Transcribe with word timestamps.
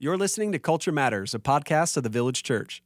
You're 0.00 0.16
listening 0.16 0.52
to 0.52 0.60
Culture 0.60 0.92
Matters, 0.92 1.34
a 1.34 1.40
podcast 1.40 1.96
of 1.96 2.04
the 2.04 2.08
Village 2.08 2.44
Church. 2.44 2.84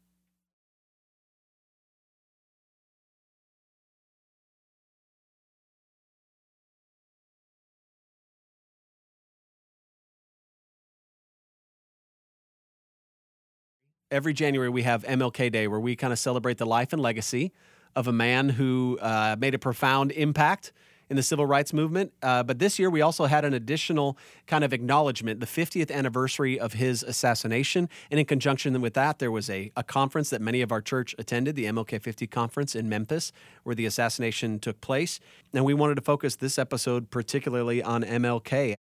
Every 14.10 14.32
January, 14.32 14.70
we 14.70 14.84
have 14.84 15.04
MLK 15.04 15.52
Day, 15.52 15.68
where 15.68 15.78
we 15.78 15.94
kind 15.96 16.14
of 16.14 16.18
celebrate 16.18 16.56
the 16.56 16.64
life 16.64 16.94
and 16.94 17.02
legacy 17.02 17.52
of 17.94 18.08
a 18.08 18.12
man 18.12 18.48
who 18.48 18.98
uh, 19.02 19.36
made 19.38 19.52
a 19.52 19.58
profound 19.58 20.12
impact 20.12 20.72
in 21.12 21.16
the 21.16 21.22
civil 21.22 21.44
rights 21.44 21.74
movement. 21.74 22.10
Uh, 22.22 22.42
but 22.42 22.58
this 22.58 22.78
year, 22.78 22.88
we 22.88 23.02
also 23.02 23.26
had 23.26 23.44
an 23.44 23.52
additional 23.52 24.16
kind 24.46 24.64
of 24.64 24.72
acknowledgement, 24.72 25.40
the 25.40 25.46
50th 25.46 25.90
anniversary 25.90 26.58
of 26.58 26.72
his 26.72 27.02
assassination. 27.02 27.90
And 28.10 28.18
in 28.18 28.24
conjunction 28.24 28.80
with 28.80 28.94
that, 28.94 29.18
there 29.18 29.30
was 29.30 29.50
a, 29.50 29.70
a 29.76 29.82
conference 29.82 30.30
that 30.30 30.40
many 30.40 30.62
of 30.62 30.72
our 30.72 30.80
church 30.80 31.14
attended, 31.18 31.54
the 31.54 31.66
MLK 31.66 32.00
50 32.00 32.26
conference 32.28 32.74
in 32.74 32.88
Memphis, 32.88 33.30
where 33.62 33.74
the 33.74 33.84
assassination 33.84 34.58
took 34.58 34.80
place. 34.80 35.20
And 35.52 35.66
we 35.66 35.74
wanted 35.74 35.96
to 35.96 36.00
focus 36.00 36.36
this 36.36 36.58
episode 36.58 37.10
particularly 37.10 37.82
on 37.82 38.04
MLK. 38.04 38.74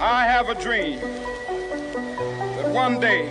I 0.00 0.24
have 0.24 0.48
a 0.48 0.54
dream 0.54 0.98
one 2.72 2.98
day 2.98 3.28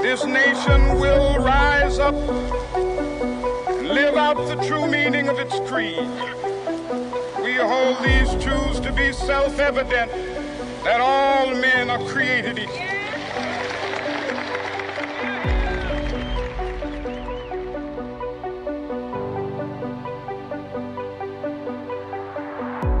this 0.00 0.24
nation 0.24 0.98
will 0.98 1.36
rise 1.38 1.98
up 1.98 2.14
and 2.14 3.88
live 3.88 4.14
out 4.16 4.36
the 4.48 4.56
true 4.66 4.90
meaning 4.90 5.28
of 5.28 5.38
its 5.38 5.60
creed. 5.68 6.08
We 7.42 7.54
hold 7.56 8.02
these 8.02 8.30
truths 8.42 8.80
to 8.80 8.92
be 8.92 9.12
self 9.12 9.58
evident 9.58 10.10
that 10.82 11.00
all 11.00 11.54
men 11.54 11.90
are 11.90 12.02
created 12.08 12.58
equal. 12.58 12.76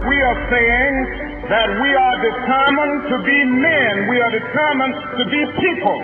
We 0.08 0.20
are 0.20 0.50
saying 0.50 1.31
that 1.48 1.68
we 1.82 1.90
are 1.94 2.16
determined 2.22 2.98
to 3.10 3.16
be 3.26 3.38
men. 3.44 4.08
We 4.08 4.20
are 4.20 4.30
determined 4.30 4.94
to 5.18 5.24
be 5.26 5.40
people. 5.58 5.98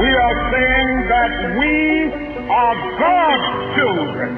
We 0.00 0.10
are 0.12 0.36
saying 0.52 1.08
that 1.08 1.32
we 1.60 1.74
are 2.50 2.76
God's 2.98 3.48
children. 3.76 4.30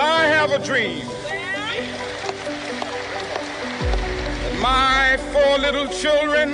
I 0.00 0.24
have 0.26 0.50
a 0.52 0.64
dream 0.64 1.04
my 4.60 5.16
four 5.32 5.58
little 5.58 5.88
children 5.88 6.50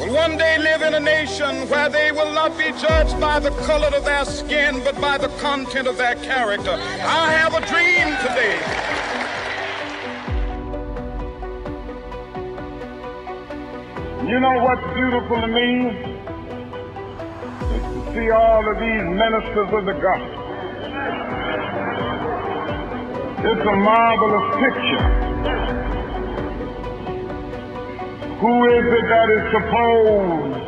will 0.00 0.14
one 0.14 0.38
day 0.38 0.58
live 0.58 0.82
in 0.82 0.94
a 0.94 1.00
nation 1.00 1.68
where 1.68 1.88
they 1.88 2.10
will 2.10 2.32
not 2.32 2.56
be 2.56 2.72
judged 2.80 3.20
by 3.20 3.38
the 3.38 3.50
color 3.66 3.88
of 3.88 4.04
their 4.04 4.24
skin, 4.24 4.80
but 4.82 4.98
by 5.00 5.18
the 5.18 5.28
content 5.38 5.86
of 5.86 5.98
their 5.98 6.14
character. 6.16 6.72
I 6.72 7.32
have 7.32 7.54
a 7.54 7.60
dream 7.66 8.16
today. 8.24 8.56
You 14.26 14.40
know 14.40 14.62
what's 14.62 14.94
beautiful 14.94 15.40
to 15.40 15.46
me? 15.48 15.88
Is 17.76 17.82
to 17.82 18.14
see 18.14 18.30
all 18.30 18.68
of 18.70 18.78
these 18.78 19.02
ministers 19.02 19.68
of 19.72 19.84
the 19.84 19.96
gospel. 20.00 20.40
It's 23.42 23.66
a 23.66 23.76
marvelous 23.76 24.56
picture. 24.60 25.29
Who 28.40 28.56
is 28.72 28.86
it 28.88 29.04
that 29.04 29.28
is 29.36 29.44
supposed 29.52 30.64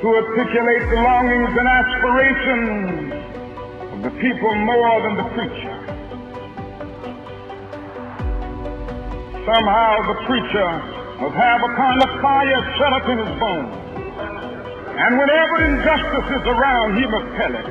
to 0.00 0.06
articulate 0.08 0.88
the 0.88 0.96
longings 1.04 1.52
and 1.52 1.68
aspirations 1.68 3.12
of 3.92 3.98
the 4.08 4.12
people 4.16 4.54
more 4.64 4.96
than 5.04 5.20
the 5.20 5.28
preacher? 5.36 5.76
Somehow 9.44 10.00
the 10.08 10.16
preacher 10.32 10.68
must 11.20 11.36
have 11.36 11.60
a 11.60 11.76
kind 11.76 12.00
of 12.00 12.08
fire 12.24 12.60
shut 12.80 12.92
up 12.96 13.04
in 13.04 13.18
his 13.20 13.32
bones. 13.36 13.68
And 14.96 15.18
whenever 15.20 15.68
injustice 15.68 16.40
is 16.40 16.44
around, 16.48 16.96
he 16.96 17.04
must 17.04 17.36
tell 17.36 17.52
it. 17.52 17.68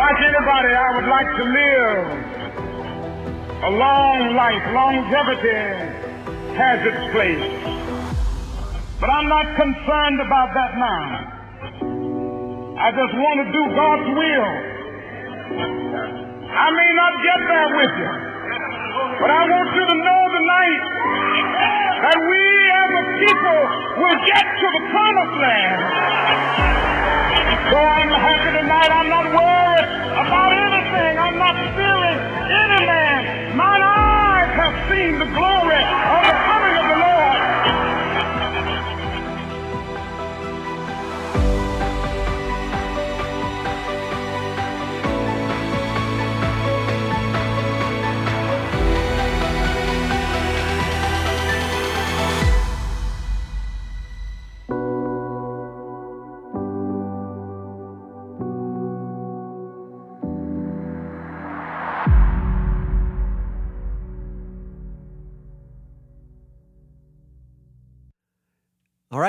Like 0.00 0.18
anybody, 0.32 0.72
I 0.72 0.96
would 0.96 1.08
like 1.12 1.28
to 1.36 1.44
live 1.44 2.29
a 3.60 3.70
long 3.70 4.34
life. 4.34 4.64
Longevity 4.72 5.60
has 6.56 6.78
its 6.80 7.02
place. 7.12 7.44
But 9.00 9.08
I'm 9.10 9.28
not 9.28 9.46
concerned 9.56 10.20
about 10.20 10.48
that 10.56 10.72
now. 10.80 11.06
I 12.80 12.88
just 12.92 13.14
want 13.16 13.36
to 13.44 13.46
do 13.52 13.62
God's 13.76 14.08
will. 14.16 14.50
I 16.50 16.66
may 16.72 16.90
not 16.96 17.12
get 17.20 17.40
there 17.48 17.70
with 17.76 17.92
you, 18.00 18.12
but 19.20 19.30
I 19.30 19.42
want 19.44 19.68
you 19.76 19.84
to 19.84 19.96
know 20.08 20.20
tonight 20.40 20.82
that 22.00 22.18
we 22.20 22.40
as 22.80 22.90
a 22.96 23.04
people 23.20 23.60
will 24.00 24.18
get 24.24 24.44
to 24.44 24.66
the 24.72 24.82
promised 24.88 25.36
land. 25.36 26.89
So 27.68 27.76
I'm 27.76 28.08
happy 28.08 28.50
tonight. 28.56 28.88
I'm 28.88 29.08
not 29.12 29.26
worried 29.36 29.88
about 30.16 30.50
anything. 30.56 31.12
I'm 31.20 31.36
not 31.36 31.54
fearing 31.76 32.18
any 32.48 32.80
man. 32.88 33.20
Mine 33.56 33.82
eyes 33.84 34.50
have 34.56 34.74
seen 34.88 35.18
the 35.20 35.28
glory 35.36 35.59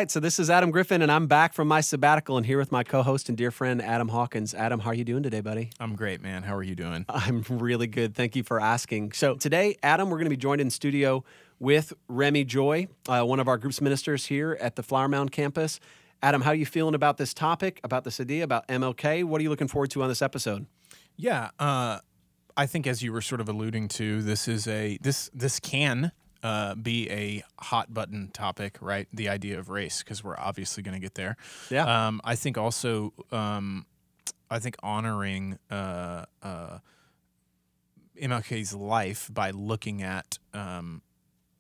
right, 0.01 0.09
so 0.09 0.19
this 0.19 0.39
is 0.39 0.49
Adam 0.49 0.71
Griffin, 0.71 1.03
and 1.03 1.11
I'm 1.11 1.27
back 1.27 1.53
from 1.53 1.67
my 1.67 1.79
sabbatical 1.79 2.35
and 2.35 2.43
here 2.43 2.57
with 2.57 2.71
my 2.71 2.83
co-host 2.83 3.29
and 3.29 3.37
dear 3.37 3.51
friend 3.51 3.79
Adam 3.83 4.07
Hawkins. 4.07 4.55
Adam, 4.55 4.79
how 4.79 4.89
are 4.89 4.95
you 4.95 5.03
doing 5.03 5.21
today, 5.21 5.41
buddy? 5.41 5.69
I'm 5.79 5.95
great, 5.95 6.23
man. 6.23 6.41
How 6.41 6.55
are 6.55 6.63
you 6.63 6.73
doing? 6.73 7.05
I'm 7.07 7.45
really 7.47 7.85
good. 7.85 8.15
Thank 8.15 8.35
you 8.35 8.41
for 8.41 8.59
asking. 8.59 9.11
So 9.11 9.35
today, 9.35 9.77
Adam, 9.83 10.09
we're 10.09 10.17
going 10.17 10.25
to 10.25 10.31
be 10.31 10.37
joined 10.37 10.59
in 10.59 10.71
studio 10.71 11.23
with 11.59 11.93
Remy 12.07 12.45
Joy, 12.45 12.87
uh, 13.07 13.21
one 13.21 13.39
of 13.39 13.47
our 13.47 13.59
groups 13.59 13.79
ministers 13.79 14.25
here 14.25 14.57
at 14.59 14.75
the 14.75 14.81
Flower 14.81 15.07
Mound 15.07 15.31
campus. 15.31 15.79
Adam, 16.23 16.41
how 16.41 16.49
are 16.49 16.55
you 16.55 16.65
feeling 16.65 16.95
about 16.95 17.17
this 17.17 17.31
topic, 17.31 17.79
about 17.83 18.03
this 18.03 18.19
idea, 18.19 18.43
about 18.43 18.67
MLK? 18.69 19.23
What 19.23 19.39
are 19.39 19.43
you 19.43 19.51
looking 19.51 19.67
forward 19.67 19.91
to 19.91 20.01
on 20.01 20.09
this 20.09 20.23
episode? 20.23 20.65
Yeah, 21.15 21.51
uh, 21.59 21.99
I 22.57 22.65
think 22.65 22.87
as 22.87 23.03
you 23.03 23.13
were 23.13 23.21
sort 23.21 23.39
of 23.39 23.47
alluding 23.47 23.87
to, 23.89 24.23
this 24.23 24.47
is 24.47 24.67
a 24.67 24.97
this 24.99 25.29
this 25.31 25.59
can 25.59 26.11
uh, 26.43 26.75
be 26.75 27.09
a 27.09 27.43
hot 27.59 27.93
button 27.93 28.29
topic, 28.33 28.77
right? 28.81 29.07
The 29.13 29.29
idea 29.29 29.59
of 29.59 29.69
race, 29.69 30.03
because 30.03 30.23
we're 30.23 30.37
obviously 30.37 30.83
going 30.83 30.95
to 30.95 30.99
get 30.99 31.15
there. 31.15 31.37
Yeah. 31.69 32.07
Um, 32.07 32.21
I 32.23 32.35
think 32.35 32.57
also, 32.57 33.13
um, 33.31 33.85
I 34.49 34.59
think 34.59 34.75
honoring 34.81 35.59
uh, 35.69 36.25
uh, 36.41 36.79
MLK's 38.19 38.73
life 38.73 39.29
by 39.31 39.51
looking 39.51 40.01
at 40.01 40.39
um, 40.53 41.01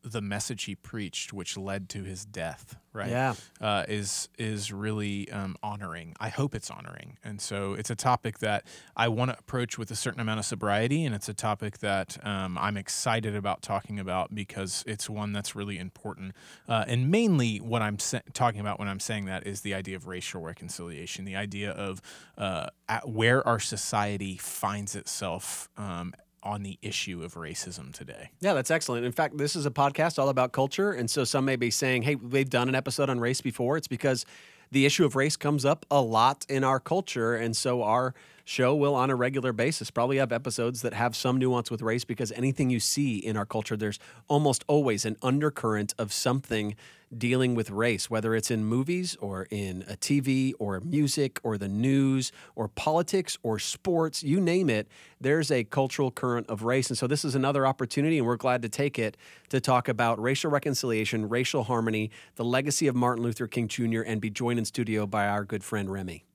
the 0.03 0.21
message 0.21 0.63
he 0.63 0.75
preached, 0.75 1.31
which 1.31 1.57
led 1.57 1.89
to 1.89 2.03
his 2.03 2.25
death, 2.25 2.75
right? 2.93 3.09
Yeah. 3.09 3.35
uh, 3.59 3.85
is 3.87 4.29
is 4.37 4.71
really 4.71 5.29
um, 5.31 5.55
honoring. 5.61 6.15
I 6.19 6.29
hope 6.29 6.55
it's 6.55 6.71
honoring, 6.71 7.17
and 7.23 7.39
so 7.39 7.73
it's 7.73 7.89
a 7.89 7.95
topic 7.95 8.39
that 8.39 8.65
I 8.95 9.07
want 9.07 9.31
to 9.31 9.37
approach 9.37 9.77
with 9.77 9.91
a 9.91 9.95
certain 9.95 10.19
amount 10.19 10.39
of 10.39 10.45
sobriety, 10.45 11.05
and 11.05 11.13
it's 11.13 11.29
a 11.29 11.33
topic 11.33 11.79
that 11.79 12.17
um, 12.25 12.57
I'm 12.57 12.77
excited 12.77 13.35
about 13.35 13.61
talking 13.61 13.99
about 13.99 14.33
because 14.33 14.83
it's 14.87 15.09
one 15.09 15.33
that's 15.33 15.55
really 15.55 15.77
important. 15.77 16.33
Uh, 16.67 16.85
and 16.87 17.11
mainly, 17.11 17.57
what 17.57 17.81
I'm 17.81 17.99
sa- 17.99 18.19
talking 18.33 18.59
about 18.59 18.79
when 18.79 18.87
I'm 18.87 18.99
saying 18.99 19.25
that 19.25 19.45
is 19.45 19.61
the 19.61 19.73
idea 19.73 19.95
of 19.95 20.07
racial 20.07 20.41
reconciliation, 20.41 21.25
the 21.25 21.35
idea 21.35 21.71
of 21.71 22.01
uh, 22.37 22.67
at 22.89 23.07
where 23.07 23.47
our 23.47 23.59
society 23.59 24.37
finds 24.37 24.95
itself. 24.95 25.69
Um, 25.77 26.13
on 26.43 26.63
the 26.63 26.77
issue 26.81 27.23
of 27.23 27.35
racism 27.35 27.93
today. 27.93 28.31
Yeah, 28.39 28.53
that's 28.53 28.71
excellent. 28.71 29.05
In 29.05 29.11
fact, 29.11 29.37
this 29.37 29.55
is 29.55 29.65
a 29.65 29.71
podcast 29.71 30.17
all 30.17 30.29
about 30.29 30.51
culture. 30.51 30.91
And 30.91 31.09
so 31.09 31.23
some 31.23 31.45
may 31.45 31.55
be 31.55 31.69
saying, 31.71 32.03
hey, 32.03 32.15
we've 32.15 32.49
done 32.49 32.67
an 32.69 32.75
episode 32.75 33.09
on 33.09 33.19
race 33.19 33.41
before. 33.41 33.77
It's 33.77 33.87
because 33.87 34.25
the 34.71 34.85
issue 34.85 35.05
of 35.05 35.15
race 35.15 35.35
comes 35.35 35.65
up 35.65 35.85
a 35.91 36.01
lot 36.01 36.45
in 36.49 36.63
our 36.63 36.79
culture. 36.79 37.35
And 37.35 37.55
so 37.55 37.83
our 37.83 38.13
show 38.45 38.73
will, 38.73 38.95
on 38.95 39.09
a 39.09 39.15
regular 39.15 39.53
basis, 39.53 39.91
probably 39.91 40.17
have 40.17 40.31
episodes 40.31 40.81
that 40.81 40.93
have 40.93 41.15
some 41.15 41.37
nuance 41.37 41.69
with 41.69 41.81
race 41.81 42.05
because 42.05 42.31
anything 42.31 42.69
you 42.69 42.79
see 42.79 43.17
in 43.17 43.37
our 43.37 43.45
culture, 43.45 43.77
there's 43.77 43.99
almost 44.27 44.63
always 44.67 45.05
an 45.05 45.17
undercurrent 45.21 45.93
of 45.99 46.11
something 46.11 46.75
dealing 47.17 47.55
with 47.55 47.69
race, 47.69 48.09
whether 48.09 48.35
it's 48.35 48.49
in 48.49 48.65
movies 48.65 49.15
or 49.19 49.47
in 49.51 49.83
a 49.87 49.95
TV 49.95 50.53
or 50.59 50.79
music 50.79 51.39
or 51.43 51.57
the 51.57 51.67
news 51.67 52.31
or 52.55 52.67
politics 52.67 53.37
or 53.43 53.59
sports, 53.59 54.23
you 54.23 54.39
name 54.39 54.69
it, 54.69 54.87
there's 55.19 55.51
a 55.51 55.63
cultural 55.63 56.11
current 56.11 56.47
of 56.49 56.63
race. 56.63 56.89
And 56.89 56.97
so 56.97 57.07
this 57.07 57.25
is 57.25 57.35
another 57.35 57.67
opportunity, 57.67 58.17
and 58.17 58.25
we're 58.25 58.37
glad 58.37 58.61
to 58.61 58.69
take 58.69 58.97
it 58.97 59.17
to 59.49 59.59
talk 59.59 59.87
about 59.87 60.21
racial 60.21 60.51
reconciliation, 60.51 61.27
racial 61.29 61.63
harmony, 61.63 62.11
the 62.35 62.45
legacy 62.45 62.87
of 62.87 62.95
Martin 62.95 63.23
Luther 63.23 63.47
King 63.47 63.67
Jr., 63.67 64.01
and 64.01 64.21
be 64.21 64.29
joined 64.29 64.59
in 64.59 64.65
studio 64.65 65.05
by 65.05 65.27
our 65.27 65.43
good 65.43 65.63
friend 65.63 65.91
Remy. 65.91 66.25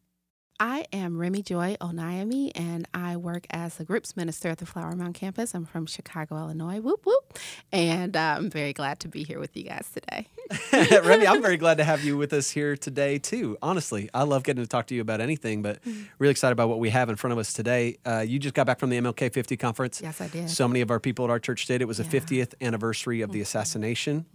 I 0.58 0.86
am 0.90 1.18
Remy 1.18 1.42
Joy 1.42 1.76
Onayemi, 1.82 2.50
and 2.54 2.88
I 2.94 3.16
work 3.18 3.46
as 3.50 3.76
the 3.76 3.84
groups 3.84 4.16
minister 4.16 4.48
at 4.48 4.58
the 4.58 4.64
Flower 4.64 4.96
Mound 4.96 5.14
campus. 5.14 5.54
I'm 5.54 5.66
from 5.66 5.84
Chicago, 5.84 6.36
Illinois. 6.38 6.80
Whoop 6.80 7.04
whoop! 7.04 7.38
And 7.72 8.16
uh, 8.16 8.36
I'm 8.38 8.48
very 8.48 8.72
glad 8.72 9.00
to 9.00 9.08
be 9.08 9.22
here 9.22 9.38
with 9.38 9.54
you 9.54 9.64
guys 9.64 9.90
today. 9.92 10.28
Remy, 10.72 11.26
I'm 11.26 11.42
very 11.42 11.56
glad 11.64 11.78
to 11.78 11.84
have 11.84 12.04
you 12.04 12.16
with 12.16 12.32
us 12.32 12.50
here 12.50 12.76
today 12.76 13.18
too. 13.18 13.56
Honestly, 13.62 14.08
I 14.14 14.22
love 14.22 14.42
getting 14.42 14.62
to 14.62 14.68
talk 14.68 14.86
to 14.88 14.94
you 14.94 15.00
about 15.00 15.20
anything, 15.20 15.62
but 15.62 15.78
really 16.18 16.30
excited 16.30 16.52
about 16.52 16.68
what 16.68 16.78
we 16.78 16.90
have 16.90 17.08
in 17.08 17.16
front 17.16 17.32
of 17.32 17.38
us 17.38 17.52
today. 17.52 17.96
Uh, 18.04 18.24
you 18.26 18.38
just 18.38 18.54
got 18.54 18.66
back 18.66 18.78
from 18.78 18.90
the 18.90 18.98
MLK 18.98 19.32
50 19.32 19.56
conference. 19.56 20.00
Yes, 20.02 20.20
I 20.20 20.28
did. 20.28 20.48
So 20.50 20.68
many 20.68 20.80
of 20.80 20.90
our 20.90 21.00
people 21.00 21.24
at 21.24 21.30
our 21.30 21.38
church 21.38 21.66
did. 21.66 21.82
It 21.82 21.86
was 21.88 21.98
the 21.98 22.04
50th 22.04 22.54
anniversary 22.60 23.20
of 23.22 23.32
the 23.32 23.40
assassination, 23.40 24.26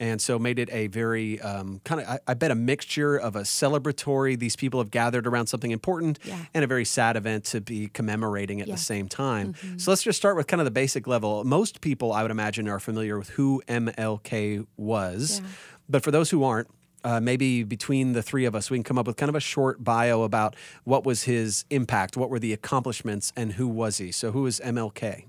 and 0.00 0.20
so 0.20 0.38
made 0.38 0.58
it 0.58 0.68
a 0.72 0.86
very 0.88 1.40
um, 1.40 1.80
kind 1.84 2.00
of, 2.00 2.08
I, 2.08 2.18
I 2.28 2.34
bet, 2.34 2.50
a 2.50 2.54
mixture 2.56 3.16
of 3.16 3.36
a 3.36 3.40
celebratory. 3.42 4.38
These 4.38 4.56
people 4.56 4.80
have 4.80 4.90
gathered 4.90 5.26
around 5.26 5.46
something 5.46 5.70
important, 5.70 6.18
Yeah. 6.24 6.38
and 6.54 6.64
a 6.64 6.66
very 6.66 6.84
sad 6.84 7.16
event 7.16 7.44
to 7.46 7.60
be 7.60 7.88
commemorating 7.88 8.60
at 8.60 8.68
Yeah. 8.68 8.74
the 8.74 8.80
same 8.80 9.08
time. 9.08 9.54
So 9.76 9.90
let's 9.90 10.02
just 10.02 10.18
start 10.18 10.36
with 10.36 10.46
kind 10.46 10.60
of 10.60 10.64
the 10.64 10.70
basic 10.70 11.06
level. 11.06 11.44
Most 11.44 11.80
people, 11.80 12.12
I 12.12 12.22
would 12.22 12.30
imagine, 12.30 12.68
are 12.68 12.80
familiar 12.80 13.18
with 13.18 13.30
who 13.30 13.62
MLK 13.68 14.66
was, 14.76 15.40
Yeah. 15.40 15.46
But 15.92 16.02
for 16.02 16.10
those 16.10 16.30
who 16.30 16.42
aren't. 16.42 16.68
Uh, 17.04 17.18
maybe 17.18 17.64
between 17.64 18.12
the 18.12 18.22
three 18.22 18.44
of 18.44 18.54
us, 18.54 18.70
we 18.70 18.76
can 18.76 18.84
come 18.84 18.96
up 18.96 19.08
with 19.08 19.16
kind 19.16 19.28
of 19.28 19.34
a 19.34 19.40
short 19.40 19.82
bio 19.82 20.22
about 20.22 20.54
what 20.84 21.04
was 21.04 21.24
his 21.24 21.64
impact, 21.68 22.16
what 22.16 22.30
were 22.30 22.38
the 22.38 22.52
accomplishments, 22.52 23.32
and 23.34 23.54
who 23.54 23.66
was 23.66 23.98
he. 23.98 24.12
So, 24.12 24.30
who 24.30 24.46
is 24.46 24.60
MLK? 24.64 25.24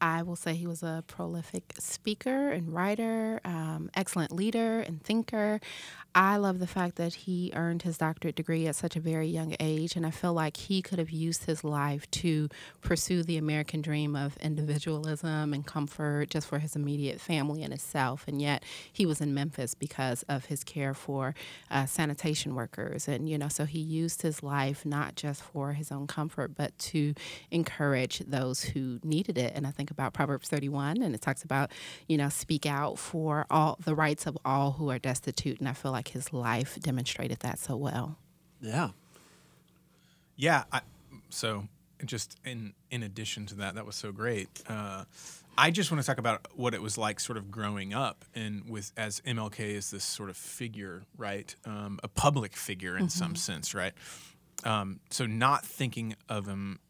I 0.00 0.22
will 0.22 0.36
say 0.36 0.54
he 0.54 0.66
was 0.66 0.82
a 0.82 1.02
prolific 1.06 1.74
speaker 1.78 2.50
and 2.50 2.72
writer, 2.72 3.40
um, 3.44 3.90
excellent 3.94 4.32
leader 4.32 4.80
and 4.80 5.02
thinker. 5.02 5.60
I 6.14 6.38
love 6.38 6.60
the 6.60 6.66
fact 6.66 6.96
that 6.96 7.12
he 7.12 7.52
earned 7.54 7.82
his 7.82 7.98
doctorate 7.98 8.36
degree 8.36 8.66
at 8.66 8.74
such 8.74 8.96
a 8.96 9.00
very 9.00 9.28
young 9.28 9.54
age, 9.60 9.96
and 9.96 10.06
I 10.06 10.10
feel 10.10 10.32
like 10.32 10.56
he 10.56 10.80
could 10.80 10.98
have 10.98 11.10
used 11.10 11.44
his 11.44 11.62
life 11.62 12.10
to 12.12 12.48
pursue 12.80 13.22
the 13.22 13.36
American 13.36 13.82
dream 13.82 14.16
of 14.16 14.34
individualism 14.38 15.52
and 15.52 15.66
comfort 15.66 16.30
just 16.30 16.46
for 16.46 16.58
his 16.58 16.74
immediate 16.74 17.20
family 17.20 17.62
and 17.62 17.70
himself. 17.70 18.24
And 18.26 18.40
yet, 18.40 18.62
he 18.90 19.04
was 19.04 19.20
in 19.20 19.34
Memphis 19.34 19.74
because 19.74 20.22
of 20.22 20.46
his 20.46 20.64
care 20.64 20.94
for 20.94 21.34
uh, 21.70 21.84
sanitation 21.84 22.54
workers, 22.54 23.08
and 23.08 23.28
you 23.28 23.36
know, 23.36 23.48
so 23.48 23.66
he 23.66 23.80
used 23.80 24.22
his 24.22 24.42
life 24.42 24.86
not 24.86 25.16
just 25.16 25.42
for 25.42 25.74
his 25.74 25.92
own 25.92 26.06
comfort, 26.06 26.54
but 26.56 26.78
to 26.78 27.12
encourage 27.50 28.20
those 28.20 28.62
who 28.64 29.00
needed 29.04 29.36
it. 29.36 29.52
And 29.54 29.66
I 29.66 29.70
think 29.70 29.85
about 29.90 30.12
Proverbs 30.12 30.48
31, 30.48 31.02
and 31.02 31.14
it 31.14 31.20
talks 31.20 31.42
about, 31.42 31.70
you 32.08 32.16
know, 32.16 32.28
speak 32.28 32.66
out 32.66 32.98
for 32.98 33.46
all 33.50 33.76
the 33.84 33.94
rights 33.94 34.26
of 34.26 34.36
all 34.44 34.72
who 34.72 34.90
are 34.90 34.98
destitute. 34.98 35.58
And 35.60 35.68
I 35.68 35.72
feel 35.72 35.92
like 35.92 36.08
his 36.08 36.32
life 36.32 36.78
demonstrated 36.80 37.40
that 37.40 37.58
so 37.58 37.76
well. 37.76 38.18
Yeah. 38.60 38.90
Yeah. 40.36 40.64
I, 40.72 40.80
so 41.30 41.68
just 42.04 42.38
in 42.44 42.74
in 42.90 43.02
addition 43.02 43.46
to 43.46 43.54
that, 43.56 43.74
that 43.74 43.86
was 43.86 43.96
so 43.96 44.12
great. 44.12 44.48
Uh, 44.68 45.04
I 45.58 45.70
just 45.70 45.90
want 45.90 46.02
to 46.02 46.06
talk 46.06 46.18
about 46.18 46.46
what 46.54 46.74
it 46.74 46.82
was 46.82 46.98
like, 46.98 47.18
sort 47.18 47.38
of 47.38 47.50
growing 47.50 47.94
up, 47.94 48.24
and 48.34 48.68
with 48.68 48.92
as 48.96 49.20
MLK 49.20 49.60
is 49.60 49.90
this 49.90 50.04
sort 50.04 50.28
of 50.28 50.36
figure, 50.36 51.02
right? 51.16 51.54
Um, 51.64 51.98
a 52.04 52.08
public 52.08 52.54
figure 52.54 52.98
in 52.98 53.08
some 53.08 53.34
sense, 53.36 53.74
right? 53.74 53.94
Um, 54.64 55.00
so 55.10 55.24
not 55.26 55.64
thinking 55.64 56.14
of 56.28 56.46
him 56.46 56.78
a- 56.78 56.84
a- 56.84 56.85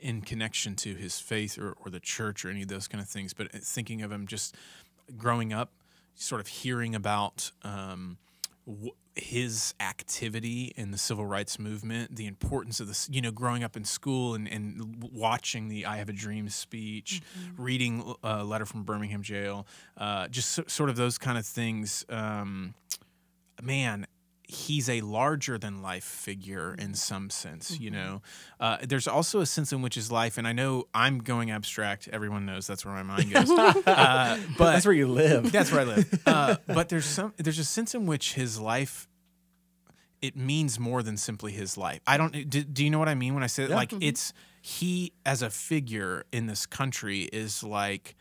in 0.00 0.22
connection 0.22 0.74
to 0.76 0.94
his 0.94 1.20
faith 1.20 1.58
or, 1.58 1.72
or 1.84 1.90
the 1.90 2.00
church 2.00 2.44
or 2.44 2.50
any 2.50 2.62
of 2.62 2.68
those 2.68 2.88
kind 2.88 3.02
of 3.02 3.08
things, 3.08 3.32
but 3.34 3.52
thinking 3.52 4.02
of 4.02 4.10
him 4.10 4.26
just 4.26 4.54
growing 5.16 5.52
up, 5.52 5.72
sort 6.14 6.40
of 6.40 6.46
hearing 6.46 6.94
about 6.94 7.52
um, 7.62 8.18
his 9.14 9.74
activity 9.80 10.72
in 10.76 10.90
the 10.90 10.98
civil 10.98 11.26
rights 11.26 11.58
movement, 11.58 12.16
the 12.16 12.26
importance 12.26 12.80
of 12.80 12.88
this, 12.88 13.08
you 13.10 13.20
know, 13.20 13.30
growing 13.30 13.62
up 13.62 13.76
in 13.76 13.84
school 13.84 14.34
and, 14.34 14.48
and 14.48 15.04
watching 15.12 15.68
the 15.68 15.84
I 15.84 15.98
Have 15.98 16.08
a 16.08 16.14
Dream 16.14 16.48
speech, 16.48 17.20
reading 17.56 18.14
a 18.22 18.44
letter 18.44 18.64
from 18.64 18.84
Birmingham 18.84 19.22
jail, 19.22 19.66
uh, 19.98 20.28
just 20.28 20.52
so, 20.52 20.64
sort 20.66 20.88
of 20.88 20.96
those 20.96 21.18
kind 21.18 21.36
of 21.36 21.44
things. 21.44 22.06
Um, 22.08 22.74
man, 23.62 24.06
he's 24.52 24.88
a 24.88 25.00
larger 25.00 25.56
than 25.58 25.80
life 25.82 26.04
figure 26.04 26.74
in 26.78 26.94
some 26.94 27.30
sense, 27.30 27.80
you 27.80 27.90
know. 27.90 28.20
Uh, 28.60 28.76
there's 28.82 29.08
also 29.08 29.40
a 29.40 29.46
sense 29.46 29.72
in 29.72 29.80
which 29.82 29.94
his 29.94 30.12
life, 30.12 30.36
and 30.38 30.46
I 30.46 30.52
know 30.52 30.84
I'm 30.94 31.18
going 31.18 31.50
abstract. 31.50 32.08
Everyone 32.12 32.44
knows 32.44 32.66
that's 32.66 32.84
where 32.84 32.94
my 32.94 33.02
mind 33.02 33.32
goes. 33.32 33.50
uh, 33.86 34.38
but 34.58 34.72
That's 34.72 34.84
where 34.84 34.94
you 34.94 35.08
live. 35.08 35.50
that's 35.50 35.72
where 35.72 35.80
I 35.80 35.84
live. 35.84 36.22
Uh, 36.26 36.56
but 36.66 36.88
there's 36.88 37.04
some 37.06 37.32
there's 37.36 37.58
a 37.58 37.64
sense 37.64 37.94
in 37.94 38.06
which 38.06 38.34
his 38.34 38.58
life 38.60 39.08
it 40.20 40.36
means 40.36 40.78
more 40.78 41.02
than 41.02 41.16
simply 41.16 41.52
his 41.52 41.76
life. 41.76 42.00
I 42.06 42.16
don't 42.16 42.48
do, 42.48 42.62
do 42.62 42.84
you 42.84 42.90
know 42.90 42.98
what 42.98 43.08
I 43.08 43.14
mean 43.14 43.34
when 43.34 43.42
I 43.42 43.48
say 43.48 43.64
that? 43.64 43.70
Yeah. 43.70 43.76
like 43.76 43.92
it's 44.00 44.32
he 44.60 45.12
as 45.26 45.42
a 45.42 45.50
figure 45.50 46.24
in 46.32 46.46
this 46.46 46.64
country 46.66 47.22
is 47.32 47.64
like 47.64 48.14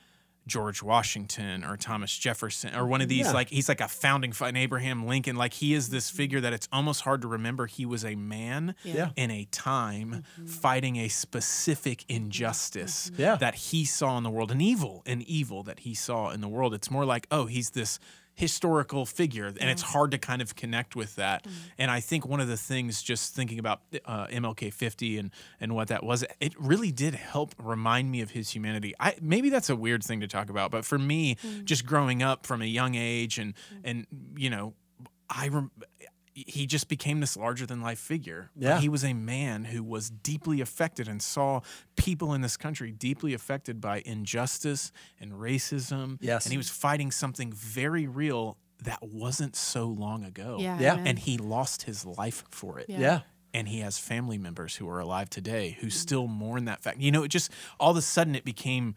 George 0.51 0.83
Washington 0.83 1.63
or 1.63 1.77
Thomas 1.77 2.18
Jefferson 2.18 2.75
or 2.75 2.86
one 2.86 3.00
of 3.00 3.07
these 3.07 3.27
Yeah. 3.27 3.31
like 3.31 3.50
he's 3.50 3.69
like 3.69 3.80
a 3.80 3.88
founding 3.88 4.33
fa- 4.33 4.51
Abraham 4.53 5.06
Lincoln 5.07 5.38
like 5.38 5.53
he 5.53 5.74
is 5.74 5.89
this 5.89 6.09
figure 6.09 6.42
that 6.42 6.51
it's 6.51 6.68
almost 6.74 7.01
hard 7.01 7.21
to 7.21 7.27
remember 7.30 7.68
he 7.68 7.86
was 7.86 8.03
a 8.03 8.15
man 8.15 8.75
Yeah. 8.83 9.12
in 9.15 9.31
a 9.31 9.45
time 9.45 10.25
mm-hmm. 10.36 10.45
fighting 10.48 10.98
a 10.98 11.07
specific 11.07 12.03
injustice 12.09 13.12
Yeah. 13.18 13.38
that 13.38 13.56
he 13.56 13.86
saw 13.86 14.18
in 14.18 14.24
the 14.24 14.30
world, 14.30 14.51
an 14.51 14.59
evil, 14.59 15.03
an 15.06 15.21
evil 15.25 15.63
that 15.63 15.80
he 15.80 15.94
saw 15.94 16.31
in 16.31 16.41
the 16.41 16.50
world. 16.50 16.74
It's 16.74 16.91
more 16.91 17.05
like, 17.05 17.27
oh, 17.31 17.46
he's 17.46 17.70
this 17.70 17.98
historical 18.34 19.06
figure, 19.06 19.48
and 19.48 19.70
it's 19.70 19.82
hard 19.82 20.12
to 20.12 20.18
kind 20.18 20.42
of 20.42 20.56
connect 20.56 20.96
with 20.96 21.16
that. 21.16 21.44
Mm-hmm. 21.44 21.56
And 21.78 21.92
I 21.92 22.00
think 22.00 22.26
one 22.26 22.40
of 22.40 22.48
the 22.48 22.58
things, 22.58 23.02
just 23.02 23.36
thinking 23.36 23.60
about 23.60 23.82
uh, 24.06 24.28
MLK 24.28 24.74
50 24.74 25.18
and 25.18 25.32
and 25.60 25.76
what 25.76 25.90
that 25.90 26.04
was, 26.04 26.24
it 26.40 26.54
really 26.60 26.92
did 26.92 27.16
help 27.16 27.54
remind 27.58 28.12
me 28.12 28.22
of 28.22 28.32
his 28.32 28.50
humanity. 28.52 28.94
I 29.00 29.16
maybe 29.22 29.50
that's 29.50 29.70
a 29.70 29.76
weird 29.76 30.04
thing 30.04 30.22
to 30.22 30.28
talk 30.28 30.50
about, 30.50 30.72
but 30.72 30.86
for 30.86 30.98
me, 30.98 31.36
mm. 31.36 31.66
just 31.66 31.86
growing 31.86 32.24
up 32.24 32.46
from 32.46 32.62
a 32.62 32.66
young 32.66 32.96
age, 32.96 33.38
and 33.38 33.54
mm. 33.54 33.82
and 33.84 34.08
you 34.38 34.50
know, 34.50 34.74
I. 35.30 35.48
Rem- 35.48 35.72
he 36.34 36.66
just 36.66 36.88
became 36.88 37.20
this 37.20 37.36
larger 37.36 37.66
than 37.66 37.82
life 37.82 38.00
figure. 38.00 38.52
But 38.56 38.64
Yeah. 38.64 38.80
He 38.80 38.90
was 38.90 39.04
a 39.04 39.14
man 39.14 39.66
who 39.66 39.84
was 39.84 40.10
deeply 40.10 40.62
affected 40.62 41.08
and 41.08 41.22
saw 41.22 41.62
people 41.96 42.34
in 42.34 42.42
this 42.42 42.58
country 42.58 42.92
deeply 42.92 43.34
affected 43.34 43.82
by 43.82 44.02
injustice 44.06 44.92
and 45.20 45.34
racism. 45.34 46.18
Yes. 46.22 46.46
And 46.46 46.52
he 46.52 46.58
was 46.58 46.70
fighting 46.70 47.12
something 47.12 47.52
very 47.52 48.08
real 48.08 48.58
that 48.84 49.00
wasn't 49.02 49.56
so 49.56 49.88
long 49.88 50.24
ago. 50.24 50.58
Yeah. 50.60 50.80
Yeah. 50.80 51.04
And 51.06 51.20
he 51.20 51.38
lost 51.38 51.84
his 51.84 52.06
life 52.06 52.44
for 52.50 52.80
it. 52.80 52.88
Yeah. 52.88 53.00
Yeah. 53.00 53.20
And 53.54 53.68
he 53.68 53.80
has 53.80 54.00
family 54.00 54.38
members 54.38 54.78
who 54.78 54.88
are 54.90 55.00
alive 55.00 55.30
today 55.30 55.78
who 55.82 55.88
mm-hmm. 55.88 55.90
still 55.90 56.28
mourn 56.28 56.66
that 56.66 56.82
fact. 56.82 57.00
You 57.00 57.12
know, 57.12 57.24
it 57.24 57.28
just 57.28 57.52
all 57.80 57.92
of 57.92 57.98
a 57.98 58.02
sudden 58.02 58.36
it 58.36 58.46
became 58.46 58.96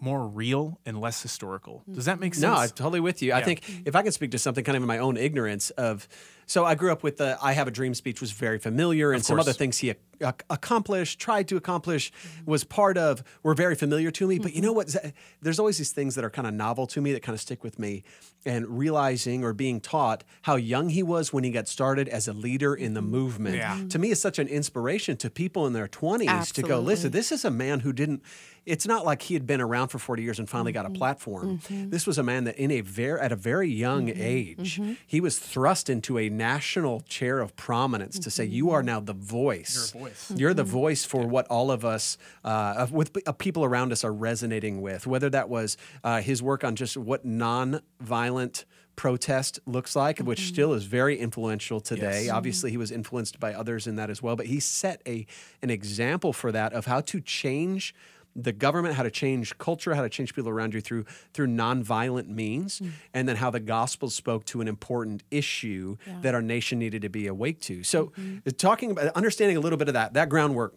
more 0.00 0.26
real 0.26 0.78
and 0.86 1.00
less 1.00 1.22
historical. 1.22 1.82
Does 1.90 2.04
that 2.04 2.20
make 2.20 2.32
mm-hmm. 2.32 2.42
sense? 2.42 2.56
No, 2.56 2.60
I'm 2.60 2.68
totally 2.70 3.00
with 3.00 3.22
you. 3.22 3.32
I 3.32 3.42
think 3.42 3.62
if 3.84 3.96
I 3.96 4.02
can 4.02 4.12
speak 4.12 4.32
to 4.32 4.38
something 4.38 4.62
kind 4.62 4.76
of 4.76 4.82
in 4.82 4.86
my 4.86 4.98
own 4.98 5.16
ignorance 5.16 5.70
of, 5.70 6.06
so 6.46 6.64
I 6.64 6.74
grew 6.74 6.92
up 6.92 7.02
with 7.02 7.16
the 7.16 7.38
I 7.42 7.52
Have 7.52 7.68
a 7.68 7.70
Dream 7.70 7.94
speech 7.94 8.20
was 8.20 8.32
very 8.32 8.58
familiar, 8.58 9.12
and 9.12 9.24
some 9.24 9.38
other 9.40 9.52
things 9.52 9.78
he 9.78 9.90
ac- 9.90 9.98
ac- 10.20 10.32
accomplished, 10.50 11.18
tried 11.18 11.48
to 11.48 11.56
accomplish, 11.56 12.12
was 12.46 12.64
part 12.64 12.96
of, 12.98 13.22
were 13.42 13.54
very 13.54 13.74
familiar 13.74 14.10
to 14.12 14.26
me. 14.26 14.38
But 14.38 14.54
you 14.54 14.62
know 14.62 14.72
what? 14.72 14.94
There's 15.42 15.58
always 15.58 15.78
these 15.78 15.92
things 15.92 16.14
that 16.14 16.24
are 16.24 16.30
kind 16.30 16.46
of 16.46 16.54
novel 16.54 16.86
to 16.88 17.00
me 17.00 17.12
that 17.12 17.22
kind 17.22 17.34
of 17.34 17.40
stick 17.40 17.62
with 17.64 17.78
me, 17.78 18.04
and 18.46 18.66
realizing 18.78 19.44
or 19.44 19.52
being 19.52 19.80
taught 19.80 20.24
how 20.42 20.56
young 20.56 20.90
he 20.90 21.02
was 21.02 21.32
when 21.32 21.44
he 21.44 21.50
got 21.50 21.66
started 21.68 22.08
as 22.08 22.28
a 22.28 22.32
leader 22.32 22.74
in 22.74 22.94
the 22.94 23.02
movement. 23.02 23.56
Yeah. 23.56 23.78
To 23.90 23.98
me, 23.98 24.10
is 24.10 24.20
such 24.20 24.38
an 24.38 24.48
inspiration 24.48 25.16
to 25.18 25.30
people 25.30 25.66
in 25.66 25.72
their 25.72 25.88
20s 25.88 26.52
to 26.54 26.62
go, 26.62 26.80
listen, 26.80 27.10
this 27.10 27.32
is 27.32 27.44
a 27.44 27.50
man 27.50 27.80
who 27.80 27.92
didn't 27.92 28.22
it's 28.66 28.86
not 28.86 29.04
like 29.04 29.20
he 29.20 29.34
had 29.34 29.46
been 29.46 29.60
around 29.60 29.88
for 29.88 29.98
40 29.98 30.22
years 30.22 30.38
and 30.38 30.48
finally 30.48 30.72
got 30.72 30.86
a 30.86 30.90
platform. 30.90 31.60
This 31.68 32.06
was 32.06 32.16
a 32.16 32.22
man 32.22 32.44
that 32.44 32.56
in 32.56 32.70
a 32.70 32.80
very 32.80 33.20
at 33.20 33.30
a 33.30 33.36
very 33.36 33.68
young 33.70 34.08
age 34.08 34.80
he 35.06 35.20
was 35.20 35.38
thrust 35.38 35.90
into 35.90 36.18
a 36.18 36.30
national 36.36 37.00
chair 37.02 37.40
of 37.40 37.54
prominence 37.56 38.18
to 38.18 38.30
say 38.30 38.44
you 38.44 38.70
are 38.70 38.82
now 38.82 39.00
the 39.00 39.12
voice. 39.12 39.92
You're 39.94 40.02
voice. 40.02 40.32
You're 40.36 40.54
the 40.54 40.64
voice 40.64 41.04
for 41.04 41.26
what 41.26 41.46
all 41.48 41.70
of 41.70 41.84
us, 41.84 42.18
uh, 42.44 42.86
with 42.90 43.16
uh, 43.26 43.32
people 43.32 43.64
around 43.64 43.92
us, 43.92 44.04
are 44.04 44.12
resonating 44.12 44.80
with. 44.82 45.06
Whether 45.06 45.30
that 45.30 45.48
was 45.48 45.76
uh, 46.02 46.20
his 46.20 46.42
work 46.42 46.64
on 46.64 46.76
just 46.76 46.96
what 46.96 47.24
non-violent 47.24 48.64
protest 48.96 49.58
looks 49.66 49.96
like, 49.96 50.18
which 50.20 50.46
still 50.46 50.72
is 50.72 50.84
very 50.84 51.18
influential 51.18 51.80
today. 51.80 52.24
Yes. 52.24 52.32
Obviously, 52.32 52.70
he 52.70 52.76
was 52.76 52.90
influenced 52.90 53.40
by 53.40 53.52
others 53.52 53.86
in 53.86 53.96
that 53.96 54.10
as 54.10 54.22
well, 54.22 54.36
but 54.36 54.46
he 54.46 54.60
set 54.60 55.02
a 55.06 55.26
an 55.62 55.70
example 55.70 56.32
for 56.32 56.52
that 56.52 56.72
of 56.72 56.86
how 56.86 57.00
to 57.00 57.20
change 57.20 57.94
the 58.36 58.52
government, 58.52 58.94
how 58.94 59.02
to 59.02 59.10
change 59.10 59.56
culture, 59.58 59.94
how 59.94 60.02
to 60.02 60.08
change 60.08 60.34
people 60.34 60.50
around 60.50 60.74
you 60.74 60.80
through 60.80 61.04
through 61.32 61.46
nonviolent 61.48 62.28
means, 62.28 62.82
and 63.12 63.28
then 63.28 63.36
how 63.36 63.50
the 63.50 63.60
gospel 63.60 64.10
spoke 64.10 64.44
to 64.46 64.60
an 64.60 64.68
important 64.68 65.22
issue 65.30 65.96
that 66.22 66.34
our 66.34 66.42
nation 66.42 66.78
needed 66.78 67.02
to 67.02 67.08
be 67.08 67.26
awake 67.26 67.60
to. 67.62 67.82
So, 67.82 68.12
uh, 68.46 68.50
talking 68.56 68.90
about 68.90 69.08
understanding 69.14 69.56
a 69.56 69.60
little 69.60 69.78
bit 69.78 69.88
of 69.88 69.94
that 69.94 70.14
that 70.14 70.28
groundwork 70.28 70.74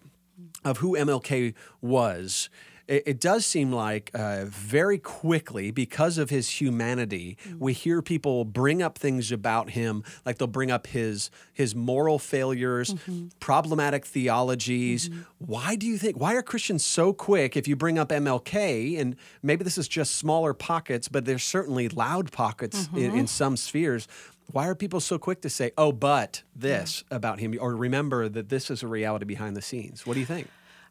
of 0.63 0.77
who 0.77 0.95
MLK 0.97 1.53
was. 1.81 2.49
It, 2.87 3.03
it 3.05 3.19
does 3.19 3.45
seem 3.45 3.71
like 3.71 4.11
uh, 4.13 4.45
very 4.45 4.97
quickly, 4.97 5.71
because 5.71 6.17
of 6.17 6.29
his 6.29 6.61
humanity, 6.61 7.37
mm. 7.47 7.59
we 7.59 7.73
hear 7.73 8.01
people 8.01 8.45
bring 8.45 8.81
up 8.81 8.97
things 8.97 9.31
about 9.31 9.71
him, 9.71 10.03
like 10.25 10.37
they'll 10.37 10.47
bring 10.47 10.71
up 10.71 10.87
his 10.87 11.29
his 11.53 11.75
moral 11.75 12.19
failures, 12.19 12.93
mm-hmm. 12.93 13.27
problematic 13.39 14.05
theologies. 14.05 15.09
Mm-hmm. 15.09 15.21
Why 15.39 15.75
do 15.75 15.85
you 15.85 15.97
think? 15.97 16.17
Why 16.17 16.35
are 16.35 16.41
Christians 16.41 16.85
so 16.85 17.13
quick 17.13 17.57
if 17.57 17.67
you 17.67 17.75
bring 17.75 17.99
up 17.99 18.09
MLK? 18.09 18.99
And 18.99 19.15
maybe 19.43 19.63
this 19.63 19.77
is 19.77 19.87
just 19.87 20.15
smaller 20.15 20.53
pockets, 20.53 21.07
but 21.07 21.25
there's 21.25 21.43
certainly 21.43 21.89
loud 21.89 22.31
pockets 22.31 22.87
in, 22.87 22.93
mm-hmm. 22.93 23.17
in 23.17 23.27
some 23.27 23.57
spheres. 23.57 24.07
Why 24.51 24.67
are 24.67 24.75
people 24.75 25.01
so 25.01 25.19
quick 25.19 25.41
to 25.41 25.49
say, 25.49 25.71
"Oh, 25.77 25.91
but 25.91 26.43
this 26.55 27.03
about 27.11 27.39
him," 27.39 27.55
or 27.59 27.75
remember 27.75 28.29
that 28.29 28.47
this 28.49 28.71
is 28.71 28.81
a 28.81 28.87
reality 28.87 29.25
behind 29.25 29.57
the 29.57 29.61
scenes? 29.61 30.05
What 30.05 30.13
do 30.13 30.21
you 30.21 30.25
think? 30.25 30.47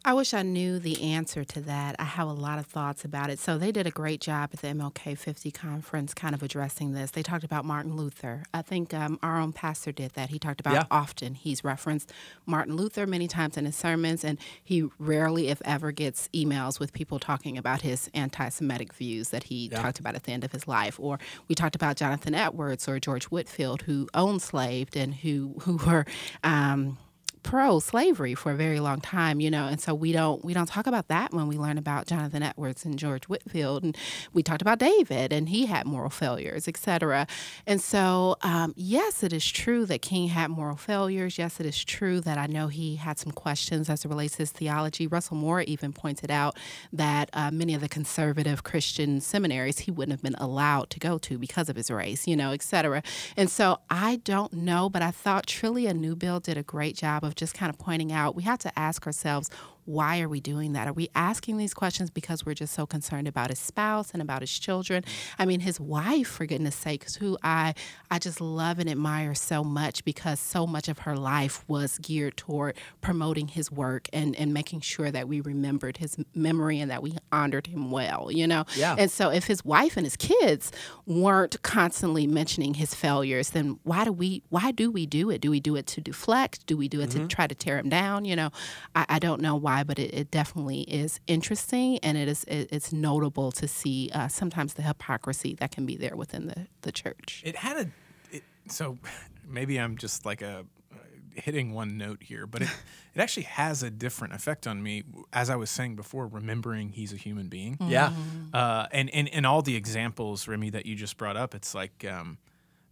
I 0.06 0.14
wish 0.14 0.32
I 0.34 0.42
knew 0.42 0.78
the 0.78 1.02
answer 1.02 1.42
to 1.42 1.60
that. 1.62 1.96
I 1.98 2.04
have 2.04 2.28
a 2.28 2.32
lot 2.32 2.60
of 2.60 2.66
thoughts 2.66 3.04
about 3.04 3.28
it. 3.28 3.40
So 3.40 3.58
they 3.58 3.72
did 3.72 3.88
a 3.88 3.90
great 3.90 4.20
job 4.20 4.50
at 4.52 4.60
the 4.60 4.68
MLK 4.68 5.18
50 5.18 5.50
conference 5.50 6.14
kind 6.14 6.32
of 6.32 6.44
addressing 6.44 6.92
this. 6.92 7.10
They 7.10 7.24
talked 7.24 7.42
about 7.42 7.64
Martin 7.64 7.96
Luther. 7.96 8.44
I 8.54 8.62
think 8.62 8.94
um, 8.94 9.18
our 9.20 9.40
own 9.40 9.52
pastor 9.52 9.90
did 9.90 10.12
that. 10.12 10.30
He 10.30 10.38
talked 10.38 10.60
about 10.60 10.74
Yeah. 10.74 10.84
often. 10.92 11.34
He's 11.34 11.64
referenced 11.64 12.12
Martin 12.46 12.76
Luther 12.76 13.04
many 13.04 13.26
times 13.26 13.56
in 13.56 13.64
his 13.64 13.74
sermons, 13.74 14.22
and 14.22 14.38
he 14.62 14.84
rarely, 15.00 15.48
if 15.48 15.60
ever, 15.64 15.90
gets 15.90 16.28
emails 16.32 16.78
with 16.78 16.92
people 16.92 17.18
talking 17.18 17.58
about 17.58 17.82
his 17.82 18.08
anti 18.14 18.48
Semitic 18.48 18.92
views 18.92 19.30
that 19.30 19.42
he 19.44 19.68
talked 19.68 19.98
about 19.98 20.14
at 20.14 20.22
the 20.22 20.30
end 20.30 20.44
of 20.44 20.52
his 20.52 20.68
life. 20.68 21.00
Or 21.00 21.18
we 21.48 21.56
talked 21.56 21.74
about 21.74 21.96
Jonathan 21.96 22.32
Edwards 22.32 22.86
or 22.86 23.00
George 23.00 23.24
Whitefield, 23.24 23.82
who 23.82 24.08
owned 24.14 24.40
slaved 24.40 24.96
and 24.96 25.14
who, 25.16 25.56
who 25.62 25.78
were. 25.84 26.06
Um, 26.44 26.98
pro 27.46 27.78
slavery 27.78 28.34
for 28.34 28.50
a 28.50 28.56
very 28.56 28.80
long 28.80 29.00
time, 29.00 29.38
you 29.38 29.48
know, 29.48 29.68
and 29.68 29.80
so 29.80 29.94
we 29.94 30.10
don't 30.10 30.44
we 30.44 30.52
don't 30.52 30.66
talk 30.66 30.88
about 30.88 31.06
that 31.06 31.32
when 31.32 31.46
we 31.46 31.56
learn 31.56 31.78
about 31.78 32.06
Jonathan 32.08 32.42
Edwards 32.42 32.84
and 32.84 32.98
George 32.98 33.26
Whitefield, 33.26 33.84
and 33.84 33.96
we 34.32 34.42
talked 34.42 34.62
about 34.62 34.80
David 34.80 35.32
and 35.32 35.48
he 35.48 35.66
had 35.66 35.86
moral 35.86 36.10
failures, 36.10 36.66
etc. 36.66 37.28
And 37.64 37.80
so, 37.80 38.36
um, 38.42 38.74
yes, 38.76 39.22
it 39.22 39.32
is 39.32 39.48
true 39.48 39.86
that 39.86 40.02
King 40.02 40.26
had 40.26 40.50
moral 40.50 40.74
failures. 40.74 41.38
Yes, 41.38 41.60
it 41.60 41.66
is 41.66 41.84
true 41.84 42.20
that 42.22 42.36
I 42.36 42.48
know 42.48 42.66
he 42.66 42.96
had 42.96 43.16
some 43.16 43.30
questions 43.30 43.88
as 43.88 44.04
it 44.04 44.08
relates 44.08 44.34
to 44.34 44.38
his 44.38 44.50
theology. 44.50 45.06
Russell 45.06 45.36
Moore 45.36 45.60
even 45.62 45.92
pointed 45.92 46.32
out 46.32 46.56
that 46.92 47.30
uh, 47.32 47.52
many 47.52 47.74
of 47.74 47.80
the 47.80 47.88
conservative 47.88 48.64
Christian 48.64 49.20
seminaries 49.20 49.78
he 49.78 49.92
wouldn't 49.92 50.12
have 50.12 50.22
been 50.22 50.40
allowed 50.42 50.90
to 50.90 50.98
go 50.98 51.16
to 51.18 51.38
because 51.38 51.68
of 51.68 51.76
his 51.76 51.92
race, 51.92 52.26
you 52.26 52.34
know, 52.34 52.50
etc. 52.50 53.04
And 53.36 53.48
so 53.48 53.78
I 53.88 54.16
don't 54.16 54.52
know, 54.52 54.90
but 54.90 55.00
I 55.00 55.12
thought 55.12 55.46
Trillia 55.46 55.96
Newbell 55.96 56.40
did 56.40 56.58
a 56.58 56.64
great 56.64 56.96
job 56.96 57.22
of 57.22 57.35
just 57.36 57.54
kind 57.54 57.70
of 57.70 57.78
pointing 57.78 58.12
out 58.12 58.34
we 58.34 58.42
have 58.42 58.58
to 58.58 58.78
ask 58.78 59.06
ourselves 59.06 59.50
why 59.86 60.20
are 60.20 60.28
we 60.28 60.40
doing 60.40 60.72
that? 60.72 60.86
Are 60.88 60.92
we 60.92 61.08
asking 61.14 61.56
these 61.56 61.72
questions 61.72 62.10
because 62.10 62.44
we're 62.44 62.54
just 62.54 62.74
so 62.74 62.86
concerned 62.86 63.26
about 63.26 63.50
his 63.50 63.58
spouse 63.58 64.10
and 64.12 64.20
about 64.20 64.42
his 64.42 64.58
children? 64.58 65.04
I 65.38 65.46
mean, 65.46 65.60
his 65.60 65.80
wife, 65.80 66.28
for 66.28 66.46
goodness 66.46 66.74
sakes, 66.74 67.16
who 67.16 67.38
I 67.42 67.74
I 68.10 68.18
just 68.18 68.40
love 68.40 68.78
and 68.78 68.88
admire 68.88 69.34
so 69.34 69.64
much 69.64 70.04
because 70.04 70.40
so 70.40 70.66
much 70.66 70.88
of 70.88 71.00
her 71.00 71.16
life 71.16 71.64
was 71.68 71.98
geared 71.98 72.36
toward 72.36 72.76
promoting 73.00 73.48
his 73.48 73.70
work 73.70 74.08
and, 74.12 74.36
and 74.36 74.52
making 74.52 74.80
sure 74.80 75.10
that 75.10 75.28
we 75.28 75.40
remembered 75.40 75.98
his 75.98 76.16
memory 76.34 76.80
and 76.80 76.90
that 76.90 77.02
we 77.02 77.16
honored 77.32 77.66
him 77.68 77.90
well, 77.90 78.30
you 78.30 78.46
know? 78.46 78.64
Yeah. 78.76 78.96
And 78.98 79.10
so 79.10 79.30
if 79.30 79.46
his 79.46 79.64
wife 79.64 79.96
and 79.96 80.04
his 80.04 80.16
kids 80.16 80.72
weren't 81.06 81.60
constantly 81.62 82.26
mentioning 82.26 82.74
his 82.74 82.94
failures, 82.94 83.50
then 83.50 83.78
why 83.82 84.04
do 84.04 84.12
we 84.12 84.42
why 84.48 84.70
do 84.70 84.90
we 84.90 85.06
do 85.06 85.30
it? 85.30 85.40
Do 85.40 85.50
we 85.50 85.60
do 85.60 85.76
it 85.76 85.86
to 85.88 86.00
deflect? 86.00 86.66
Do 86.66 86.76
we 86.76 86.88
do 86.88 87.00
it 87.00 87.10
to 87.12 87.18
mm-hmm. 87.18 87.26
try 87.28 87.46
to 87.46 87.54
tear 87.54 87.78
him 87.78 87.88
down? 87.88 88.24
You 88.24 88.36
know, 88.36 88.50
I, 88.94 89.06
I 89.08 89.18
don't 89.18 89.40
know 89.40 89.56
why, 89.56 89.75
but 89.82 89.98
it, 89.98 90.12
it 90.14 90.30
definitely 90.30 90.82
is 90.82 91.20
interesting 91.26 91.98
and 91.98 92.16
it 92.16 92.28
is 92.28 92.44
it, 92.44 92.68
it's 92.72 92.92
notable 92.92 93.52
to 93.52 93.68
see 93.68 94.10
uh, 94.12 94.28
sometimes 94.28 94.74
the 94.74 94.82
hypocrisy 94.82 95.54
that 95.54 95.70
can 95.70 95.86
be 95.86 95.96
there 95.96 96.16
within 96.16 96.46
the, 96.46 96.66
the 96.82 96.92
church. 96.92 97.42
It 97.44 97.56
had 97.56 97.76
a. 97.76 97.90
It, 98.36 98.42
so 98.68 98.98
maybe 99.46 99.78
I'm 99.78 99.96
just 99.96 100.26
like 100.26 100.42
a 100.42 100.64
uh, 100.92 100.96
hitting 101.34 101.72
one 101.72 101.98
note 101.98 102.22
here, 102.22 102.46
but 102.46 102.62
it, 102.62 102.68
it 103.14 103.20
actually 103.20 103.44
has 103.44 103.82
a 103.82 103.90
different 103.90 104.34
effect 104.34 104.66
on 104.66 104.82
me. 104.82 105.04
As 105.32 105.50
I 105.50 105.56
was 105.56 105.70
saying 105.70 105.96
before, 105.96 106.26
remembering 106.26 106.90
he's 106.90 107.12
a 107.12 107.16
human 107.16 107.48
being. 107.48 107.78
Yeah. 107.80 108.12
Uh, 108.52 108.86
and, 108.92 109.10
and 109.10 109.28
and 109.28 109.46
all 109.46 109.62
the 109.62 109.76
examples, 109.76 110.48
Remy, 110.48 110.70
that 110.70 110.86
you 110.86 110.94
just 110.94 111.16
brought 111.16 111.36
up, 111.36 111.54
it's 111.54 111.74
like, 111.74 112.04
um, 112.08 112.38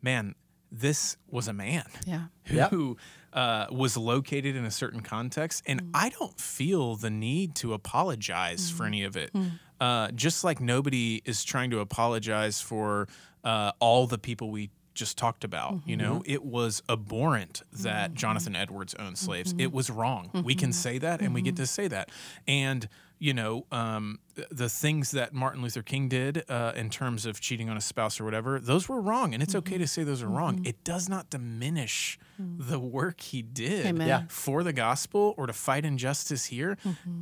man, 0.03 0.35
this 0.81 1.17
was 1.31 1.49
a 1.49 1.53
man 1.53 1.85
Yeah. 2.07 2.25
Yeah. 2.51 2.69
who 2.69 2.97
uh, 3.33 3.67
was 3.71 3.97
located 3.97 4.57
in 4.57 4.65
a 4.65 4.71
certain 4.71 5.01
context, 5.01 5.63
and 5.67 5.83
mm. 5.83 5.91
I 5.95 6.09
don't 6.11 6.39
feel 6.41 6.97
the 6.97 7.11
need 7.11 7.55
to 7.57 7.73
apologize 7.73 8.71
for 8.71 8.85
mm. 8.85 8.89
any 8.89 9.05
of 9.05 9.17
it. 9.17 9.33
Mm. 9.33 9.59
Uh, 9.81 10.11
just 10.13 10.45
like 10.45 10.61
nobody 10.61 11.21
is 11.25 11.45
trying 11.45 11.71
to 11.71 11.81
apologize 11.81 12.61
for 12.61 13.09
uh, 13.43 13.73
all 13.81 14.07
the 14.07 14.19
people 14.19 14.51
we 14.51 14.71
just 14.95 15.19
talked 15.19 15.43
about. 15.45 15.81
You 15.85 15.97
mm-hmm. 15.97 16.07
know, 16.07 16.23
it 16.25 16.45
was 16.45 16.83
abhorrent 16.89 17.63
that 17.73 18.11
mm-hmm. 18.11 18.17
Jonathan 18.17 18.57
Edwards 18.57 18.95
owned 18.95 19.19
slaves. 19.19 19.53
Mm-hmm. 19.53 19.61
It 19.61 19.73
was 19.73 19.91
wrong. 19.91 20.31
We 20.45 20.55
can 20.55 20.73
say 20.73 20.99
that, 20.99 21.21
and 21.21 21.35
we 21.35 21.43
get 21.43 21.57
to 21.57 21.67
say 21.67 21.89
that. 21.89 22.11
And 22.47 22.89
you 23.19 23.33
know, 23.33 23.67
um, 23.71 24.19
the 24.51 24.69
things 24.69 25.13
that 25.13 25.33
Martin 25.33 25.63
Luther 25.63 25.83
King 25.83 26.09
did 26.09 26.45
uh, 26.49 26.73
in 26.75 26.91
terms 26.91 27.25
of 27.25 27.41
cheating 27.41 27.71
on 27.71 27.77
a 27.77 27.81
spouse 27.81 28.21
or 28.21 28.25
whatever, 28.25 28.59
those 28.59 28.89
were 28.89 29.01
wrong, 29.01 29.33
and 29.33 29.43
it's 29.43 29.55
okay 29.55 29.75
mm-hmm. 29.75 29.83
to 29.83 29.87
say 29.89 30.03
those 30.03 30.23
are 30.23 30.29
wrong. 30.29 30.57
Mm-hmm. 30.57 30.67
It 30.67 30.85
does 30.85 31.09
not 31.09 31.31
diminish 31.31 32.19
mm-hmm. 32.41 32.69
the 32.71 32.79
work 32.79 33.21
he 33.21 33.43
did 33.43 33.97
Yeah. 33.99 34.25
for 34.29 34.63
the 34.63 34.73
gospel 34.73 35.35
or 35.37 35.47
to 35.47 35.53
fight 35.53 35.85
injustice 35.85 36.47
here. 36.47 36.77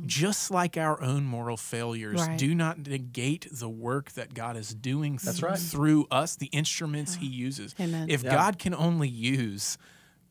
Just 0.05 0.51
like 0.51 0.77
our 0.77 1.01
own 1.01 1.25
moral 1.25 1.57
failures 1.57 2.21
Right. 2.27 2.37
do 2.37 2.55
not 2.55 2.79
negate 2.79 3.47
the 3.51 3.69
work 3.69 4.13
that 4.13 4.33
God 4.33 4.57
is 4.57 4.73
doing 4.73 5.17
th- 5.17 5.41
right. 5.41 5.57
through 5.57 6.07
us, 6.09 6.35
the 6.35 6.47
instruments 6.47 7.15
He 7.15 7.27
ah. 7.27 7.31
uses. 7.31 7.75
Amen. 7.79 8.09
If 8.09 8.23
Yeah. 8.23 8.31
God 8.31 8.59
can 8.59 8.73
only 8.73 9.09
use 9.09 9.77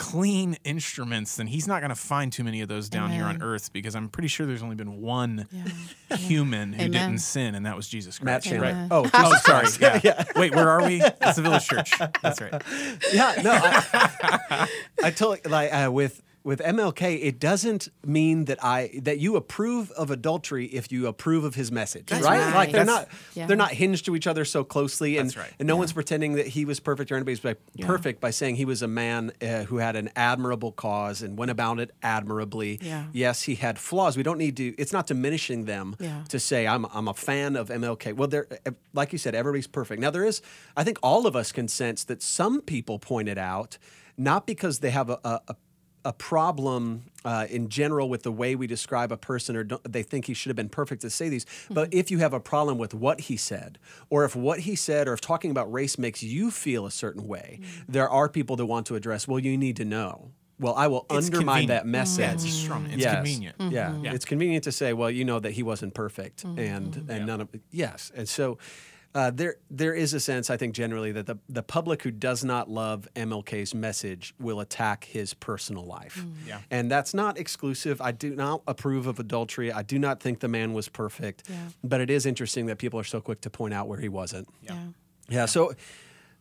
clean 0.02 0.56
instruments, 0.64 1.36
then 1.36 1.46
He's 1.46 1.68
not 1.68 1.80
going 1.80 1.90
to 1.90 1.94
find 1.94 2.32
too 2.32 2.42
many 2.42 2.60
of 2.60 2.68
those 2.68 2.88
down 2.88 3.12
here 3.12 3.24
on 3.24 3.40
earth 3.40 3.72
because 3.72 3.94
I'm 3.94 4.08
pretty 4.08 4.26
sure 4.26 4.46
there's 4.46 4.62
only 4.62 4.74
been 4.74 5.00
one 5.00 5.46
Yeah. 5.52 6.16
human 6.16 6.72
who 6.72 6.82
Amen. 6.86 6.90
didn't 7.10 7.20
sin, 7.20 7.54
and 7.54 7.64
that 7.66 7.76
was 7.76 7.86
Jesus 7.86 8.20
Matt 8.20 8.42
Christ. 8.42 8.48
Chandler. 8.48 8.68
Amen. 8.68 8.88
Oh, 8.90 9.08
Oh, 9.14 9.34
sorry. 9.44 9.66
Christ. 9.68 9.80
Yeah. 10.04 10.24
Wait, 10.34 10.54
where 10.54 10.68
are 10.68 10.82
we? 10.84 11.00
It's 11.02 11.36
the 11.36 11.42
Village 11.42 11.66
Church. 11.68 11.92
That's 12.20 12.40
right. 12.40 12.60
yeah, 13.12 13.40
no, 13.42 13.52
I, 13.52 14.68
I 15.04 15.10
totally 15.10 15.40
like 15.48 15.72
uh, 15.72 15.90
with 15.92 16.20
with 16.44 16.60
MLK. 16.60 17.22
It 17.22 17.38
doesn't 17.38 17.88
mean 18.04 18.46
that 18.46 18.62
I 18.64 18.90
that 19.02 19.18
you 19.18 19.36
approve 19.36 19.90
of 19.92 20.10
adultery 20.10 20.66
if 20.66 20.90
you 20.90 21.06
approve 21.06 21.44
of 21.44 21.54
his 21.54 21.70
message, 21.70 22.06
That's 22.06 22.24
right? 22.24 22.38
right. 22.40 22.54
Like 22.54 22.72
they're 22.72 22.84
not 22.84 23.08
Yeah. 23.34 23.46
they're 23.46 23.56
not 23.56 23.70
hinged 23.72 24.04
to 24.06 24.16
each 24.16 24.26
other 24.26 24.44
so 24.44 24.64
closely, 24.64 25.18
and 25.18 25.28
That's 25.28 25.36
right. 25.36 25.52
and 25.58 25.66
no 25.68 25.76
one's 25.76 25.92
pretending 25.92 26.32
that 26.34 26.48
he 26.48 26.64
was 26.64 26.80
perfect 26.80 27.12
or 27.12 27.16
anybody's 27.16 27.40
by, 27.40 27.56
Yeah. 27.74 27.86
perfect 27.86 28.20
by 28.20 28.30
saying 28.30 28.56
he 28.56 28.64
was 28.64 28.82
a 28.82 28.88
man 28.88 29.32
uh, 29.40 29.64
who 29.64 29.76
had 29.76 29.94
an 29.96 30.10
admirable 30.16 30.72
cause 30.72 31.22
and 31.22 31.38
went 31.38 31.50
about 31.50 31.78
it 31.80 31.90
admirably. 32.02 32.78
Yeah. 32.82 33.04
Yes, 33.12 33.42
he 33.42 33.54
had 33.56 33.78
flaws. 33.78 34.16
We 34.16 34.22
don't 34.22 34.38
need 34.38 34.56
to. 34.56 34.74
It's 34.78 34.92
not 34.92 35.06
diminishing 35.06 35.64
them 35.66 35.96
Yeah. 36.00 36.24
to 36.28 36.38
say 36.40 36.66
I'm 36.66 36.86
I'm 36.92 37.08
a 37.08 37.14
fan 37.14 37.56
of 37.56 37.68
MLK. 37.70 38.12
Well, 38.14 38.28
there, 38.28 38.46
like 38.92 39.12
you 39.12 39.18
said, 39.18 39.34
everybody's 39.34 39.66
perfect. 39.68 40.00
Now 40.00 40.10
there 40.10 40.24
is, 40.24 40.42
I 40.76 40.84
think 40.84 40.98
all 41.02 41.26
of 41.26 41.36
us 41.36 41.52
can 41.52 41.68
sense 41.68 42.04
that 42.04 42.22
some 42.22 42.60
people 42.62 42.98
pointed 42.98 43.38
out, 43.38 43.78
not 44.16 44.46
because 44.46 44.80
they 44.80 44.90
have 44.90 45.08
a 45.10 45.18
a, 45.24 45.40
a- 45.48 45.56
a 46.04 46.12
problem 46.12 47.04
uh, 47.24 47.46
in 47.48 47.68
general 47.68 48.08
with 48.08 48.22
the 48.22 48.32
way 48.32 48.54
we 48.54 48.66
describe 48.66 49.12
a 49.12 49.16
person, 49.16 49.56
or 49.56 49.64
don't, 49.64 49.92
they 49.92 50.02
think 50.02 50.26
he 50.26 50.34
should 50.34 50.50
have 50.50 50.56
been 50.56 50.68
perfect 50.68 51.02
to 51.02 51.10
say 51.10 51.28
these. 51.28 51.46
But 51.70 51.90
mm-hmm. 51.90 51.98
if 51.98 52.10
you 52.10 52.18
have 52.18 52.32
a 52.32 52.40
problem 52.40 52.78
with 52.78 52.94
what 52.94 53.20
he 53.22 53.36
said, 53.36 53.78
or 54.10 54.24
if 54.24 54.34
what 54.34 54.60
he 54.60 54.74
said, 54.74 55.06
or 55.08 55.12
if 55.12 55.20
talking 55.20 55.50
about 55.50 55.72
race 55.72 55.98
makes 55.98 56.22
you 56.22 56.50
feel 56.50 56.86
a 56.86 56.90
certain 56.90 57.26
way, 57.26 57.60
mm-hmm. 57.62 57.92
there 57.92 58.08
are 58.08 58.28
people 58.28 58.56
that 58.56 58.66
want 58.66 58.86
to 58.86 58.96
address. 58.96 59.28
Well, 59.28 59.38
you 59.38 59.56
need 59.56 59.76
to 59.76 59.84
know. 59.84 60.32
Well, 60.58 60.74
I 60.74 60.86
will 60.86 61.06
It's 61.10 61.26
undermine 61.26 61.66
that 61.68 61.82
convenient. 61.82 61.86
message. 61.86 62.20
Yeah, 62.20 62.32
it's 62.34 62.50
strong. 62.52 62.86
It's 62.86 63.02
Yes. 63.02 63.14
convenient. 63.16 63.56
Yeah. 63.58 63.90
Mm-hmm. 63.90 64.04
Yeah. 64.04 64.12
it's 64.14 64.24
convenient 64.24 64.64
to 64.64 64.72
say, 64.72 64.92
well, 64.92 65.10
you 65.10 65.24
know 65.24 65.40
that 65.40 65.52
he 65.52 65.62
wasn't 65.62 65.94
perfect, 65.94 66.44
and 66.44 66.58
and 66.58 67.08
Yeah. 67.08 67.24
none 67.24 67.40
of 67.40 67.48
yes, 67.70 68.12
and 68.14 68.28
so. 68.28 68.58
Uh, 69.14 69.30
there, 69.30 69.56
there 69.70 69.94
is 69.94 70.14
a 70.14 70.20
sense, 70.20 70.48
I 70.48 70.56
think, 70.56 70.74
generally 70.74 71.12
that 71.12 71.26
the, 71.26 71.36
the 71.48 71.62
public 71.62 72.02
who 72.02 72.10
does 72.10 72.42
not 72.44 72.70
love 72.70 73.06
MLK's 73.14 73.74
message 73.74 74.34
will 74.40 74.60
attack 74.60 75.04
his 75.04 75.34
personal 75.34 75.84
life. 75.84 76.24
Yeah. 76.46 76.60
And 76.70 76.90
that's 76.90 77.12
not 77.12 77.38
exclusive. 77.38 78.00
I 78.00 78.12
do 78.12 78.34
not 78.34 78.62
approve 78.66 79.06
of 79.06 79.18
adultery. 79.20 79.70
I 79.70 79.82
do 79.82 79.98
not 79.98 80.20
think 80.20 80.40
the 80.40 80.48
man 80.48 80.72
was 80.72 80.88
perfect. 80.88 81.42
Yeah. 81.48 81.56
But 81.84 82.00
it 82.00 82.08
is 82.08 82.24
interesting 82.24 82.66
that 82.66 82.78
people 82.78 82.98
are 82.98 83.04
so 83.04 83.20
quick 83.20 83.42
to 83.42 83.50
point 83.50 83.74
out 83.74 83.86
where 83.86 84.00
he 84.00 84.08
wasn't. 84.08 84.48
Yeah. 84.62 84.78
Yeah. 85.28 85.46
So, 85.46 85.74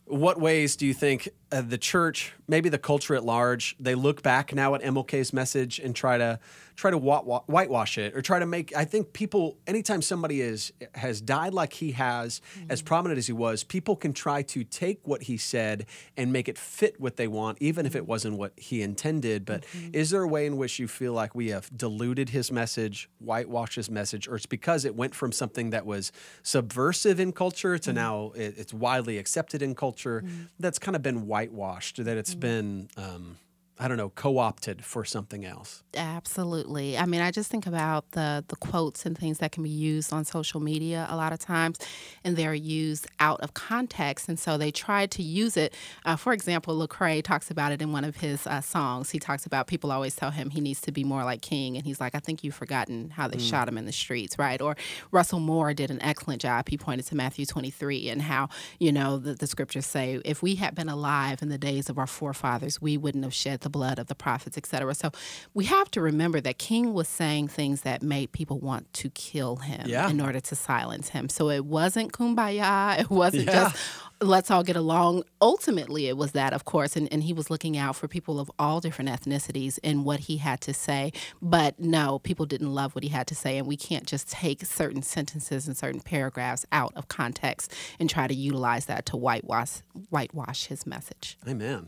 what 0.05 0.39
ways 0.39 0.75
do 0.75 0.85
you 0.85 0.93
think 0.93 1.29
uh, 1.51 1.61
the 1.61 1.77
church, 1.77 2.33
maybe 2.47 2.69
the 2.69 2.77
culture 2.77 3.15
at 3.15 3.25
large, 3.25 3.75
they 3.79 3.95
look 3.95 4.23
back 4.23 4.53
now 4.53 4.75
at 4.75 4.81
MLK's 4.81 5.33
message 5.33 5.79
and 5.79 5.95
try 5.95 6.17
to 6.17 6.39
try 6.75 6.89
to 6.89 6.97
wa- 6.97 7.21
wa- 7.21 7.43
whitewash 7.45 7.97
it 7.97 8.15
or 8.15 8.21
try 8.21 8.39
to 8.39 8.45
make? 8.45 8.75
I 8.75 8.85
think 8.85 9.13
people, 9.13 9.57
anytime 9.67 10.01
somebody 10.01 10.41
is 10.41 10.73
has 10.95 11.21
died 11.21 11.53
like 11.53 11.73
he 11.73 11.91
has, 11.91 12.41
as 12.69 12.81
mm. 12.81 12.85
prominent 12.85 13.17
as 13.17 13.27
he 13.27 13.33
was, 13.33 13.63
people 13.63 13.95
can 13.95 14.13
try 14.13 14.41
to 14.43 14.63
take 14.63 14.99
what 15.07 15.23
he 15.23 15.37
said 15.37 15.85
and 16.17 16.33
make 16.33 16.47
it 16.49 16.57
fit 16.57 16.99
what 16.99 17.17
they 17.17 17.27
want, 17.27 17.59
even 17.61 17.85
if 17.85 17.95
it 17.95 18.03
mm. 18.03 18.07
wasn't 18.07 18.37
what 18.37 18.53
he 18.57 18.81
intended. 18.81 19.45
But 19.45 19.63
mm-hmm. 19.65 19.89
is 19.93 20.09
there 20.09 20.23
a 20.23 20.27
way 20.27 20.45
in 20.45 20.57
which 20.57 20.79
you 20.79 20.87
feel 20.87 21.13
like 21.13 21.35
we 21.35 21.49
have 21.49 21.69
diluted 21.75 22.29
his 22.29 22.51
message, 22.51 23.09
whitewashed 23.19 23.75
his 23.75 23.89
message, 23.89 24.27
or 24.27 24.35
it's 24.35 24.45
because 24.45 24.83
it 24.85 24.95
went 24.95 25.13
from 25.13 25.31
something 25.31 25.69
that 25.71 25.85
was 25.85 26.11
subversive 26.41 27.19
in 27.19 27.31
culture 27.31 27.77
to 27.77 27.91
mm. 27.91 27.95
now 27.95 28.31
it, 28.35 28.55
it's 28.57 28.73
widely 28.73 29.17
accepted 29.17 29.61
in 29.61 29.75
culture 29.75 30.23
that's 30.59 30.79
kind 30.79 30.95
of 30.95 31.01
been 31.01 31.27
whitewashed, 31.41 32.03
that 32.03 32.17
it's 32.17 32.35
been, 32.35 32.87
um, 32.97 33.37
I 33.81 33.87
don't 33.87 33.97
know, 33.97 34.09
co 34.09 34.37
opted 34.37 34.85
for 34.85 35.03
something 35.03 35.43
else? 35.43 35.81
Absolutely. 35.95 36.99
I 36.99 37.07
mean, 37.07 37.19
I 37.19 37.31
just 37.31 37.49
think 37.49 37.65
about 37.65 38.11
the 38.11 38.45
the 38.47 38.55
quotes 38.57 39.07
and 39.07 39.17
things 39.17 39.39
that 39.39 39.51
can 39.51 39.63
be 39.63 39.71
used 39.71 40.13
on 40.13 40.23
social 40.23 40.59
media 40.59 41.07
a 41.09 41.15
lot 41.15 41.33
of 41.33 41.39
times, 41.39 41.79
and 42.23 42.37
they're 42.37 42.53
used 42.53 43.07
out 43.19 43.41
of 43.41 43.55
context, 43.55 44.29
and 44.29 44.37
so 44.37 44.55
they 44.55 44.69
try 44.69 45.07
to 45.07 45.23
use 45.23 45.57
it. 45.57 45.73
Uh, 46.05 46.15
for 46.15 46.31
example, 46.31 46.77
Lecrae 46.77 47.23
talks 47.23 47.49
about 47.49 47.71
it 47.71 47.81
in 47.81 47.91
one 47.91 48.03
of 48.03 48.17
his 48.17 48.45
uh, 48.45 48.61
songs. 48.61 49.09
He 49.09 49.17
talks 49.17 49.47
about 49.47 49.65
people 49.65 49.91
always 49.91 50.15
tell 50.15 50.29
him 50.29 50.51
he 50.51 50.61
needs 50.61 50.81
to 50.81 50.91
be 50.91 51.03
more 51.03 51.23
like 51.23 51.41
King, 51.41 51.75
and 51.75 51.83
he's 51.83 51.99
like, 51.99 52.13
I 52.13 52.19
think 52.19 52.43
you've 52.43 52.53
forgotten 52.53 53.09
how 53.09 53.27
they 53.27 53.39
shot 53.39 53.67
him 53.67 53.79
in 53.79 53.85
the 53.85 53.91
streets, 53.91 54.37
right? 54.37 54.61
Or 54.61 54.77
Russell 55.09 55.39
Moore 55.39 55.73
did 55.73 55.89
an 55.89 56.03
excellent 56.03 56.43
job. 56.43 56.69
He 56.69 56.77
pointed 56.77 57.07
to 57.07 57.15
Matthew 57.15 57.47
23 57.47 58.09
and 58.09 58.21
how 58.21 58.49
you 58.77 58.91
know 58.91 59.17
the, 59.17 59.33
the 59.33 59.47
scriptures 59.47 59.87
say 59.87 60.21
if 60.23 60.43
we 60.43 60.53
had 60.53 60.75
been 60.75 60.89
alive 60.89 61.41
in 61.41 61.49
the 61.49 61.57
days 61.57 61.89
of 61.89 61.97
our 61.97 62.05
forefathers, 62.05 62.79
we 62.79 62.95
wouldn't 62.95 63.23
have 63.23 63.33
shed 63.33 63.61
the 63.61 63.70
blood 63.71 63.97
of 63.99 64.07
the 64.07 64.15
prophets, 64.15 64.57
etc. 64.57 64.93
So 64.93 65.11
we 65.53 65.65
have 65.65 65.89
to 65.91 66.01
remember 66.01 66.39
that 66.41 66.57
King 66.59 66.93
was 66.93 67.07
saying 67.07 67.47
things 67.47 67.81
that 67.81 68.03
made 68.03 68.31
people 68.31 68.59
want 68.59 68.91
to 68.93 69.09
kill 69.11 69.57
him 69.57 69.87
Yeah. 69.87 70.09
in 70.09 70.21
order 70.21 70.39
to 70.39 70.55
silence 70.55 71.09
him. 71.09 71.29
So 71.29 71.49
it 71.49 71.65
wasn't 71.65 72.11
kumbaya. 72.13 72.99
It 73.01 73.09
wasn't 73.09 73.45
Yeah. 73.45 73.53
just 73.71 73.75
let's 74.23 74.51
all 74.51 74.61
get 74.63 74.75
along. 74.75 75.23
Ultimately, 75.41 76.05
it 76.07 76.15
was 76.15 76.33
that, 76.33 76.53
of 76.53 76.63
course, 76.63 76.95
and, 76.95 77.11
and 77.11 77.23
he 77.23 77.33
was 77.33 77.49
looking 77.49 77.75
out 77.75 77.95
for 77.95 78.07
people 78.07 78.39
of 78.39 78.51
all 78.59 78.79
different 78.79 79.09
ethnicities 79.09 79.79
in 79.81 80.03
what 80.03 80.19
he 80.21 80.37
had 80.37 80.61
to 80.61 80.73
say. 80.75 81.11
But 81.41 81.79
no, 81.79 82.19
people 82.19 82.45
didn't 82.45 82.71
love 82.71 82.93
what 82.93 83.03
he 83.03 83.09
had 83.09 83.25
to 83.27 83.35
say, 83.35 83.57
and 83.57 83.65
we 83.65 83.75
can't 83.77 84.05
just 84.05 84.29
take 84.29 84.63
certain 84.63 85.01
sentences 85.01 85.67
and 85.67 85.75
certain 85.75 86.01
paragraphs 86.01 86.67
out 86.71 86.93
of 86.95 87.07
context 87.07 87.73
and 87.99 88.07
try 88.07 88.27
to 88.27 88.35
utilize 88.35 88.85
that 88.85 89.07
to 89.07 89.17
whitewash 89.17 89.81
whitewash 90.11 90.65
his 90.67 90.85
message. 90.85 91.37
Amen. 91.47 91.87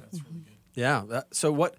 Yeah. 0.76 1.04
that- 1.10 1.36
so 1.36 1.52
what 1.52 1.76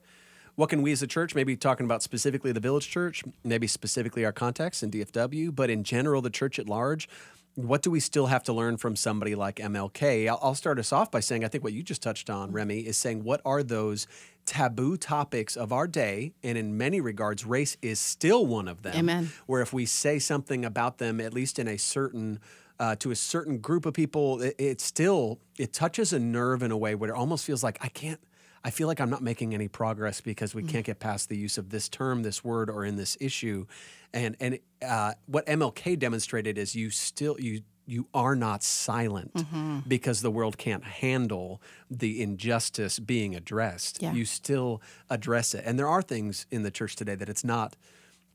what 0.57 0.69
can 0.69 0.83
we 0.83 0.93
as 0.93 1.03
a 1.03 1.07
church, 1.09 1.35
maybe 1.35 1.57
talking 1.57 1.85
about 1.85 2.01
specifically 2.01 2.53
the 2.53 2.61
village 2.61 2.89
church, 2.89 3.25
maybe 3.43 3.67
specifically 3.67 4.25
our 4.25 4.31
context 4.31 4.85
in 4.85 4.91
DFW, 4.93 5.53
but 5.53 5.69
in 5.69 5.83
general 5.83 6.23
the 6.23 6.31
church 6.31 6.61
at 6.61 6.69
large, 6.69 7.09
what 7.57 7.83
do 7.83 7.91
we 7.91 7.99
still 7.99 8.27
have 8.27 8.45
to 8.45 8.53
learn 8.53 8.77
from 8.77 8.95
somebody 8.95 9.35
like 9.35 9.57
MLK? 9.57 10.29
I'll, 10.29 10.39
I'll 10.41 10.55
start 10.55 10.79
us 10.79 10.93
off 10.93 11.11
by 11.11 11.19
saying 11.19 11.45
I 11.45 11.49
think 11.49 11.65
what 11.65 11.73
you 11.73 11.83
just 11.83 12.03
touched 12.03 12.31
on, 12.31 12.53
Remy, 12.53 12.81
is 12.87 12.97
saying 12.97 13.25
what 13.25 13.41
are 13.45 13.65
those 13.65 14.07
taboo 14.47 14.97
topics 14.97 15.57
of 15.57 15.73
our 15.73 15.89
day, 15.89 16.33
and 16.45 16.57
in 16.59 16.77
many 16.77 17.01
regards, 17.01 17.45
race 17.45 17.77
is 17.83 17.99
still 17.99 18.47
one 18.47 18.69
of 18.69 18.83
them. 18.83 18.95
Amen. 18.97 19.33
Where 19.47 19.61
if 19.61 19.73
we 19.73 19.87
say 19.87 20.19
something 20.21 20.65
about 20.65 20.99
them, 20.99 21.21
at 21.21 21.33
least 21.35 21.59
in 21.59 21.67
a 21.67 21.79
certain 21.79 22.39
uh, 22.79 22.95
to 22.97 23.11
a 23.13 23.17
certain 23.17 23.59
group 23.59 23.87
of 23.87 23.95
people, 23.95 24.41
it, 24.43 24.55
it 24.59 24.81
still 24.81 25.39
it 25.59 25.73
touches 25.73 26.13
a 26.13 26.19
nerve 26.19 26.63
in 26.63 26.71
a 26.71 26.77
way 26.77 26.95
where 26.95 27.11
it 27.11 27.15
almost 27.17 27.45
feels 27.45 27.63
like 27.65 27.79
I 27.81 27.89
can't. 27.89 28.21
I 28.65 28.71
feel 28.71 28.89
like 28.89 28.99
I'm 29.01 29.11
not 29.11 29.23
making 29.23 29.53
any 29.55 29.69
progress 29.69 30.23
because 30.23 30.55
we 30.55 30.63
can't 30.63 30.87
get 30.87 30.99
past 30.99 31.29
the 31.29 31.37
use 31.37 31.59
of 31.59 31.69
this 31.69 31.89
term, 31.89 32.23
this 32.23 32.43
word, 32.43 32.71
or 32.71 32.85
in 32.85 32.97
this 32.97 33.17
issue. 33.21 33.67
And 34.13 34.37
and 34.41 34.59
uh, 34.87 35.13
what 35.27 35.47
MLK 35.47 35.99
demonstrated 35.99 36.57
is 36.57 36.75
you 36.75 36.89
still 36.91 37.37
you 37.39 37.61
you 37.87 38.07
are 38.15 38.35
not 38.35 38.63
silent 38.63 39.45
because 39.87 40.23
the 40.23 40.31
world 40.31 40.57
can't 40.57 40.85
handle 40.85 41.61
the 41.91 42.23
injustice 42.23 42.99
being 42.99 43.35
addressed. 43.35 44.01
Yeah. 44.01 44.15
You 44.15 44.25
still 44.25 44.81
address 45.11 45.55
it, 45.55 45.63
and 45.67 45.79
there 45.79 45.89
are 45.89 46.01
things 46.01 46.47
in 46.51 46.63
the 46.63 46.71
church 46.71 46.97
today 46.97 47.15
that 47.17 47.29
it's 47.29 47.45
not 47.45 47.77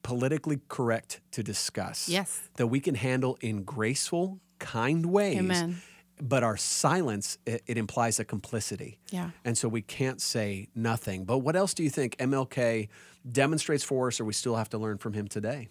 politically 0.03 0.59
correct 0.67 1.21
to 1.31 1.41
discuss. 1.43 2.07
Yes. 2.07 2.49
that 2.57 2.67
we 2.67 2.79
can 2.79 2.95
handle 2.95 3.37
in 3.41 3.63
graceful, 3.63 4.39
kind 4.59 5.07
ways. 5.07 5.37
Amen. 5.39 5.81
But 6.21 6.43
our 6.43 6.57
silence, 6.57 7.37
it, 7.45 7.63
it 7.65 7.77
implies 7.77 8.19
a 8.19 8.25
complicity. 8.25 8.99
Yeah. 9.09 9.31
And 9.45 9.57
so 9.57 9.67
we 9.69 9.81
can't 9.81 10.21
say 10.21 10.67
nothing. 10.75 11.25
But 11.25 11.39
what 11.39 11.55
else 11.55 11.73
do 11.73 11.83
you 11.83 11.89
think 11.89 12.17
MLK 12.17 12.89
demonstrates 13.31 13.83
for 13.83 14.07
us, 14.07 14.19
or 14.19 14.25
we 14.25 14.33
still 14.33 14.55
have 14.55 14.69
to 14.69 14.77
learn 14.77 14.97
from 14.97 15.13
him 15.13 15.27
today? 15.27 15.69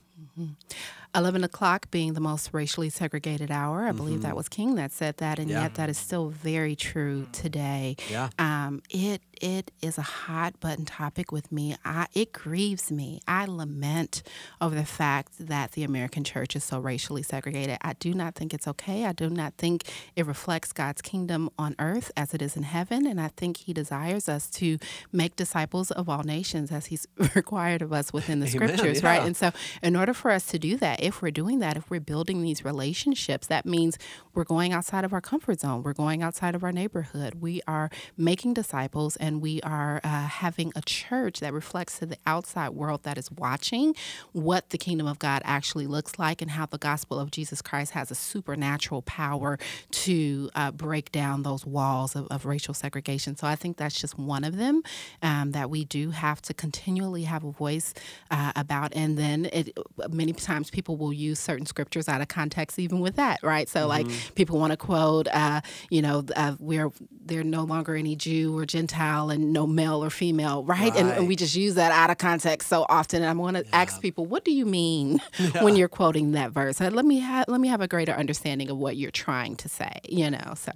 11 1.14 1.44
o'clock 1.44 1.90
being 1.92 2.14
the 2.14 2.20
most 2.20 2.50
racially 2.52 2.90
segregated 2.90 3.50
hour. 3.52 3.84
I 3.84 3.92
believe 3.92 4.22
that 4.22 4.34
was 4.36 4.48
King 4.48 4.74
that 4.74 4.90
said 4.92 5.16
that, 5.18 5.38
and 5.38 5.48
Mm-hmm. 5.48 5.56
Yeah. 5.56 5.62
yet 5.62 5.74
that 5.76 5.88
is 5.88 5.96
still 5.96 6.28
very 6.28 6.74
true 6.76 7.26
today. 7.32 7.96
Yeah. 8.10 8.28
Um, 8.38 8.82
it 8.90 9.22
it 9.40 9.70
is 9.80 9.96
a 9.98 10.02
hot 10.02 10.58
button 10.58 10.84
topic 10.84 11.30
with 11.30 11.52
me. 11.52 11.76
I, 11.84 12.08
it 12.12 12.32
grieves 12.32 12.90
me. 12.90 13.20
I 13.28 13.46
lament 13.46 14.24
over 14.60 14.74
the 14.74 14.84
fact 14.84 15.34
that 15.38 15.72
the 15.72 15.84
American 15.84 16.24
church 16.24 16.56
is 16.56 16.64
so 16.64 16.80
racially 16.80 17.22
segregated. 17.22 17.78
I 17.80 17.92
do 17.94 18.12
not 18.12 18.34
think 18.34 18.52
it's 18.52 18.66
okay. 18.66 19.04
I 19.04 19.12
do 19.12 19.30
not 19.30 19.54
think 19.56 19.84
it 20.16 20.26
reflects 20.26 20.72
God's 20.72 21.00
kingdom 21.00 21.48
on 21.56 21.76
earth 21.78 22.10
as 22.16 22.34
it 22.34 22.42
is 22.42 22.56
in 22.56 22.64
heaven, 22.64 23.06
and 23.06 23.20
I 23.20 23.28
think 23.36 23.58
He 23.58 23.72
desires 23.72 24.28
us 24.28 24.50
to 24.50 24.78
make 25.12 25.36
disciples 25.36 25.92
of 25.92 26.08
all 26.08 26.24
nations 26.24 26.72
as 26.72 26.86
He's 26.86 27.06
required 27.48 27.80
of 27.80 27.94
us 27.94 28.12
within 28.12 28.40
the 28.40 28.46
Amen, 28.46 28.76
scriptures, 28.76 29.02
right? 29.02 29.22
And 29.22 29.34
so, 29.34 29.52
in 29.82 29.96
order 29.96 30.12
for 30.12 30.30
us 30.30 30.44
to 30.48 30.58
do 30.58 30.76
that, 30.76 31.02
if 31.02 31.22
we're 31.22 31.30
doing 31.30 31.60
that, 31.60 31.78
if 31.78 31.88
we're 31.88 31.98
building 31.98 32.42
these 32.42 32.62
relationships, 32.62 33.46
that 33.46 33.64
means 33.64 33.96
we're 34.34 34.44
going 34.44 34.74
outside 34.74 35.02
of 35.02 35.14
our 35.14 35.22
comfort 35.22 35.60
zone. 35.60 35.82
We're 35.82 35.94
going 35.94 36.22
outside 36.22 36.54
of 36.54 36.62
our 36.62 36.72
neighborhood. 36.72 37.36
We 37.40 37.62
are 37.66 37.88
making 38.18 38.52
disciples 38.52 39.16
and 39.16 39.40
we 39.40 39.62
are 39.62 40.02
uh, 40.04 40.26
having 40.26 40.72
a 40.76 40.82
church 40.82 41.40
that 41.40 41.54
reflects 41.54 41.98
to 42.00 42.06
the 42.06 42.18
outside 42.26 42.70
world 42.70 43.04
that 43.04 43.16
is 43.16 43.30
watching 43.30 43.96
what 44.32 44.68
the 44.68 44.78
kingdom 44.78 45.06
of 45.06 45.18
God 45.18 45.40
actually 45.46 45.86
looks 45.86 46.18
like 46.18 46.42
and 46.42 46.50
how 46.50 46.66
the 46.66 46.76
gospel 46.76 47.18
of 47.18 47.30
Jesus 47.30 47.62
Christ 47.62 47.92
has 47.92 48.10
a 48.10 48.14
supernatural 48.14 49.00
power 49.02 49.58
to 49.90 50.50
uh, 50.54 50.70
break 50.70 51.10
down 51.10 51.44
those 51.44 51.64
walls 51.64 52.14
of, 52.14 52.26
of 52.28 52.44
racial 52.44 52.74
segregation. 52.74 53.36
So, 53.36 53.46
I 53.46 53.56
think 53.56 53.78
that's 53.78 53.98
just 53.98 54.18
one 54.18 54.44
of 54.44 54.58
them 54.58 54.82
um, 55.22 55.52
that 55.52 55.70
we 55.70 55.86
do 55.86 56.10
have 56.10 56.42
to 56.42 56.52
continually 56.52 57.24
have 57.28 57.44
a 57.44 57.52
voice 57.52 57.94
uh, 58.30 58.52
about. 58.56 58.92
And 58.94 59.16
then 59.16 59.48
it, 59.52 59.76
many 60.10 60.32
times 60.32 60.70
people 60.70 60.96
will 60.96 61.12
use 61.12 61.38
certain 61.38 61.66
scriptures 61.66 62.08
out 62.08 62.20
of 62.20 62.28
context, 62.28 62.78
even 62.78 63.00
with 63.00 63.16
that, 63.16 63.42
right? 63.42 63.68
So, 63.68 63.86
like 63.86 64.06
people 64.34 64.58
want 64.58 64.72
to 64.72 64.76
quote, 64.76 65.28
uh, 65.28 65.60
you 65.90 66.02
know, 66.02 66.24
uh, 66.36 66.56
we're 66.58 66.90
there 67.24 67.44
no 67.44 67.64
longer 67.64 67.94
any 67.94 68.16
Jew 68.16 68.56
or 68.56 68.66
Gentile 68.66 69.30
and 69.30 69.52
no 69.52 69.66
male 69.66 70.02
or 70.02 70.10
female, 70.10 70.64
right? 70.64 70.94
And, 70.96 71.10
and 71.10 71.28
we 71.28 71.36
just 71.36 71.54
use 71.54 71.74
that 71.74 71.92
out 71.92 72.10
of 72.10 72.18
context 72.18 72.68
so 72.68 72.86
often. 72.88 73.22
And 73.22 73.30
I 73.30 73.34
want 73.40 73.56
to 73.56 73.64
ask 73.74 74.00
people, 74.00 74.26
what 74.26 74.44
do 74.44 74.50
you 74.50 74.66
mean 74.66 75.20
when 75.60 75.76
you're 75.76 75.88
quoting 75.88 76.32
that 76.32 76.50
verse? 76.50 76.80
Uh, 76.80 76.90
Let 76.90 77.04
me 77.04 77.20
ha- 77.20 77.44
let 77.48 77.60
me 77.60 77.68
have 77.68 77.80
a 77.80 77.88
greater 77.88 78.12
understanding 78.12 78.70
of 78.70 78.76
what 78.76 78.96
you're 78.96 79.10
trying 79.10 79.56
to 79.56 79.68
say. 79.68 80.00
You 80.08 80.30
know, 80.30 80.54
so. 80.56 80.72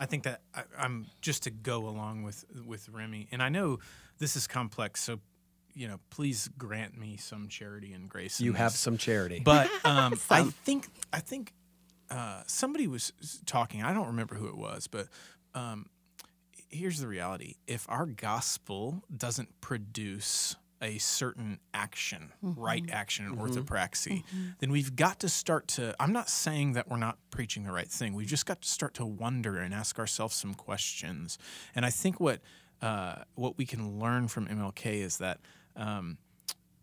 I 0.00 0.06
think 0.06 0.22
that 0.24 0.40
I, 0.54 0.62
I'm 0.78 1.06
just 1.20 1.42
to 1.44 1.50
go 1.50 1.88
along 1.88 2.22
with 2.22 2.44
with 2.66 2.88
Remy, 2.88 3.28
and 3.32 3.42
I 3.42 3.48
know 3.48 3.78
this 4.18 4.36
is 4.36 4.46
complex, 4.46 5.02
so 5.02 5.20
you 5.74 5.88
know, 5.88 6.00
please 6.10 6.48
grant 6.58 6.98
me 6.98 7.16
some 7.16 7.48
charity 7.48 7.92
and 7.92 8.08
grace. 8.08 8.40
You 8.40 8.54
have 8.54 8.72
some 8.72 8.98
charity. 8.98 9.40
But 9.44 9.70
um, 9.84 10.14
I 10.30 10.44
think 10.44 10.88
I 11.12 11.20
think 11.20 11.52
uh, 12.10 12.42
somebody 12.46 12.86
was 12.86 13.12
talking. 13.46 13.82
I 13.82 13.92
don't 13.92 14.08
remember 14.08 14.34
who 14.34 14.48
it 14.48 14.56
was, 14.56 14.86
but 14.86 15.08
um, 15.54 15.86
here's 16.68 17.00
the 17.00 17.08
reality: 17.08 17.54
if 17.66 17.86
our 17.88 18.06
gospel 18.06 19.02
doesn't 19.14 19.60
produce 19.60 20.56
a 20.80 20.98
certain 20.98 21.58
action, 21.74 22.32
right 22.40 22.84
action, 22.90 23.26
and 23.26 23.36
orthopraxy, 23.36 24.22
then 24.60 24.70
we've 24.70 24.94
got 24.94 25.20
to 25.20 25.28
start 25.28 25.68
to. 25.68 25.94
I'm 26.00 26.12
not 26.12 26.28
saying 26.28 26.72
that 26.74 26.88
we're 26.88 26.98
not 26.98 27.18
preaching 27.30 27.64
the 27.64 27.72
right 27.72 27.88
thing. 27.90 28.14
We've 28.14 28.28
just 28.28 28.46
got 28.46 28.62
to 28.62 28.68
start 28.68 28.94
to 28.94 29.06
wonder 29.06 29.58
and 29.58 29.74
ask 29.74 29.98
ourselves 29.98 30.34
some 30.34 30.54
questions. 30.54 31.38
And 31.74 31.84
I 31.84 31.90
think 31.90 32.20
what 32.20 32.40
uh, 32.80 33.16
what 33.34 33.58
we 33.58 33.66
can 33.66 33.98
learn 33.98 34.28
from 34.28 34.46
MLK 34.46 34.86
is 35.02 35.18
that. 35.18 35.40
Um, 35.78 36.18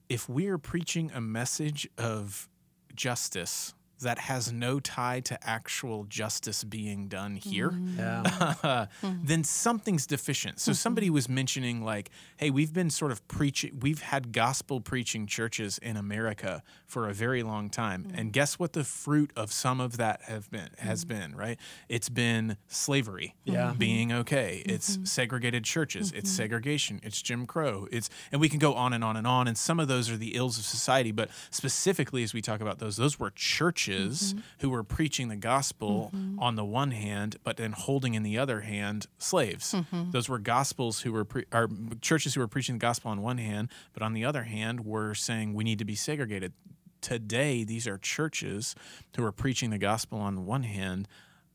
if 0.09 0.29
we 0.29 0.47
are 0.47 0.57
preaching 0.57 1.11
a 1.13 1.21
message 1.21 1.87
of 1.97 2.47
justice 2.95 3.73
that 4.01 4.19
has 4.19 4.51
no 4.51 4.79
tie 4.79 5.19
to 5.21 5.47
actual 5.47 6.03
justice 6.05 6.63
being 6.63 7.07
done 7.07 7.35
here, 7.35 7.69
mm-hmm. 7.69 7.99
Yeah. 7.99 8.85
then 9.23 9.43
something's 9.43 10.05
deficient. 10.05 10.59
So 10.59 10.73
somebody 10.73 11.09
was 11.09 11.29
mentioning 11.29 11.83
like, 11.83 12.09
hey, 12.37 12.49
we've 12.49 12.73
been 12.73 12.89
sort 12.89 13.11
of 13.11 13.25
preaching, 13.27 13.79
we've 13.81 14.01
had 14.01 14.31
gospel 14.31 14.81
preaching 14.81 15.27
churches 15.27 15.77
in 15.77 15.97
America 15.97 16.61
for 16.85 17.07
a 17.07 17.13
very 17.13 17.43
long 17.43 17.69
time, 17.69 18.03
mm-hmm. 18.03 18.17
and 18.17 18.33
guess 18.33 18.59
what? 18.59 18.73
The 18.73 18.83
fruit 18.83 19.31
of 19.35 19.51
some 19.51 19.79
of 19.79 19.97
that 19.97 20.23
have 20.23 20.51
been 20.51 20.69
has 20.79 21.05
mm-hmm. 21.05 21.19
been 21.19 21.35
right. 21.35 21.59
It's 21.87 22.09
been 22.09 22.57
slavery, 22.67 23.35
Yeah. 23.45 23.73
being 23.77 24.11
okay. 24.11 24.63
It's 24.65 24.99
segregated 25.03 25.63
churches. 25.63 26.11
It's 26.11 26.29
segregation. 26.29 26.99
It's 27.03 27.21
Jim 27.21 27.45
Crow. 27.45 27.87
It's 27.91 28.09
and 28.31 28.41
we 28.41 28.49
can 28.49 28.59
go 28.59 28.73
on 28.73 28.93
and 28.93 29.03
on 29.03 29.15
and 29.15 29.25
on. 29.25 29.47
And 29.47 29.57
some 29.57 29.79
of 29.79 29.87
those 29.87 30.09
are 30.09 30.17
the 30.17 30.35
ills 30.35 30.57
of 30.57 30.65
society, 30.65 31.11
but 31.11 31.29
specifically 31.49 32.23
as 32.23 32.33
we 32.33 32.41
talk 32.41 32.59
about 32.61 32.79
those, 32.79 32.97
those 32.97 33.19
were 33.19 33.31
churches 33.31 33.84
Mm-hmm. 33.93 34.39
who 34.59 34.69
were 34.69 34.83
preaching 34.83 35.27
the 35.27 35.35
gospel 35.35 36.11
mm-hmm. 36.13 36.39
on 36.39 36.55
the 36.55 36.65
one 36.65 36.91
hand, 36.91 37.37
but 37.43 37.57
then 37.57 37.71
holding 37.71 38.13
in 38.13 38.23
the 38.23 38.37
other 38.37 38.61
hand 38.61 39.07
slaves. 39.17 39.73
Mm-hmm. 39.73 40.11
Those 40.11 40.29
were 40.29 40.39
gospels 40.39 41.01
who 41.01 41.11
were 41.11 41.25
pre- 41.25 41.45
or 41.51 41.69
churches 42.01 42.33
who 42.33 42.41
were 42.41 42.47
preaching 42.47 42.75
the 42.75 42.79
gospel 42.79 43.11
on 43.11 43.21
one 43.21 43.37
hand, 43.37 43.69
but 43.93 44.01
on 44.01 44.13
the 44.13 44.25
other 44.25 44.43
hand 44.43 44.85
were 44.85 45.13
saying 45.13 45.53
we 45.53 45.63
need 45.63 45.79
to 45.79 45.85
be 45.85 45.95
segregated. 45.95 46.53
Today, 47.01 47.63
these 47.63 47.87
are 47.87 47.97
churches 47.97 48.75
who 49.15 49.23
are 49.23 49.31
preaching 49.31 49.69
the 49.69 49.77
gospel 49.77 50.19
on 50.19 50.45
one 50.45 50.63
hand, 50.63 51.07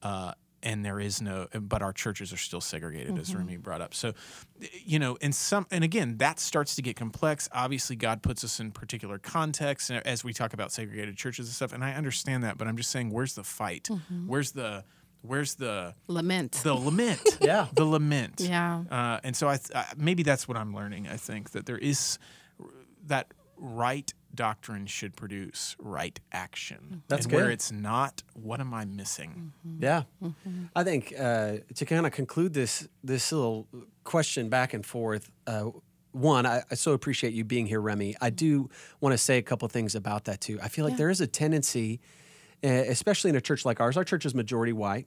uh, 0.02 0.32
and 0.62 0.84
there 0.84 1.00
is 1.00 1.22
no, 1.22 1.46
but 1.58 1.82
our 1.82 1.92
churches 1.92 2.32
are 2.32 2.36
still 2.36 2.60
segregated, 2.60 3.18
as 3.18 3.34
Remy 3.34 3.56
brought 3.56 3.80
up. 3.80 3.94
So, 3.94 4.12
you 4.84 4.98
know, 4.98 5.16
and 5.22 5.34
some, 5.34 5.66
and 5.70 5.82
again, 5.84 6.18
that 6.18 6.38
starts 6.38 6.74
to 6.76 6.82
get 6.82 6.96
complex. 6.96 7.48
Obviously, 7.52 7.96
God 7.96 8.22
puts 8.22 8.44
us 8.44 8.60
in 8.60 8.70
particular 8.70 9.18
contexts 9.18 9.90
and 9.90 10.06
as 10.06 10.22
we 10.24 10.32
talk 10.32 10.52
about 10.52 10.72
segregated 10.72 11.16
churches 11.16 11.46
and 11.46 11.54
stuff, 11.54 11.72
and 11.72 11.82
I 11.82 11.92
understand 11.94 12.44
that, 12.44 12.58
but 12.58 12.68
I'm 12.68 12.76
just 12.76 12.90
saying, 12.90 13.10
where's 13.10 13.34
the 13.34 13.44
fight? 13.44 13.88
Where's 14.26 14.52
the, 14.52 14.84
where's 15.22 15.54
the, 15.54 15.94
Lament. 16.08 16.52
the 16.62 16.74
lament? 16.74 17.20
Yeah. 17.40 17.66
the 17.74 17.84
lament. 17.84 18.40
Yeah. 18.40 18.84
Uh, 18.90 19.20
and 19.24 19.34
so 19.36 19.48
I 19.48 19.56
th- 19.56 19.70
uh, 19.74 19.84
maybe 19.96 20.22
that's 20.22 20.46
what 20.46 20.56
I'm 20.56 20.74
learning. 20.74 21.08
I 21.08 21.16
think 21.16 21.50
that 21.50 21.66
there 21.66 21.78
is 21.78 22.18
that 23.06 23.32
right 23.56 24.12
doctrine 24.34 24.86
should 24.86 25.16
produce 25.16 25.76
right 25.78 26.18
action. 26.32 27.02
That's 27.08 27.26
and 27.26 27.34
where 27.34 27.50
it's 27.50 27.72
not, 27.72 28.22
what 28.34 28.60
am 28.60 28.72
I 28.72 28.84
missing? 28.84 29.52
Yeah, 29.78 30.04
I 30.74 30.84
think 30.84 31.12
uh, 31.18 31.58
to 31.74 31.84
kind 31.86 32.06
of 32.06 32.12
conclude 32.12 32.54
this 32.54 32.88
this 33.02 33.32
little 33.32 33.66
question 34.04 34.48
back 34.48 34.74
and 34.74 34.84
forth. 34.84 35.30
Uh, 35.46 35.70
one, 36.12 36.44
I, 36.46 36.62
I 36.70 36.74
so 36.74 36.92
appreciate 36.92 37.32
you 37.34 37.44
being 37.44 37.66
here, 37.66 37.80
Remy. 37.80 38.16
I 38.20 38.30
do 38.30 38.68
want 39.00 39.12
to 39.12 39.18
say 39.18 39.38
a 39.38 39.42
couple 39.42 39.68
things 39.68 39.94
about 39.94 40.24
that 40.24 40.40
too. 40.40 40.58
I 40.62 40.68
feel 40.68 40.84
like 40.84 40.96
there 40.96 41.10
is 41.10 41.20
a 41.20 41.26
tendency, 41.26 42.00
uh, 42.64 42.68
especially 42.68 43.30
in 43.30 43.36
a 43.36 43.40
church 43.40 43.64
like 43.64 43.80
ours. 43.80 43.96
Our 43.96 44.04
church 44.04 44.26
is 44.26 44.34
majority 44.34 44.72
white. 44.72 45.06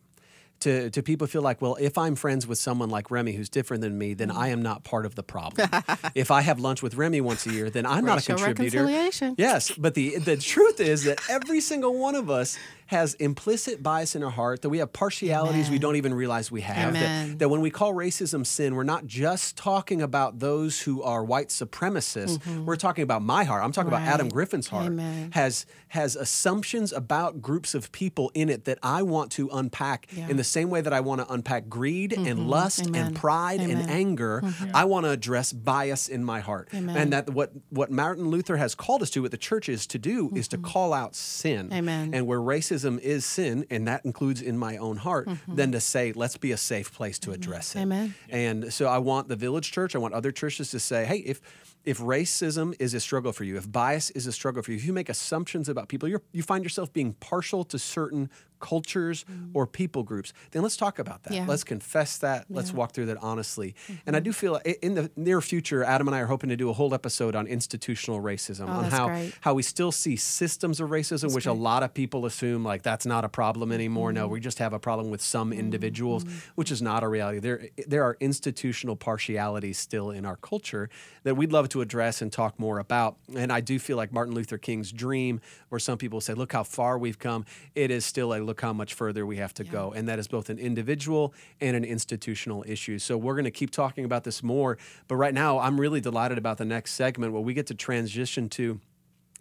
To, 0.63 0.89
to 0.89 1.03
people 1.03 1.27
feel 1.27 1.41
like, 1.41 1.61
well, 1.61 1.75
if 1.79 1.97
I'm 1.97 2.15
friends 2.15 2.47
with 2.47 2.57
someone 2.57 2.89
like 2.89 3.11
Remy 3.11 3.33
who's 3.33 3.49
different 3.49 3.81
than 3.81 3.97
me, 3.97 4.13
then 4.13 4.31
I 4.31 4.47
am 4.47 4.61
not 4.61 4.83
part 4.83 5.05
of 5.05 5.15
the 5.15 5.23
problem. 5.23 5.69
if 6.15 6.31
I 6.31 6.41
have 6.41 6.59
lunch 6.59 6.81
with 6.81 6.95
Remy 6.95 7.21
once 7.21 7.45
a 7.45 7.51
year, 7.51 7.69
then 7.69 7.85
I'm 7.85 8.05
not 8.05 8.21
a 8.21 8.25
contributor. 8.25 8.83
reconciliation. 8.83 9.35
Yes, 9.37 9.71
but 9.71 9.93
the 9.93 10.17
the 10.19 10.37
truth 10.37 10.79
is 10.79 11.03
that 11.03 11.19
every 11.29 11.59
single 11.59 11.97
one 11.97 12.15
of 12.15 12.29
us 12.29 12.57
has 12.93 13.13
implicit 13.15 13.83
bias 13.83 14.15
in 14.15 14.23
our 14.23 14.29
heart, 14.29 14.61
that 14.61 14.69
we 14.69 14.77
have 14.77 14.91
partialities 14.93 15.69
we 15.69 15.79
don't 15.79 15.97
even 15.97 16.13
realize 16.13 16.51
we 16.51 16.61
have. 16.61 16.93
That, 16.93 17.39
that 17.39 17.49
when 17.49 17.61
we 17.61 17.69
call 17.69 17.93
racism 17.93 18.45
sin, 18.45 18.75
we're 18.75 18.83
not 18.95 19.05
just 19.05 19.57
talking 19.57 20.01
about 20.01 20.39
those 20.39 20.81
who 20.81 21.03
are 21.03 21.23
white 21.23 21.49
supremacists. 21.49 22.37
Mm-hmm. 22.37 22.65
We're 22.65 22.75
talking 22.87 23.03
about 23.03 23.21
my 23.21 23.43
heart. 23.43 23.63
I'm 23.63 23.71
talking 23.71 23.89
about 23.89 24.01
Adam 24.01 24.27
Mm-hmm. 24.27 24.35
Griffin's 24.37 24.67
heart. 24.69 24.85
Amen. 24.85 25.31
Has 25.33 25.65
has 25.89 26.15
assumptions 26.15 26.93
about 26.93 27.41
groups 27.41 27.75
of 27.75 27.91
people 27.91 28.31
in 28.33 28.47
it 28.49 28.65
that 28.65 28.79
I 28.81 29.01
want 29.03 29.31
to 29.33 29.49
unpack 29.51 30.07
Yeah. 30.11 30.29
in 30.29 30.37
the 30.37 30.43
same 30.43 30.69
way 30.69 30.81
that 30.81 30.93
I 30.93 31.01
want 31.01 31.19
to 31.21 31.27
unpack 31.35 31.67
greed 31.67 32.13
and 32.13 32.25
mm-hmm. 32.25 32.55
lust 32.57 32.85
and 32.85 32.95
Amen. 32.95 33.13
pride 33.13 33.59
and 33.59 33.71
Amen. 33.73 33.89
anger. 33.89 34.41
Mm-hmm. 34.43 34.75
I 34.75 34.85
want 34.85 35.05
to 35.05 35.09
address 35.09 35.51
bias 35.51 36.07
in 36.15 36.23
my 36.23 36.39
heart. 36.39 36.69
Amen. 36.73 36.95
And 36.95 37.13
that 37.13 37.29
what 37.37 37.51
what 37.69 37.89
Martin 37.91 38.27
Luther 38.33 38.57
has 38.57 38.75
called 38.75 39.01
us 39.03 39.09
to, 39.11 39.21
what 39.23 39.31
the 39.31 39.43
church 39.49 39.67
is 39.67 39.85
to 39.87 39.97
do, 39.99 40.31
is 40.35 40.47
to 40.49 40.57
call 40.57 40.93
out 41.01 41.15
sin. 41.15 41.71
Amen. 41.73 42.13
And 42.13 42.25
where 42.27 42.39
racism 42.39 42.82
is 42.85 43.25
sin, 43.25 43.65
and 43.69 43.87
that 43.87 44.05
includes 44.05 44.41
in 44.41 44.57
my 44.57 44.77
own 44.77 44.97
heart, 44.97 45.27
mm-hmm. 45.27 45.55
then 45.55 45.71
to 45.71 45.79
say, 45.79 46.13
let's 46.13 46.37
be 46.37 46.51
a 46.51 46.57
safe 46.57 46.93
place 46.93 47.19
to 47.19 47.29
mm-hmm. 47.29 47.35
address 47.35 47.75
it. 47.75 47.79
Amen. 47.79 48.13
And 48.29 48.73
so 48.73 48.87
I 48.87 48.97
want 48.97 49.27
the 49.27 49.35
village 49.35 49.71
church, 49.71 49.95
I 49.95 49.99
want 49.99 50.13
other 50.13 50.31
churches 50.31 50.71
to 50.71 50.79
say, 50.79 51.05
hey, 51.05 51.17
if 51.17 51.41
if 51.83 51.99
racism 51.99 52.73
is 52.79 52.93
a 52.93 52.99
struggle 52.99 53.33
for 53.33 53.43
you, 53.43 53.57
if 53.57 53.71
bias 53.71 54.09
is 54.11 54.27
a 54.27 54.31
struggle 54.31 54.63
for 54.63 54.71
you, 54.71 54.77
if 54.77 54.85
you 54.85 54.93
make 54.93 55.09
assumptions 55.09 55.67
about 55.67 55.89
people, 55.89 56.07
you're, 56.07 56.23
you 56.31 56.43
find 56.43 56.63
yourself 56.63 56.91
being 56.93 57.13
partial 57.13 57.63
to 57.65 57.77
certain 57.79 58.29
cultures 58.63 59.25
or 59.53 59.67
people 59.67 60.03
groups, 60.03 60.31
then 60.51 60.61
let's 60.61 60.77
talk 60.77 60.97
about 60.97 61.23
that. 61.23 61.33
Yeah. 61.33 61.45
Let's 61.45 61.65
confess 61.65 62.17
that. 62.19 62.45
Let's 62.49 62.71
walk 62.71 62.93
through 62.93 63.07
that 63.07 63.17
honestly. 63.21 63.75
And 64.05 64.15
I 64.15 64.21
do 64.21 64.31
feel 64.31 64.55
in 64.81 64.93
the 64.93 65.11
near 65.17 65.41
future, 65.41 65.83
Adam 65.83 66.07
and 66.07 66.15
I 66.15 66.21
are 66.21 66.27
hoping 66.27 66.49
to 66.49 66.55
do 66.55 66.69
a 66.69 66.73
whole 66.73 66.93
episode 66.93 67.35
on 67.35 67.45
institutional 67.45 68.21
racism, 68.21 68.69
on 68.69 68.85
how 68.85 69.07
great. 69.07 69.33
how 69.41 69.53
we 69.53 69.63
still 69.63 69.91
see 69.91 70.15
systems 70.15 70.79
of 70.79 70.91
racism, 70.91 71.35
which 71.35 71.45
a 71.45 71.51
lot 71.51 71.83
of 71.83 71.93
people 71.93 72.25
assume 72.25 72.63
like 72.63 72.83
that's 72.83 73.05
not 73.05 73.25
a 73.25 73.29
problem 73.29 73.73
anymore. 73.73 74.13
No, 74.13 74.29
we 74.29 74.39
just 74.39 74.59
have 74.59 74.71
a 74.71 74.79
problem 74.79 75.09
with 75.09 75.21
some 75.21 75.51
individuals, 75.51 76.23
which 76.55 76.71
is 76.71 76.81
not 76.81 77.03
a 77.03 77.09
reality. 77.09 77.39
There 77.39 77.67
there 77.85 78.03
are 78.03 78.15
institutional 78.21 78.95
partialities 78.95 79.77
still 79.77 80.09
in 80.09 80.25
our 80.25 80.37
culture 80.37 80.89
that 81.23 81.35
we'd 81.35 81.51
love 81.51 81.67
to 81.73 81.81
address 81.81 82.21
and 82.21 82.31
talk 82.31 82.59
more 82.59 82.79
about. 82.79 83.17
And 83.35 83.51
I 83.51 83.59
do 83.61 83.77
feel 83.77 83.97
like 83.97 84.13
Martin 84.13 84.33
Luther 84.33 84.57
King's 84.57 84.91
dream, 84.91 85.41
where 85.69 85.79
some 85.79 85.97
people 85.97 86.21
say, 86.21 86.33
"Look 86.33 86.53
how 86.53 86.63
far 86.63 86.97
we've 86.97 87.19
come," 87.19 87.45
it 87.75 87.91
is 87.91 88.05
still 88.05 88.33
a 88.33 88.39
look 88.39 88.61
how 88.61 88.73
much 88.73 88.93
further 88.93 89.25
we 89.25 89.37
have 89.37 89.53
to 89.55 89.63
go, 89.63 89.91
and 89.91 90.07
that 90.07 90.19
is 90.19 90.27
both 90.27 90.49
an 90.49 90.59
individual 90.59 91.33
and 91.59 91.75
an 91.75 91.83
institutional 91.83 92.63
issue. 92.67 92.99
So 92.99 93.17
we're 93.17 93.35
going 93.35 93.45
to 93.45 93.51
keep 93.51 93.71
talking 93.71 94.05
about 94.05 94.23
this 94.23 94.41
more. 94.41 94.77
But 95.07 95.15
right 95.17 95.33
now, 95.33 95.59
I'm 95.59 95.79
really 95.79 95.99
delighted 95.99 96.37
about 96.37 96.57
the 96.57 96.65
next 96.65 96.93
segment 96.93 97.33
where 97.33 97.41
we 97.41 97.53
get 97.53 97.67
to 97.67 97.75
transition 97.75 98.49
to 98.49 98.79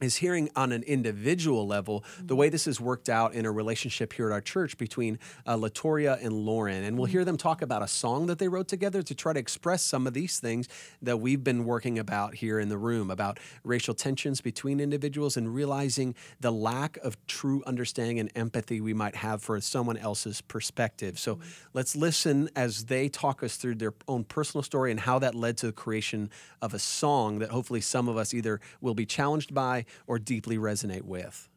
is 0.03 0.17
hearing 0.17 0.51
on 0.57 0.73
an 0.73 0.83
individual 0.83 1.67
level 1.67 2.05
the 2.23 2.37
way 2.37 2.49
this 2.49 2.65
has 2.65 2.81
worked 2.81 3.09
out 3.09 3.35
in 3.35 3.47
a 3.47 3.53
relationship 3.53 4.13
here 4.13 4.27
at 4.29 4.33
our 4.33 4.41
church 4.41 4.77
between 4.77 5.19
uh, 5.47 5.57
Latoria 5.57 6.23
and 6.23 6.33
Lauren. 6.33 6.85
And 6.85 6.97
we'll 6.97 7.07
hear 7.07 7.25
them 7.25 7.37
talk 7.37 7.63
about 7.63 7.83
a 7.83 7.89
song 7.89 8.27
that 8.27 8.39
they 8.39 8.49
wrote 8.49 8.69
together 8.69 9.03
to 9.03 9.15
try 9.15 9.33
to 9.33 9.39
express 9.39 9.83
some 9.83 10.07
of 10.07 10.15
these 10.15 10.39
things 10.39 10.69
that 11.01 11.19
we've 11.19 11.45
been 11.45 11.65
working 11.65 11.99
about 11.99 12.35
here 12.35 12.59
in 12.59 12.69
the 12.69 12.79
room 12.79 13.11
about 13.11 13.39
racial 13.65 13.95
tensions 13.95 14.41
between 14.41 14.81
individuals 14.81 15.37
and 15.37 15.55
realizing 15.55 16.15
the 16.41 16.51
lack 16.51 16.97
of 16.99 17.17
true 17.27 17.63
understanding 17.67 18.19
and 18.19 18.31
empathy 18.35 18.81
we 18.81 18.95
might 18.95 19.17
have 19.17 19.43
for 19.43 19.61
someone 19.61 19.97
else's 19.97 20.41
perspective. 20.41 21.19
So 21.19 21.39
let's 21.73 21.95
listen 21.95 22.49
as 22.57 22.87
they 22.87 23.09
talk 23.09 23.43
us 23.43 23.57
through 23.57 23.77
their 23.77 23.95
own 24.09 24.25
personal 24.25 24.63
story 24.63 24.91
and 24.91 25.01
how 25.01 25.19
that 25.21 25.35
led 25.35 25.57
to 25.59 25.67
the 25.67 25.73
creation 25.73 26.31
of 26.61 26.75
a 26.75 26.79
song 26.79 27.39
that 27.39 27.51
hopefully 27.51 27.81
some 27.81 28.09
of 28.09 28.17
us 28.17 28.35
either 28.35 28.61
will 28.81 28.95
be 28.95 29.07
challenged 29.07 29.55
by 29.55 29.85
or 30.07 30.19
deeply 30.19 30.59
resonate 30.59 31.03
with. 31.03 31.49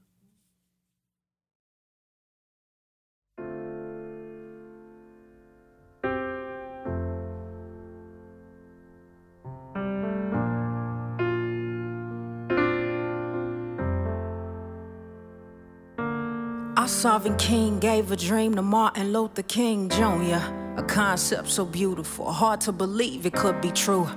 Our 16.86 16.90
sovereign 16.90 17.36
king 17.38 17.80
gave 17.80 18.12
a 18.12 18.16
dream 18.16 18.54
to 18.54 18.62
Martin 18.62 19.12
Luther 19.12 19.42
King 19.42 19.90
Jr. 19.90 20.38
A 20.78 20.86
concept 20.88 21.48
so 21.48 21.66
beautiful, 21.66 22.32
hard 22.32 22.62
to 22.62 22.72
believe 22.72 23.26
it 23.26 23.34
could 23.34 23.60
be 23.60 23.72
true. 23.72 24.08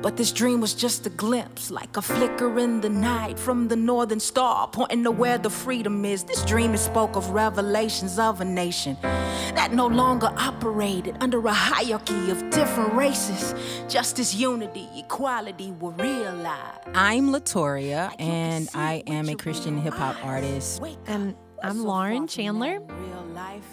But 0.00 0.16
this 0.16 0.30
dream 0.30 0.60
was 0.60 0.74
just 0.74 1.06
a 1.06 1.10
glimpse, 1.10 1.70
like 1.70 1.96
a 1.96 2.02
flicker 2.02 2.58
in 2.60 2.80
the 2.80 2.88
night 2.88 3.38
from 3.38 3.66
the 3.66 3.74
northern 3.74 4.20
star, 4.20 4.68
pointing 4.68 5.02
to 5.04 5.10
where 5.10 5.38
the 5.38 5.50
freedom 5.50 6.04
is. 6.04 6.22
This 6.22 6.44
dream 6.44 6.72
it 6.74 6.78
spoke 6.78 7.16
of 7.16 7.30
revelations 7.30 8.18
of 8.18 8.40
a 8.40 8.44
nation 8.44 8.96
that 9.02 9.72
no 9.72 9.88
longer 9.88 10.32
operated 10.36 11.16
under 11.20 11.44
a 11.44 11.52
hierarchy 11.52 12.30
of 12.30 12.48
different 12.50 12.92
races. 12.94 13.54
Justice, 13.88 14.34
unity, 14.34 14.88
equality 14.96 15.72
were 15.72 15.90
realized. 15.90 16.80
I'm 16.94 17.30
Latoria, 17.30 18.14
and 18.20 18.68
I 18.74 19.02
am 19.08 19.28
a 19.28 19.34
Christian 19.34 19.78
hip 19.78 19.94
hop 19.94 20.24
artist. 20.24 20.80
And 21.06 21.34
I'm 21.62 21.84
Lauren 21.84 22.26
Chandler. 22.26 22.80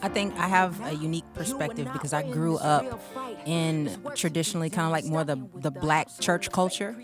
I 0.01 0.09
think 0.09 0.35
I 0.35 0.47
have 0.47 0.79
a 0.85 0.95
unique 0.95 1.25
perspective 1.33 1.87
because 1.93 2.13
I 2.13 2.23
grew 2.23 2.57
up 2.57 3.01
in 3.45 3.97
traditionally 4.15 4.69
kind 4.69 4.85
of 4.85 4.91
like 4.91 5.05
more 5.05 5.23
the, 5.23 5.37
the 5.55 5.71
black 5.71 6.09
church 6.19 6.51
culture. 6.51 6.95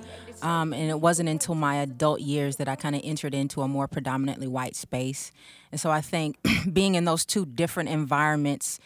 Um, 0.42 0.74
and 0.74 0.90
it 0.90 1.00
wasn't 1.00 1.30
until 1.30 1.56
my 1.56 1.76
adult 1.76 2.22
years 2.22 2.56
that 2.58 2.68
I 2.68 2.76
kind 2.76 2.96
of 2.96 3.02
entered 3.04 3.34
into 3.34 3.62
a 3.62 3.68
more 3.68 3.88
predominantly 3.88 4.48
white 4.48 4.76
space. 4.76 5.32
And 5.72 5.80
so 5.80 5.92
I 5.92 6.02
think 6.02 6.38
being 6.74 6.96
in 6.96 7.06
those 7.06 7.26
two 7.26 7.46
different 7.46 7.90
environments 7.90 8.80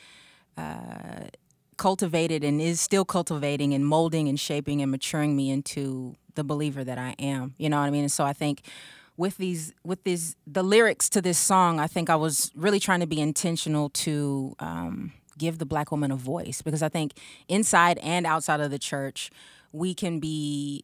uh, 0.58 1.26
cultivated 1.78 2.44
and 2.44 2.62
is 2.62 2.82
still 2.82 3.06
cultivating 3.06 3.74
and 3.74 3.86
molding 3.86 4.28
and 4.28 4.40
shaping 4.40 4.82
and 4.82 4.92
maturing 4.92 5.36
me 5.36 5.50
into 5.50 6.16
the 6.36 6.44
believer 6.44 6.84
that 6.84 6.98
I 6.98 7.16
am. 7.20 7.54
You 7.58 7.70
know 7.70 7.80
what 7.80 7.86
I 7.86 7.90
mean? 7.90 8.04
And 8.04 8.12
so 8.12 8.26
I 8.26 8.34
think 8.34 8.62
with 9.18 9.38
these 9.38 9.74
with 9.84 10.04
these 10.04 10.36
the 10.46 10.64
lyrics 10.64 11.10
to 11.10 11.22
this 11.22 11.38
song, 11.38 11.80
I 11.80 11.88
think 11.88 12.10
I 12.10 12.16
was 12.16 12.52
really 12.56 12.80
trying 12.80 13.00
to 13.00 13.08
be 13.08 13.22
intentional 13.22 13.90
to 13.90 14.56
um, 14.60 15.14
give 15.38 15.58
the 15.58 15.66
black 15.66 15.92
woman 15.92 16.12
a 16.12 16.16
voice 16.16 16.62
because 16.62 16.84
I 16.84 16.90
think 16.90 17.14
inside 17.48 17.98
and 18.00 18.26
outside 18.26 18.60
of 18.60 18.72
the 18.72 18.80
church, 18.80 19.32
we 19.72 19.94
can 19.94 20.20
be 20.20 20.84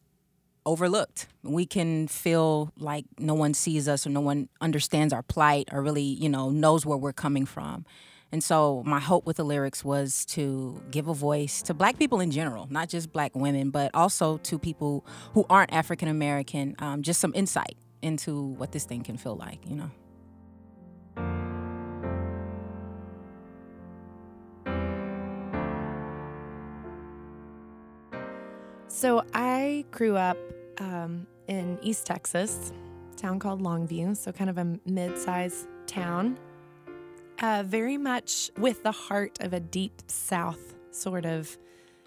overlooked. 0.66 1.28
We 1.44 1.66
can 1.66 2.08
feel 2.08 2.72
like 2.78 3.06
no 3.18 3.34
one 3.34 3.54
sees 3.54 3.88
us 3.88 4.06
or 4.06 4.12
no 4.12 4.22
one 4.22 4.48
understands 4.62 5.12
our 5.12 5.24
plight 5.24 5.70
or 5.72 5.82
really, 5.82 6.04
you 6.04 6.30
know, 6.30 6.50
knows 6.50 6.86
where 6.86 6.98
we're 6.98 7.14
coming 7.14 7.46
from. 7.46 7.86
And 8.32 8.42
so 8.42 8.82
my 8.86 9.00
hope 9.00 9.26
with 9.26 9.38
the 9.38 9.44
lyrics 9.44 9.84
was 9.84 10.26
to 10.28 10.82
give 10.90 11.10
a 11.10 11.14
voice 11.14 11.62
to 11.64 11.74
black 11.74 12.00
people 12.00 12.22
in 12.22 12.32
general, 12.32 12.68
not 12.70 12.88
just 12.88 13.12
black 13.12 13.36
women, 13.36 13.72
but 13.72 13.92
also 13.94 14.38
to 14.38 14.58
people 14.58 15.06
who 15.34 15.46
aren't 15.50 15.74
African 15.74 16.08
American, 16.08 16.76
um, 16.80 17.02
just 17.02 17.20
some 17.20 17.34
insight 17.36 17.76
into 18.02 18.42
what 18.42 18.72
this 18.72 18.86
thing 18.86 19.04
can 19.04 19.18
feel 19.18 19.36
like, 19.36 19.60
you 19.68 19.76
know. 19.76 19.92
So 28.88 29.24
I 29.34 29.86
grew 29.90 30.16
up 30.16 30.38
um, 30.78 31.26
in 31.48 31.80
East 31.82 32.06
Texas, 32.06 32.72
town 33.18 33.40
called 33.40 33.62
Longview, 33.62 34.16
so 34.16 34.32
kind 34.32 34.50
of 34.50 34.60
a 34.60 34.80
mid-sized 34.86 35.68
town. 35.88 36.38
Uh, 37.42 37.64
very 37.66 37.98
much 37.98 38.52
with 38.58 38.84
the 38.84 38.92
heart 38.92 39.40
of 39.42 39.54
a 39.54 39.60
deep 39.60 40.04
South 40.06 40.76
sort 40.92 41.26
of 41.26 41.58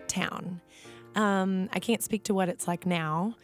town. 0.07 0.61
Um, 1.16 1.68
I 1.72 1.80
can't 1.80 2.02
speak 2.02 2.22
to 2.24 2.35
what 2.35 2.48
it's 2.48 2.68
like 2.68 2.87
now, 2.87 3.35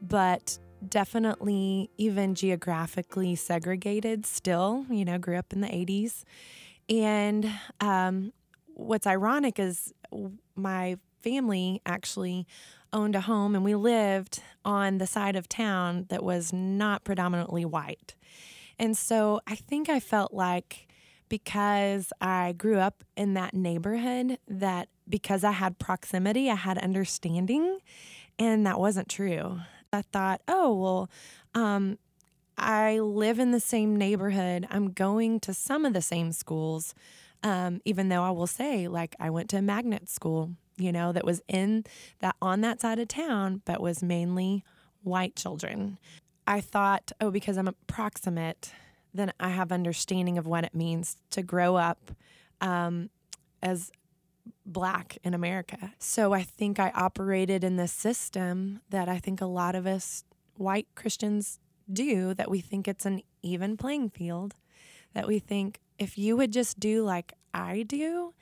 but 0.00 0.58
definitely 0.88 1.90
even 1.96 2.34
geographically 2.34 3.34
segregated 3.34 4.26
still. 4.26 4.86
You 4.90 5.04
know, 5.04 5.18
grew 5.18 5.36
up 5.36 5.52
in 5.52 5.60
the 5.60 5.68
80s. 5.68 6.24
And 6.88 7.50
um, 7.80 8.32
what's 8.74 9.06
ironic 9.06 9.58
is 9.58 9.92
my 10.56 10.96
family 11.20 11.80
actually 11.86 12.46
owned 12.92 13.14
a 13.14 13.20
home 13.20 13.54
and 13.54 13.64
we 13.64 13.74
lived 13.74 14.42
on 14.64 14.98
the 14.98 15.06
side 15.06 15.36
of 15.36 15.48
town 15.48 16.06
that 16.08 16.24
was 16.24 16.52
not 16.52 17.04
predominantly 17.04 17.64
white. 17.64 18.14
And 18.78 18.96
so 18.96 19.40
I 19.46 19.54
think 19.54 19.88
I 19.88 20.00
felt 20.00 20.32
like 20.32 20.88
because 21.28 22.12
I 22.20 22.52
grew 22.52 22.78
up 22.78 23.04
in 23.16 23.34
that 23.34 23.54
neighborhood 23.54 24.38
that 24.48 24.88
because 25.08 25.44
I 25.44 25.52
had 25.52 25.78
proximity, 25.78 26.50
I 26.50 26.56
had 26.56 26.78
understanding, 26.78 27.78
and 28.38 28.66
that 28.66 28.80
wasn't 28.80 29.08
true. 29.08 29.60
I 29.92 30.02
thought, 30.02 30.40
oh, 30.48 30.74
well, 30.74 31.10
um, 31.54 31.98
I 32.56 32.98
live 32.98 33.38
in 33.38 33.50
the 33.50 33.60
same 33.60 33.96
neighborhood. 33.96 34.66
I'm 34.70 34.92
going 34.92 35.40
to 35.40 35.54
some 35.54 35.84
of 35.84 35.92
the 35.92 36.02
same 36.02 36.32
schools, 36.32 36.94
um, 37.42 37.80
even 37.84 38.08
though 38.08 38.22
I 38.22 38.30
will 38.30 38.46
say, 38.46 38.86
like, 38.88 39.16
I 39.18 39.30
went 39.30 39.50
to 39.50 39.58
a 39.58 39.62
magnet 39.62 40.08
school 40.08 40.52
you 40.80 40.92
know, 40.92 41.12
that 41.12 41.24
was 41.24 41.42
in 41.46 41.84
that 42.20 42.36
on 42.40 42.62
that 42.62 42.80
side 42.80 42.98
of 42.98 43.08
town, 43.08 43.62
but 43.64 43.80
was 43.80 44.02
mainly 44.02 44.64
white 45.02 45.36
children. 45.36 45.98
I 46.46 46.60
thought, 46.60 47.12
oh, 47.20 47.30
because 47.30 47.56
I'm 47.56 47.68
approximate, 47.68 48.72
then 49.14 49.32
I 49.38 49.50
have 49.50 49.70
understanding 49.70 50.38
of 50.38 50.46
what 50.46 50.64
it 50.64 50.74
means 50.74 51.18
to 51.30 51.42
grow 51.42 51.76
up 51.76 52.10
um, 52.60 53.10
as 53.62 53.92
black 54.72 55.18
in 55.22 55.34
America. 55.34 55.92
So 55.98 56.32
I 56.32 56.42
think 56.42 56.78
I 56.78 56.90
operated 56.90 57.64
in 57.64 57.76
this 57.76 57.92
system 57.92 58.80
that 58.90 59.08
I 59.08 59.18
think 59.18 59.40
a 59.40 59.46
lot 59.46 59.74
of 59.74 59.86
us 59.86 60.24
white 60.56 60.86
Christians 60.94 61.58
do, 61.92 62.34
that 62.34 62.50
we 62.50 62.60
think 62.60 62.86
it's 62.86 63.06
an 63.06 63.22
even 63.42 63.76
playing 63.76 64.10
field, 64.10 64.54
that 65.14 65.26
we 65.26 65.38
think 65.38 65.80
if 65.98 66.16
you 66.16 66.36
would 66.36 66.52
just 66.52 66.78
do 66.78 67.02
like 67.02 67.32
I 67.52 67.82
do, 67.82 68.32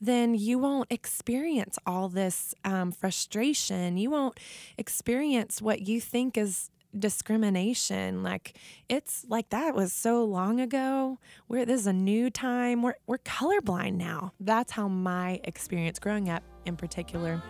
then 0.00 0.34
you 0.34 0.58
won't 0.58 0.90
experience 0.90 1.78
all 1.86 2.08
this 2.08 2.54
um, 2.64 2.90
frustration. 2.90 3.96
You 3.96 4.10
won't 4.10 4.38
experience 4.76 5.62
what 5.62 5.82
you 5.86 6.00
think 6.00 6.36
is 6.36 6.70
discrimination. 6.98 8.22
Like 8.22 8.56
it's 8.88 9.24
like 9.28 9.50
that 9.50 9.74
was 9.74 9.92
so 9.92 10.24
long 10.24 10.60
ago. 10.60 11.18
We're 11.48 11.64
this 11.64 11.80
is 11.80 11.86
a 11.86 11.92
new 11.92 12.30
time. 12.30 12.82
We're 12.82 12.96
we're 13.06 13.18
colorblind 13.18 13.94
now. 13.94 14.32
That's 14.40 14.72
how 14.72 14.88
my 14.88 15.40
experience 15.44 15.98
growing 15.98 16.28
up 16.28 16.42
in 16.64 16.76
particular 16.76 17.42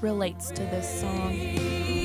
relates 0.00 0.50
to 0.50 0.62
this 0.62 1.00
song. 1.00 1.32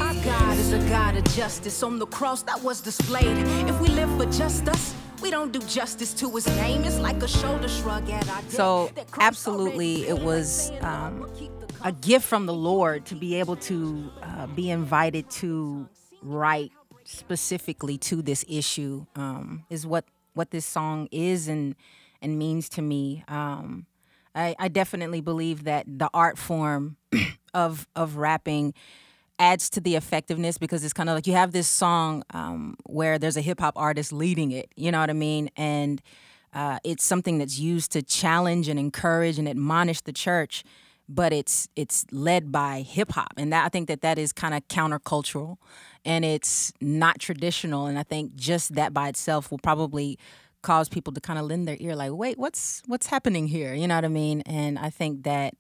Our 0.02 0.14
God 0.24 0.58
is 0.58 0.74
a 0.74 0.80
God 0.90 1.16
of 1.16 1.24
justice 1.36 1.84
on 1.84 2.00
the 2.00 2.08
cross 2.08 2.44
that 2.44 2.62
was 2.64 2.82
displayed. 2.82 3.38
If 3.68 3.80
we 3.80 3.88
live 3.90 4.10
for 4.18 4.26
justice, 4.32 4.96
we 5.22 5.30
don't 5.30 5.52
do 5.52 5.60
justice 5.62 6.14
to 6.16 6.30
his 6.32 6.48
name. 6.48 6.84
It's 6.84 7.00
like 7.00 7.22
a 7.22 7.28
shoulder 7.28 7.68
shrug 7.68 8.10
at 8.10 8.28
our 8.28 8.42
So, 8.50 8.92
absolutely, 9.20 10.08
it 10.08 10.20
was 10.20 10.72
um, 10.82 11.30
a 11.84 11.92
gift 11.92 12.26
from 12.26 12.46
the 12.46 12.54
Lord 12.54 13.06
to 13.06 13.16
be 13.16 13.36
able 13.36 13.56
to 13.58 14.12
uh, 14.24 14.48
be 14.48 14.72
invited 14.72 15.30
to 15.32 15.88
write 16.22 16.72
specifically 17.04 17.98
to 17.98 18.22
this 18.22 18.46
issue. 18.48 19.06
Um, 19.16 19.66
is 19.70 19.86
what 19.86 20.06
what 20.34 20.52
this 20.52 20.66
song 20.66 21.08
is 21.12 21.48
and 21.48 21.76
and 22.22 22.38
means 22.38 22.70
to 22.70 22.82
me. 22.82 23.24
Um, 23.28 23.86
I, 24.34 24.56
I 24.60 24.68
definitely 24.70 25.22
believe 25.22 25.66
that 25.66 25.86
the 25.88 26.10
art 26.14 26.38
form 26.38 26.98
of 27.54 27.88
of 27.96 28.18
rapping 28.18 28.74
adds 29.40 29.70
to 29.72 29.82
the 29.82 29.96
effectiveness 29.96 30.58
because 30.60 30.84
it's 30.84 30.94
kind 30.94 31.10
of 31.10 31.16
like 31.16 31.26
you 31.26 31.34
have 31.34 31.52
this 31.52 31.68
song 31.68 32.24
um, 32.32 32.76
where 32.86 33.18
there's 33.18 33.38
a 33.38 33.42
hip 33.42 33.60
hop 33.60 33.74
artist 33.76 34.14
leading 34.14 34.52
it. 34.52 34.72
You 34.76 34.92
know 34.92 35.00
what 35.00 35.10
I 35.10 35.14
mean? 35.14 35.50
And 35.58 36.02
uh, 36.54 36.78
it's 36.84 37.04
something 37.04 37.40
that's 37.40 37.58
used 37.58 37.92
to 37.94 38.04
challenge 38.04 38.68
and 38.68 38.80
encourage 38.80 39.40
and 39.40 39.48
admonish 39.50 40.02
the 40.02 40.14
church, 40.14 40.64
but 41.10 41.34
it's 41.34 41.68
it's 41.76 42.06
led 42.12 42.52
by 42.52 42.82
hip 42.82 43.12
hop, 43.12 43.34
and 43.38 43.52
that 43.54 43.66
I 43.66 43.70
think 43.70 43.88
that 43.88 44.02
that 44.02 44.18
is 44.18 44.32
kind 44.32 44.54
of 44.54 44.68
countercultural, 44.68 45.58
and 46.06 46.24
it's 46.24 46.72
not 46.80 47.20
traditional. 47.20 47.86
And 47.86 48.00
I 48.00 48.04
think 48.04 48.36
just 48.36 48.76
that 48.76 48.94
by 48.94 49.10
itself 49.10 49.52
will 49.52 49.60
probably 49.60 50.18
cause 50.62 50.90
people 50.90 51.12
to 51.14 51.22
kind 51.22 51.40
of 51.40 51.46
lend 51.46 51.68
their 51.68 51.78
ear, 51.80 51.96
like, 51.96 52.12
wait, 52.12 52.38
what's 52.38 52.84
what's 52.86 53.08
happening 53.08 53.48
here? 53.48 53.74
You 53.74 53.88
know 53.88 53.96
what 53.96 54.06
I 54.06 54.10
mean? 54.10 54.42
And 54.42 54.78
I 54.80 54.90
think 54.90 55.24
that 55.24 55.56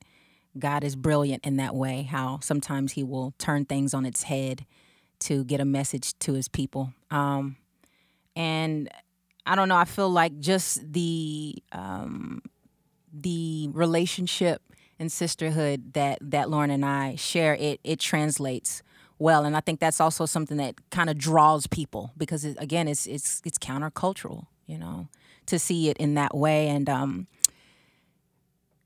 God 0.57 0.83
is 0.83 0.95
brilliant 0.95 1.45
in 1.45 1.57
that 1.57 1.75
way, 1.75 2.03
how 2.03 2.39
sometimes 2.41 2.93
He 2.93 3.03
will 3.03 3.33
turn 3.37 3.65
things 3.65 3.93
on 3.93 4.05
its 4.05 4.23
head 4.23 4.65
to 5.19 5.43
get 5.43 5.59
a 5.59 5.65
message 5.65 6.17
to 6.19 6.33
His 6.33 6.47
people. 6.47 6.93
Um, 7.09 7.57
and 8.35 8.89
I 9.45 9.55
don't 9.55 9.69
know, 9.69 9.75
I 9.75 9.85
feel 9.85 10.09
like 10.09 10.39
just 10.39 10.93
the 10.93 11.55
um, 11.71 12.41
the 13.13 13.69
relationship 13.73 14.61
and 15.01 15.11
sisterhood 15.11 15.93
that 15.93 16.19
that 16.21 16.49
Lauren 16.49 16.69
and 16.69 16.85
I 16.85 17.15
share, 17.15 17.55
it 17.55 17.81
it 17.83 17.99
translates 17.99 18.83
well, 19.17 19.45
and 19.45 19.57
I 19.57 19.59
think 19.59 19.79
that's 19.79 19.99
also 19.99 20.25
something 20.25 20.57
that 20.57 20.75
kind 20.89 21.09
of 21.09 21.17
draws 21.17 21.67
people 21.67 22.11
because 22.17 22.45
it, 22.45 22.55
again, 22.59 22.87
it's 22.87 23.07
it's 23.07 23.41
it's 23.43 23.57
countercultural, 23.57 24.45
you 24.67 24.77
know, 24.77 25.07
to 25.47 25.59
see 25.59 25.89
it 25.89 25.97
in 25.97 26.13
that 26.13 26.35
way, 26.35 26.67
and 26.69 26.87
um, 26.87 27.27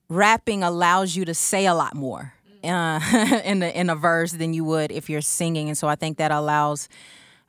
rapping 0.10 0.64
allows 0.64 1.16
you 1.16 1.26
to 1.26 1.34
say 1.34 1.66
a 1.66 1.74
lot 1.74 1.96
more 1.96 2.34
uh, 2.64 3.00
in 3.44 3.60
the 3.60 3.78
in 3.78 3.90
a 3.90 3.96
verse 3.96 4.32
than 4.32 4.54
you 4.54 4.64
would 4.64 4.92
if 4.92 5.10
you're 5.10 5.22
singing, 5.22 5.68
and 5.68 5.78
so 5.78 5.88
I 5.88 5.96
think 5.96 6.18
that 6.18 6.32
allows 6.32 6.88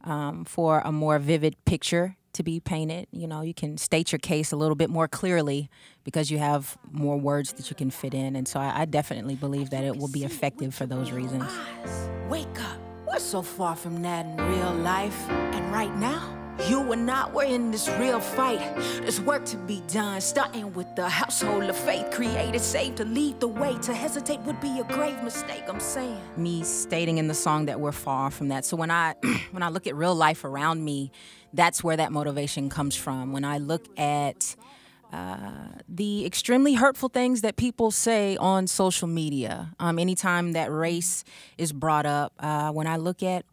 um, 0.03 0.45
for 0.45 0.81
a 0.85 0.91
more 0.91 1.19
vivid 1.21 1.57
picture 1.65 2.17
to 2.37 2.43
be 2.43 2.61
painted. 2.61 3.07
You 3.11 3.27
know, 3.27 3.43
you 3.43 3.55
can 3.55 3.77
state 3.77 4.13
your 4.13 4.19
case 4.19 4.53
a 4.53 4.57
little 4.57 4.77
bit 4.77 4.91
more 4.91 5.09
clearly 5.09 5.69
because 6.05 6.31
you 6.31 6.39
have 6.39 6.79
more 6.91 7.19
words 7.19 7.53
that 7.55 7.69
you 7.71 7.77
can 7.77 7.91
fit 7.91 8.15
in, 8.15 8.37
and 8.37 8.47
so 8.47 8.61
I, 8.61 8.83
I 8.83 8.85
definitely 8.85 9.35
believe 9.35 9.71
that 9.71 9.85
it 9.85 9.97
will 9.97 10.09
be 10.09 10.25
effective 10.25 10.75
for 10.75 10.87
those 10.87 11.11
reasons. 11.11 11.51
Wake 12.29 12.61
up! 12.61 12.79
We're 13.07 13.19
so 13.19 13.43
far 13.43 13.77
from 13.77 14.03
that 14.03 14.27
in 14.27 14.37
real 14.37 14.75
life, 14.75 15.29
and 15.29 15.73
right 15.73 15.95
now. 15.97 16.33
You 16.69 16.91
and 16.93 17.09
I, 17.11 17.29
we're 17.29 17.45
in 17.45 17.71
this 17.71 17.87
real 17.91 18.19
fight. 18.19 18.59
There's 19.03 19.21
work 19.21 19.45
to 19.47 19.57
be 19.59 19.83
done, 19.89 20.21
starting 20.23 20.73
with 20.73 20.97
the 20.97 21.07
household 21.07 21.65
of 21.65 21.77
faith. 21.77 22.11
Created, 22.11 22.61
saved 22.61 22.97
to 22.97 23.05
lead 23.05 23.41
the 23.41 23.47
way. 23.47 23.77
To 23.83 23.95
hesitate 23.95 24.41
would 24.41 24.59
be 24.61 24.81
a 24.81 24.85
grave 24.85 25.23
mistake, 25.23 25.65
I'm 25.69 25.79
saying. 25.79 26.19
Me 26.37 26.65
stating 26.65 27.19
in 27.19 27.29
the 27.29 27.35
song 27.35 27.67
that 27.67 27.79
we're 27.79 27.93
far 27.93 28.31
from 28.31 28.49
that. 28.49 28.65
So 28.65 28.77
when 28.77 28.91
I 28.91 29.15
when 29.53 29.63
I 29.63 29.69
look 29.69 29.87
at 29.87 29.95
real 29.95 30.15
life 30.15 30.45
around 30.45 30.83
me, 30.83 31.13
that's 31.57 31.83
where 31.83 31.97
that 31.97 32.13
motivation 32.13 32.69
comes 32.69 32.95
from. 32.95 33.33
When 33.33 33.45
I 33.45 33.59
look 33.59 33.87
at 33.99 34.57
uh, 35.13 35.69
the 35.89 36.27
extremely 36.27 36.75
hurtful 36.75 37.09
things 37.09 37.41
that 37.41 37.57
people 37.57 37.91
say 37.91 38.37
on 38.37 38.67
social 38.67 39.09
media, 39.09 39.75
um, 39.81 39.99
anytime 39.99 40.53
that 40.53 40.71
race 40.71 41.25
is 41.59 41.73
brought 41.73 42.07
up, 42.07 42.33
uh, 42.39 42.71
when 42.71 42.87
I 42.87 42.97
look 42.97 43.23
at 43.23 43.45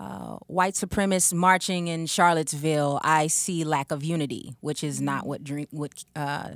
uh, 0.00 0.36
white 0.46 0.74
supremacists 0.74 1.32
marching 1.32 1.88
in 1.88 2.06
Charlottesville, 2.06 3.00
I 3.02 3.26
see 3.26 3.64
lack 3.64 3.90
of 3.90 4.04
unity, 4.04 4.54
which 4.60 4.84
is 4.84 5.00
not 5.00 5.26
what 5.26 5.42
dream, 5.42 5.66
what 5.70 6.04
uh, 6.14 6.50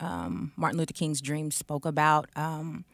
um, 0.00 0.52
Martin 0.56 0.78
Luther 0.78 0.94
King's 0.94 1.20
dream 1.20 1.50
spoke 1.50 1.84
about. 1.84 2.30
Um, 2.36 2.84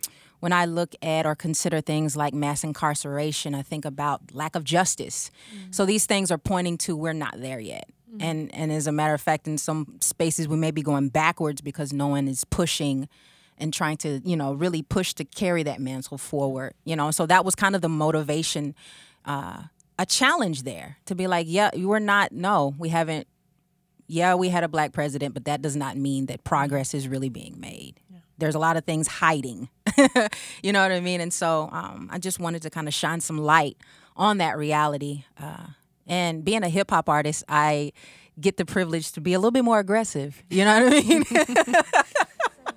when 0.45 0.53
I 0.53 0.67
look 0.67 0.95
at 1.01 1.25
or 1.25 1.35
consider 1.35 1.81
things 1.81 2.19
like 2.19 2.35
mass 2.35 2.65
incarceration, 2.65 3.55
I 3.55 3.63
think 3.63 3.87
about 3.87 4.35
lack 4.35 4.55
of 4.55 4.63
justice. 4.63 5.31
So 5.71 5.87
these 5.87 6.05
things 6.05 6.31
are 6.31 6.37
pointing 6.37 6.77
to 6.85 6.95
we're 6.95 7.15
not 7.15 7.41
there 7.41 7.59
yet. 7.59 7.89
And 8.21 8.55
and 8.55 8.71
as 8.71 8.87
a 8.87 8.93
matter 8.93 9.15
of 9.15 9.23
fact, 9.23 9.49
in 9.49 9.57
some 9.57 9.97
spaces 10.03 10.47
we 10.47 10.59
may 10.59 10.71
be 10.71 10.83
going 10.83 11.09
backwards 11.09 11.63
because 11.63 11.95
no 11.95 12.09
one 12.09 12.29
is 12.29 12.45
pushing 12.45 13.09
and 13.57 13.73
trying 13.73 13.97
to, 13.97 14.21
you 14.23 14.37
know, 14.37 14.53
really 14.53 14.83
push 14.83 15.15
to 15.15 15.25
carry 15.25 15.63
that 15.63 15.81
mantle 15.81 16.19
forward. 16.19 16.75
You 16.85 16.95
know, 16.95 17.11
so 17.11 17.25
that 17.25 17.43
was 17.43 17.55
kind 17.55 17.75
of 17.75 17.81
the 17.81 17.89
motivation, 17.89 18.75
uh, 19.25 19.63
a 19.99 20.05
challenge 20.05 20.65
there 20.65 20.99
to 21.07 21.15
be 21.15 21.27
like, 21.27 21.47
yeah, 21.49 21.71
we're 21.75 22.01
not. 22.01 22.33
No, 22.33 22.75
we 22.79 22.91
haven't. 22.91 23.27
Yeah, 24.09 24.35
we 24.35 24.51
had 24.51 24.63
a 24.63 24.69
black 24.69 24.93
president, 24.93 25.33
but 25.33 25.47
that 25.47 25.63
does 25.63 25.75
not 25.75 25.97
mean 25.97 26.27
that 26.27 26.45
progress 26.45 26.93
is 26.93 27.09
really 27.09 27.31
being 27.31 27.59
made. 27.59 27.95
There's 28.39 28.55
a 28.55 28.59
lot 28.59 28.77
of 28.77 28.85
things 28.85 29.07
hiding. 29.07 29.69
you 30.63 30.73
know 30.73 30.83
what 30.83 30.93
I 30.93 31.01
mean? 31.01 31.21
And 31.21 31.33
so 31.33 31.69
um, 31.73 32.09
I 32.13 32.19
just 32.19 32.41
wanted 32.41 32.63
to 32.63 32.71
kind 32.71 32.89
of 32.89 32.95
shine 32.95 33.21
some 33.21 33.39
light 33.39 33.77
on 34.17 34.39
that 34.39 34.59
reality. 34.59 35.25
Uh, 35.41 35.67
and 36.07 36.45
being 36.45 36.63
a 36.63 36.69
hip 36.69 36.91
hop 36.91 37.09
artist, 37.09 37.45
I 37.49 37.93
get 38.41 38.57
the 38.57 38.65
privilege 38.65 39.13
to 39.13 39.21
be 39.21 39.33
a 39.33 39.39
little 39.39 39.53
bit 39.53 39.65
more 39.65 39.79
aggressive. 39.79 40.43
You 40.51 40.65
know 40.65 40.85
what 40.85 40.93
I 40.93 41.01
mean? 41.01 41.25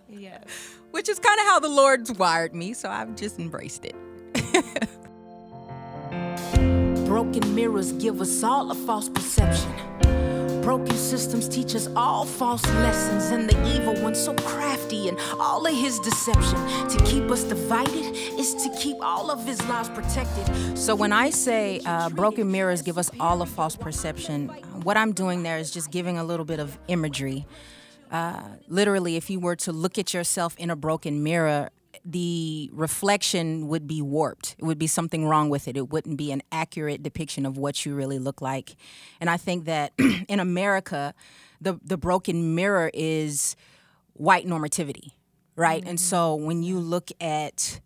Yes. 0.09 0.43
Which 0.91 1.09
is 1.09 1.19
kind 1.19 1.39
of 1.39 1.45
how 1.45 1.59
the 1.59 1.69
Lord's 1.69 2.11
wired 2.11 2.55
me, 2.55 2.73
so 2.73 2.89
I've 2.89 3.15
just 3.15 3.39
embraced 3.39 3.85
it. 3.85 3.95
Broken 7.05 7.55
mirrors 7.55 7.93
give 7.93 8.19
us 8.19 8.43
all 8.43 8.71
a 8.71 8.75
false 8.75 9.07
perception. 9.09 9.71
Broken 10.67 10.97
systems 10.97 11.47
teach 11.47 11.75
us 11.75 11.87
all 11.95 12.25
false 12.25 12.61
lessons, 12.65 13.27
and 13.31 13.49
the 13.49 13.57
evil 13.73 13.95
one 14.03 14.13
so 14.13 14.33
crafty 14.33 15.07
and 15.07 15.17
all 15.39 15.65
of 15.65 15.73
his 15.73 15.97
deception 15.99 16.57
to 16.89 17.01
keep 17.05 17.31
us 17.31 17.43
divided 17.45 18.13
is 18.37 18.53
to 18.55 18.69
keep 18.77 18.97
all 18.99 19.31
of 19.31 19.45
his 19.45 19.65
laws 19.69 19.87
protected. 19.87 20.77
So 20.77 20.93
when 20.93 21.13
I 21.13 21.29
say 21.29 21.79
uh, 21.85 22.09
broken 22.09 22.51
mirrors 22.51 22.81
give 22.81 22.97
us 22.97 23.09
all 23.17 23.41
a 23.41 23.45
false 23.45 23.77
perception, 23.77 24.49
what 24.83 24.97
I'm 24.97 25.13
doing 25.13 25.43
there 25.43 25.57
is 25.57 25.71
just 25.71 25.89
giving 25.89 26.17
a 26.17 26.25
little 26.25 26.45
bit 26.45 26.59
of 26.59 26.77
imagery. 26.89 27.45
Uh, 28.11 28.41
literally, 28.67 29.15
if 29.15 29.29
you 29.29 29.39
were 29.39 29.55
to 29.55 29.71
look 29.71 29.97
at 29.97 30.13
yourself 30.13 30.53
in 30.57 30.69
a 30.69 30.75
broken 30.75 31.23
mirror, 31.23 31.69
the 32.07 32.69
reflection 32.71 33.67
would 33.67 33.85
be 33.85 34.01
warped. 34.01 34.55
It 34.57 34.63
would 34.63 34.79
be 34.79 34.87
something 34.87 35.25
wrong 35.25 35.49
with 35.49 35.67
it. 35.67 35.75
It 35.75 35.89
wouldn't 35.89 36.17
be 36.17 36.31
an 36.31 36.41
accurate 36.53 37.03
depiction 37.03 37.45
of 37.45 37.57
what 37.57 37.85
you 37.85 37.93
really 37.93 38.17
look 38.17 38.41
like. 38.41 38.77
And 39.19 39.29
I 39.29 39.35
think 39.35 39.65
that 39.65 39.91
in 40.27 40.39
America, 40.39 41.13
the 41.59 41.79
the 41.83 41.97
broken 41.97 42.55
mirror 42.55 42.89
is 42.93 43.57
white 44.13 44.47
normativity, 44.47 45.11
right? 45.57 45.83
And 45.85 45.99
so 45.99 46.35
when 46.35 46.63
you 46.63 46.79
look 46.79 47.11
at 47.19 47.81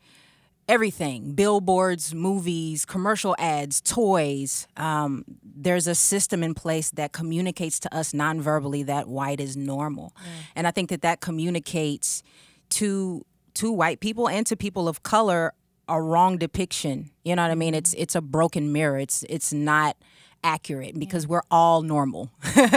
everything 0.68 1.34
billboards 1.34 2.14
movies 2.14 2.86
commercial 2.86 3.36
ads 3.40 3.82
toys 3.82 4.68
um, 4.78 5.26
there's 5.44 5.86
a 5.86 5.96
system 5.96 6.44
in 6.44 6.54
place 6.54 6.92
that 6.92 7.12
communicates 7.12 7.78
to 7.80 7.94
us 7.94 8.14
non-verbally 8.14 8.84
that 8.84 9.08
white 9.08 9.42
is 9.42 9.58
normal 9.58 10.16
and 10.56 10.68
i 10.68 10.72
think 10.72 10.90
that 10.90 11.02
that 11.02 11.20
communicates 11.20 12.24
to 12.70 13.26
to 13.56 13.72
white 13.72 14.00
people 14.00 14.28
and 14.28 14.46
to 14.48 14.56
people 14.56 14.88
of 14.88 15.04
color 15.04 15.54
a 15.88 16.02
wrong 16.02 16.38
depiction. 16.38 17.12
You 17.24 17.36
know 17.36 17.44
what 17.44 17.52
i 17.52 17.56
mean? 17.56 17.74
It's 17.74 17.94
it's 17.96 18.16
a 18.16 18.22
broken 18.22 18.72
mirror. 18.72 18.98
It's 18.98 19.24
it's 19.30 19.52
not 19.52 19.98
accurate 20.44 20.98
because 20.98 21.28
we're 21.28 21.44
all 21.52 21.82
normal. 21.82 22.32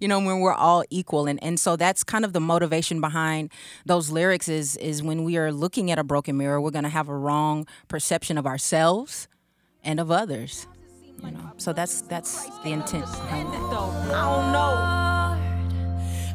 You 0.00 0.08
know 0.08 0.20
when 0.20 0.40
we're 0.40 0.54
all 0.54 0.84
equal. 0.90 1.26
And 1.26 1.42
and 1.42 1.58
so 1.58 1.76
that's 1.76 2.04
kind 2.04 2.24
of 2.24 2.32
the 2.32 2.40
motivation 2.40 3.00
behind 3.00 3.50
those 3.84 4.10
lyrics 4.10 4.48
is 4.48 4.76
is 4.76 5.02
when 5.02 5.24
we 5.24 5.36
are 5.36 5.52
looking 5.52 5.90
at 5.90 5.98
a 5.98 6.04
broken 6.04 6.36
mirror 6.36 6.60
we're 6.60 6.70
going 6.70 6.84
to 6.84 6.90
have 6.90 7.08
a 7.08 7.16
wrong 7.16 7.66
perception 7.88 8.36
of 8.38 8.46
ourselves 8.46 9.28
and 9.82 10.00
of 10.00 10.10
others 10.10 10.66
you 11.22 11.30
know? 11.30 11.52
So 11.56 11.72
that's 11.72 12.02
that's 12.02 12.48
the 12.60 12.70
intent 12.72 13.06
I 13.06 13.42
don't 13.42 14.52
know. 14.52 14.76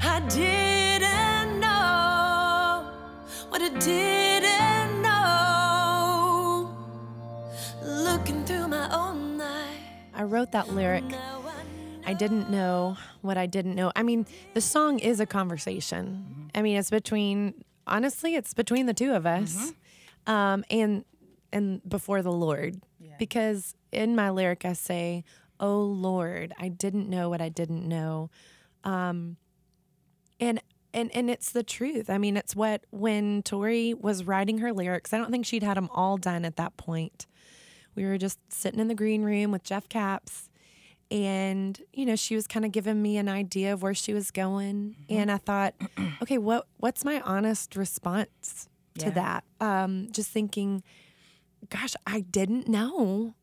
I 0.03 0.19
didn't 0.29 0.75
know 0.75 0.80
what 3.51 3.61
I 3.61 3.67
didn't 3.79 5.01
know. 5.01 6.73
Looking 7.83 8.45
through 8.45 8.69
my 8.69 8.89
own 8.95 9.41
eyes. 9.41 9.77
I 10.13 10.23
wrote 10.23 10.53
that 10.53 10.69
lyric. 10.69 11.03
I 12.05 12.13
didn't 12.13 12.49
know 12.49 12.97
what 13.21 13.37
I 13.37 13.45
didn't 13.45 13.75
know. 13.75 13.91
I 13.95 14.03
mean, 14.03 14.25
the 14.53 14.61
song 14.61 14.99
is 14.99 15.19
a 15.19 15.25
conversation. 15.25 16.49
I 16.55 16.61
mean, 16.61 16.77
it's 16.77 16.89
between 16.89 17.63
honestly, 17.85 18.35
it's 18.35 18.53
between 18.53 18.85
the 18.85 18.93
two 18.93 19.11
of 19.13 19.25
us, 19.25 19.73
um, 20.27 20.63
and 20.69 21.03
and 21.51 21.81
before 21.87 22.21
the 22.21 22.31
Lord, 22.31 22.81
because 23.19 23.75
in 23.91 24.15
my 24.15 24.29
lyric 24.29 24.63
I 24.63 24.73
say, 24.73 25.25
"Oh 25.59 25.81
Lord, 25.81 26.53
I 26.57 26.69
didn't 26.69 27.09
know 27.09 27.29
what 27.29 27.41
I 27.41 27.49
didn't 27.49 27.85
know," 27.87 28.29
um, 28.85 29.35
and 30.39 30.61
and 30.93 31.09
and 31.15 31.29
it's 31.29 31.51
the 31.51 31.63
truth. 31.63 32.09
I 32.09 32.17
mean, 32.17 32.37
it's 32.37 32.55
what 32.55 32.85
when 32.91 33.43
Tori 33.43 33.93
was 33.93 34.23
writing 34.25 34.59
her 34.59 34.73
lyrics. 34.73 35.13
I 35.13 35.17
don't 35.17 35.31
think 35.31 35.45
she'd 35.45 35.63
had 35.63 35.77
them 35.77 35.89
all 35.93 36.17
done 36.17 36.45
at 36.45 36.55
that 36.57 36.77
point. 36.77 37.27
We 37.95 38.05
were 38.05 38.17
just 38.17 38.39
sitting 38.51 38.79
in 38.79 38.87
the 38.87 38.95
green 38.95 39.23
room 39.23 39.51
with 39.51 39.63
Jeff 39.63 39.89
Caps 39.89 40.49
and 41.09 41.81
you 41.93 42.05
know 42.05 42.15
she 42.15 42.35
was 42.35 42.47
kind 42.47 42.63
of 42.63 42.71
giving 42.71 43.01
me 43.01 43.17
an 43.17 43.27
idea 43.27 43.73
of 43.73 43.81
where 43.83 43.93
she 43.93 44.13
was 44.13 44.31
going 44.31 44.95
and 45.09 45.29
i 45.29 45.35
thought 45.35 45.73
okay 46.21 46.37
what 46.37 46.65
what's 46.77 47.03
my 47.03 47.19
honest 47.21 47.75
response 47.75 48.69
to 48.97 49.07
Yeah. 49.07 49.11
that 49.11 49.43
um 49.59 50.07
just 50.11 50.29
thinking 50.29 50.83
gosh 51.69 51.95
i 52.07 52.21
didn't 52.21 52.69
know 52.69 53.33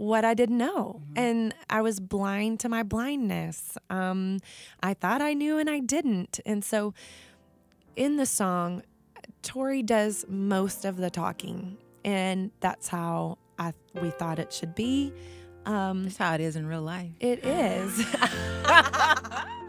what 0.00 0.24
i 0.24 0.34
didn't 0.34 0.58
know. 0.58 1.02
And 1.16 1.54
i 1.68 1.80
was 1.82 2.00
blind 2.00 2.60
to 2.60 2.68
my 2.68 2.82
blindness. 2.82 3.76
Um 3.88 4.38
i 4.82 4.94
thought 4.94 5.20
i 5.20 5.34
knew 5.34 5.58
and 5.58 5.68
i 5.68 5.78
didn't. 5.80 6.40
And 6.46 6.64
so 6.64 6.94
in 7.96 8.16
the 8.16 8.26
song 8.26 8.82
tori 9.42 9.82
does 9.82 10.24
most 10.28 10.84
of 10.84 10.96
the 10.96 11.10
talking 11.10 11.76
and 12.04 12.50
that's 12.60 12.88
how 12.88 13.38
i 13.58 13.72
we 14.00 14.10
thought 14.10 14.38
it 14.38 14.52
should 14.52 14.74
be. 14.74 15.12
Um 15.66 16.04
that's 16.04 16.16
how 16.16 16.34
it 16.34 16.40
is 16.40 16.56
in 16.56 16.66
real 16.66 16.82
life. 16.82 17.10
it 17.20 17.44
is. 17.44 18.04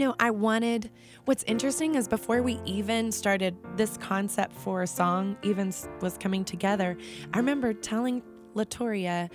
know, 0.00 0.14
I 0.18 0.30
wanted 0.30 0.90
what's 1.26 1.44
interesting 1.44 1.94
is 1.94 2.08
before 2.08 2.42
we 2.42 2.58
even 2.64 3.12
started 3.12 3.56
this 3.76 3.96
concept 3.98 4.54
for 4.56 4.82
a 4.82 4.86
song 4.86 5.36
even 5.42 5.72
was 6.00 6.18
coming 6.18 6.44
together, 6.44 6.96
I 7.32 7.38
remember 7.38 7.72
telling 7.72 8.22
Latoria, 8.54 9.30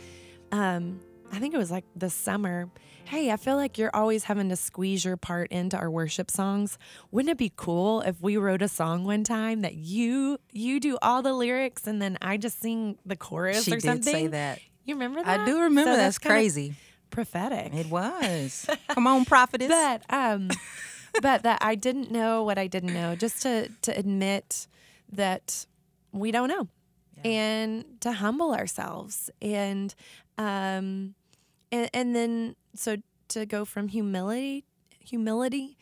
um, 0.51 0.99
I 1.31 1.39
think 1.39 1.53
it 1.53 1.57
was 1.57 1.71
like 1.71 1.85
the 1.95 2.09
summer, 2.09 2.69
hey, 3.05 3.31
I 3.31 3.37
feel 3.37 3.55
like 3.55 3.77
you're 3.77 3.95
always 3.95 4.25
having 4.25 4.49
to 4.49 4.55
squeeze 4.55 5.03
your 5.05 5.17
part 5.17 5.51
into 5.51 5.77
our 5.77 5.89
worship 5.89 6.29
songs. 6.29 6.77
Wouldn't 7.11 7.31
it 7.31 7.37
be 7.37 7.51
cool 7.55 8.01
if 8.01 8.21
we 8.21 8.37
wrote 8.37 8.61
a 8.61 8.67
song 8.67 9.05
one 9.05 9.23
time 9.23 9.61
that 9.61 9.75
you 9.75 10.37
you 10.51 10.79
do 10.79 10.97
all 11.01 11.21
the 11.21 11.33
lyrics 11.33 11.87
and 11.87 12.01
then 12.01 12.17
I 12.21 12.37
just 12.37 12.61
sing 12.61 12.97
the 13.05 13.15
chorus 13.15 13.63
she 13.63 13.71
or 13.71 13.75
did 13.75 13.83
something? 13.83 14.13
say 14.13 14.27
that 14.27 14.59
You 14.85 14.95
remember 14.95 15.23
that? 15.23 15.39
i 15.41 15.45
do 15.45 15.59
remember 15.61 15.91
So 15.91 15.97
that's, 15.97 16.17
kinda 16.19 16.33
crazy 16.35 16.75
prophetic. 17.15 17.73
it 17.73 17.89
was. 17.89 18.67
Come 18.89 19.07
on 19.07 19.25
prophetess. 19.25 19.69
But 19.69 20.01
um 20.09 20.49
but 21.21 21.43
that 21.43 21.59
I 21.61 21.75
didn't 21.75 22.11
know 22.11 22.43
what 22.43 22.57
I 22.57 22.67
didn't 22.67 22.93
know 22.93 23.15
just 23.15 23.41
to 23.43 23.69
to 23.83 23.97
admit 23.97 24.67
that 25.11 25.65
we 26.11 26.31
don't 26.31 26.49
know 26.49 26.67
and 27.23 27.85
to 28.01 28.11
humble 28.11 28.53
ourselves 28.53 29.29
and 29.41 29.95
um 30.37 31.15
and, 31.71 31.89
and 31.93 32.15
then 32.15 32.55
so 32.75 32.97
to 33.29 33.45
go 33.45 33.65
from 33.65 33.87
humility 33.87 34.65
humility 34.99 35.77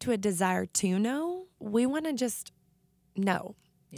to 0.00 0.12
a 0.12 0.16
desire 0.16 0.66
to 0.66 0.98
know 0.98 1.46
we 1.58 1.84
want 1.86 2.06
to 2.06 2.12
just 2.12 2.52
know 3.16 3.54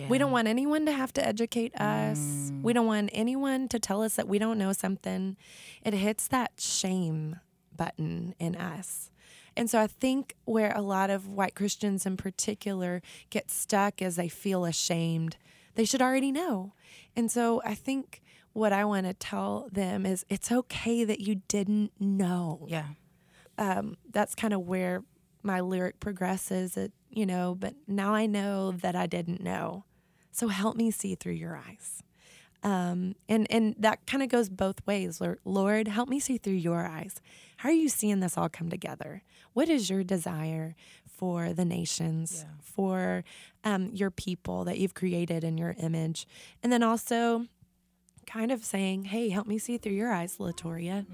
we 0.09 0.19
don't 0.19 0.33
want 0.33 0.49
anyone 0.49 0.87
to 0.87 0.93
have 0.93 1.13
to 1.15 1.27
educate 1.27 1.75
us. 1.81 2.51
We 2.63 2.73
don't 2.73 2.87
want 2.87 3.11
anyone 3.13 3.69
to 3.69 3.79
tell 3.79 4.03
us 4.03 4.15
that 4.17 4.29
we 4.29 4.39
don't 4.39 4.59
know 4.59 4.73
something. 4.73 5.37
It 5.85 5.95
hits 5.95 6.29
that 6.29 6.53
shame 6.59 7.41
button 7.77 8.35
in 8.39 8.57
us. 8.57 9.11
And 9.57 9.69
so 9.69 9.79
I 9.79 9.87
think 9.87 10.35
where 10.45 10.73
a 10.75 10.81
lot 10.81 11.11
of 11.11 11.29
white 11.29 11.55
Christians 11.55 12.07
in 12.07 12.17
particular 12.17 13.03
get 13.29 13.51
stuck 13.51 14.01
is 14.01 14.17
they 14.17 14.29
feel 14.29 14.65
ashamed. 14.65 15.37
They 15.75 15.85
should 15.85 16.01
already 16.01 16.33
know. 16.33 16.73
And 17.15 17.31
so 17.31 17.61
I 17.65 17.75
think 17.75 18.23
what 18.55 18.73
I 18.73 18.85
want 18.85 19.07
to 19.07 19.15
tell 19.15 19.69
them 19.71 20.07
is 20.07 20.25
it's 20.31 20.51
okay 20.51 21.05
that 21.05 21.21
you 21.21 21.43
didn't 21.49 21.93
know 21.99 22.67
yeah 22.69 22.85
um, 23.59 23.97
that's 24.11 24.35
kind 24.35 24.55
of 24.55 24.63
where 24.63 25.05
my 25.43 25.61
lyric 25.61 26.01
progresses. 26.01 26.77
It, 26.77 26.93
you 27.13 27.27
know, 27.27 27.55
but 27.59 27.75
now 27.87 28.15
I 28.15 28.27
know 28.27 28.73
that 28.73 28.97
I 28.97 29.07
didn't 29.07 29.43
know. 29.43 29.85
So 30.33 30.49
help 30.49 30.77
me 30.77 30.91
see 30.91 31.15
through 31.15 31.35
your 31.35 31.57
eyes. 31.57 32.03
Um, 32.65 33.17
and 33.29 33.47
and 33.51 33.75
that 33.79 34.07
kind 34.07 34.23
of 34.23 34.29
goes 34.29 34.49
both 34.49 34.87
ways. 34.87 35.21
Lord, 35.21 35.41
Lord, 35.45 35.89
help 35.89 36.09
me 36.09 36.21
see 36.21 36.39
through 36.39 36.55
your 36.55 36.87
eyes. 36.87 37.21
How 37.59 37.69
are 37.69 37.73
you 37.73 37.89
seeing 37.89 38.21
this 38.21 38.39
all 38.39 38.49
come 38.49 38.71
together? 38.71 39.23
What 39.53 39.69
is 39.69 39.91
your 39.91 40.05
desire 40.05 40.75
for 41.07 41.53
the 41.53 41.65
nations, 41.65 42.45
for 42.61 43.25
um, 43.65 43.91
your 43.93 44.11
people 44.11 44.65
that 44.65 44.79
you've 44.79 44.95
created 44.95 45.45
in 45.45 45.59
your 45.59 45.75
image, 45.79 46.27
and 46.63 46.73
then 46.73 46.83
also 46.83 47.47
kind 48.27 48.53
of 48.53 48.65
saying, 48.65 49.07
"Hey, 49.07 49.29
help 49.29 49.47
me 49.47 49.59
see 49.59 49.77
through 49.77 49.93
your 49.93 50.13
eyes, 50.13 50.37
Latoria. 50.39 51.05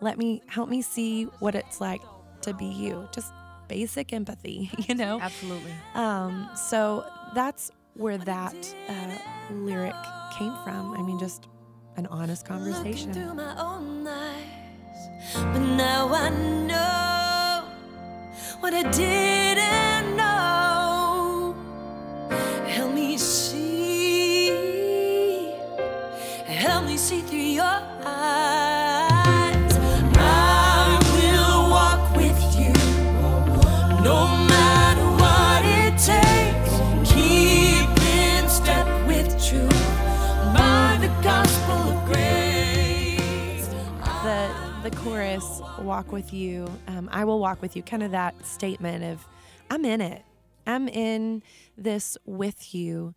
Let 0.00 0.18
me 0.18 0.42
help 0.46 0.68
me 0.68 0.82
see 0.82 1.24
what 1.40 1.54
it's 1.54 1.80
like 1.80 2.02
to 2.42 2.54
be 2.54 2.66
you." 2.66 3.08
Just 3.12 3.32
basic 3.72 4.12
empathy, 4.12 4.70
you 4.88 4.94
know. 4.94 5.18
Absolutely. 5.20 5.72
Um, 5.94 6.50
so 6.54 7.04
that's 7.34 7.70
where 7.94 8.18
that 8.18 8.54
uh, 8.88 9.16
lyric 9.50 9.94
came 10.36 10.54
from. 10.62 10.94
I 10.98 11.02
mean, 11.02 11.18
just 11.18 11.48
an 11.96 12.06
honest 12.06 12.44
conversation. 12.44 13.12
through 13.14 13.34
my 13.34 13.54
own 13.58 14.06
eyes, 14.06 14.98
but 15.52 15.64
now 15.86 16.02
I 16.12 16.28
know 16.70 17.64
what 18.60 18.74
I 18.74 18.82
didn't 18.90 20.16
know. 20.16 21.56
Help 22.76 22.92
me 22.94 23.16
see, 23.16 24.48
help 26.44 26.84
me 26.84 26.96
see 26.98 27.20
through 27.22 27.38
your 27.60 27.78
chorus 45.02 45.60
walk 45.80 46.12
with 46.12 46.32
you 46.32 46.64
um, 46.86 47.08
i 47.10 47.24
will 47.24 47.40
walk 47.40 47.60
with 47.60 47.74
you 47.74 47.82
kind 47.82 48.04
of 48.04 48.12
that 48.12 48.34
statement 48.46 49.02
of 49.02 49.26
i'm 49.70 49.84
in 49.84 50.00
it. 50.00 50.22
I'm 50.66 50.86
in 50.88 51.42
this 51.76 52.16
with 52.24 52.74
you. 52.74 53.14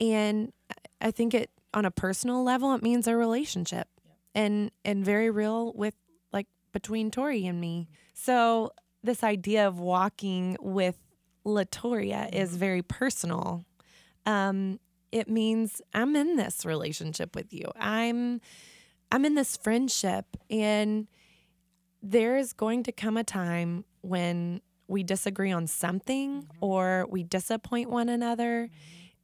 And 0.00 0.52
i 1.00 1.10
think 1.10 1.34
it 1.34 1.50
on 1.74 1.84
a 1.84 1.90
personal 1.90 2.42
level 2.42 2.74
it 2.74 2.82
means 2.82 3.06
a 3.06 3.14
relationship 3.16 3.88
and 4.34 4.70
and 4.84 5.04
very 5.04 5.28
real 5.30 5.72
with 5.74 5.94
like 6.32 6.46
between 6.72 7.10
tori 7.10 7.46
and 7.46 7.60
me. 7.60 7.88
So 8.14 8.72
this 9.02 9.22
idea 9.22 9.68
of 9.68 9.78
walking 9.78 10.56
with 10.60 10.96
latoria 11.44 12.34
is 12.34 12.56
very 12.56 12.82
personal. 12.82 13.64
Um, 14.24 14.80
it 15.12 15.28
means 15.28 15.82
i'm 15.92 16.16
in 16.16 16.36
this 16.36 16.64
relationship 16.64 17.36
with 17.36 17.52
you. 17.52 17.70
I'm 17.78 18.40
I'm 19.12 19.24
in 19.24 19.34
this 19.34 19.56
friendship, 19.56 20.24
and 20.50 21.06
there 22.10 22.36
is 22.36 22.52
going 22.52 22.84
to 22.84 22.92
come 22.92 23.16
a 23.16 23.24
time 23.24 23.84
when 24.02 24.60
we 24.86 25.02
disagree 25.02 25.50
on 25.50 25.66
something 25.66 26.46
or 26.60 27.06
we 27.10 27.24
disappoint 27.24 27.90
one 27.90 28.08
another, 28.08 28.70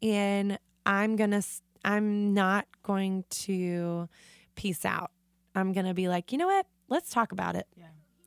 and 0.02 0.58
I'm 0.84 1.14
gonna, 1.14 1.42
i'm 1.84 2.34
not 2.34 2.66
going 2.82 3.24
to 3.30 4.08
peace 4.56 4.84
out. 4.84 5.12
I'm 5.54 5.72
gonna 5.72 5.94
be 5.94 6.08
like, 6.08 6.32
you 6.32 6.38
know 6.38 6.48
what? 6.48 6.66
Let's 6.88 7.10
talk 7.10 7.30
about 7.30 7.54
it. 7.54 7.68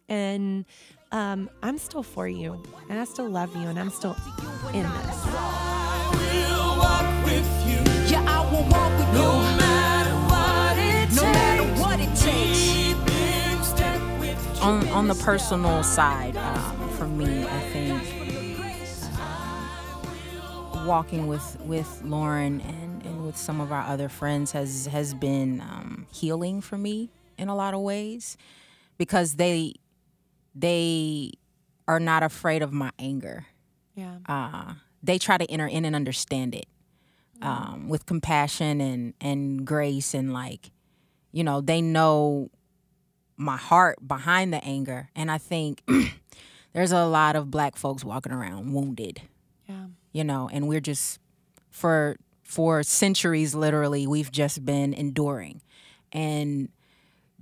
And 0.08 0.66
um, 1.12 1.50
I'm 1.62 1.78
still 1.78 2.04
for 2.04 2.28
you, 2.28 2.64
and 2.90 3.00
I 3.00 3.04
still 3.04 3.30
love 3.30 3.54
you, 3.56 3.64
and 3.68 3.78
I'm 3.78 3.90
still 3.90 4.16
in 4.74 4.84
this. 4.84 5.26
On 14.66 14.88
on 14.90 15.08
the 15.08 15.16
personal 15.16 15.84
side, 15.84 16.36
um, 16.38 16.90
for 16.98 17.08
me, 17.08 17.46
I 17.46 17.60
think 17.72 18.02
um, 19.20 20.88
walking 20.88 21.28
with 21.28 21.58
with 21.62 22.02
Lauren 22.04 22.62
and, 22.62 23.06
and 23.06 23.26
with 23.26 23.38
some 23.38 23.62
of 23.62 23.72
our 23.72 23.84
other 23.84 24.10
friends 24.10 24.54
has 24.54 24.88
has 24.88 25.14
been 25.14 25.62
um, 25.62 26.08
healing 26.12 26.62
for 26.62 26.80
me 26.80 27.12
in 27.38 27.48
a 27.48 27.56
lot 27.56 27.76
of 27.76 27.82
ways 27.82 28.38
because 28.98 29.36
they 29.36 29.74
they 30.56 31.34
are 31.88 32.00
not 32.00 32.24
afraid 32.24 32.64
of 32.64 32.74
my 32.74 32.90
anger. 32.98 33.46
Yeah. 33.94 34.18
Uh, 34.28 34.74
they 35.04 35.20
try 35.20 35.38
to 35.38 35.46
enter 35.46 35.68
in 35.68 35.86
and 35.86 35.96
understand 35.96 36.56
it 36.56 36.66
um, 37.44 37.88
with 37.88 38.08
compassion 38.08 38.82
and 38.82 39.14
and 39.22 39.64
grace 39.64 40.16
and 40.16 40.34
like 40.34 40.72
you 41.32 41.44
know 41.44 41.62
they 41.62 41.84
know 41.84 42.50
my 43.38 43.58
heart 43.58 44.06
behind 44.06 44.54
the 44.54 44.64
anger 44.64 45.10
and 45.16 45.30
i 45.30 45.38
think 45.38 45.84
there's 46.74 46.92
a 46.92 47.06
lot 47.06 47.36
of 47.36 47.52
black 47.52 47.76
folks 47.76 48.04
walking 48.04 48.32
around 48.32 48.74
wounded. 48.74 49.22
Yeah. 49.68 49.88
you 50.12 50.24
know 50.24 50.50
and 50.52 50.68
we're 50.68 50.80
just 50.80 51.20
for 51.72 52.18
for 52.44 52.84
centuries 52.84 53.56
literally 53.56 54.06
we've 54.08 54.32
just 54.32 54.64
been 54.66 54.94
enduring 54.94 55.62
and 56.12 56.70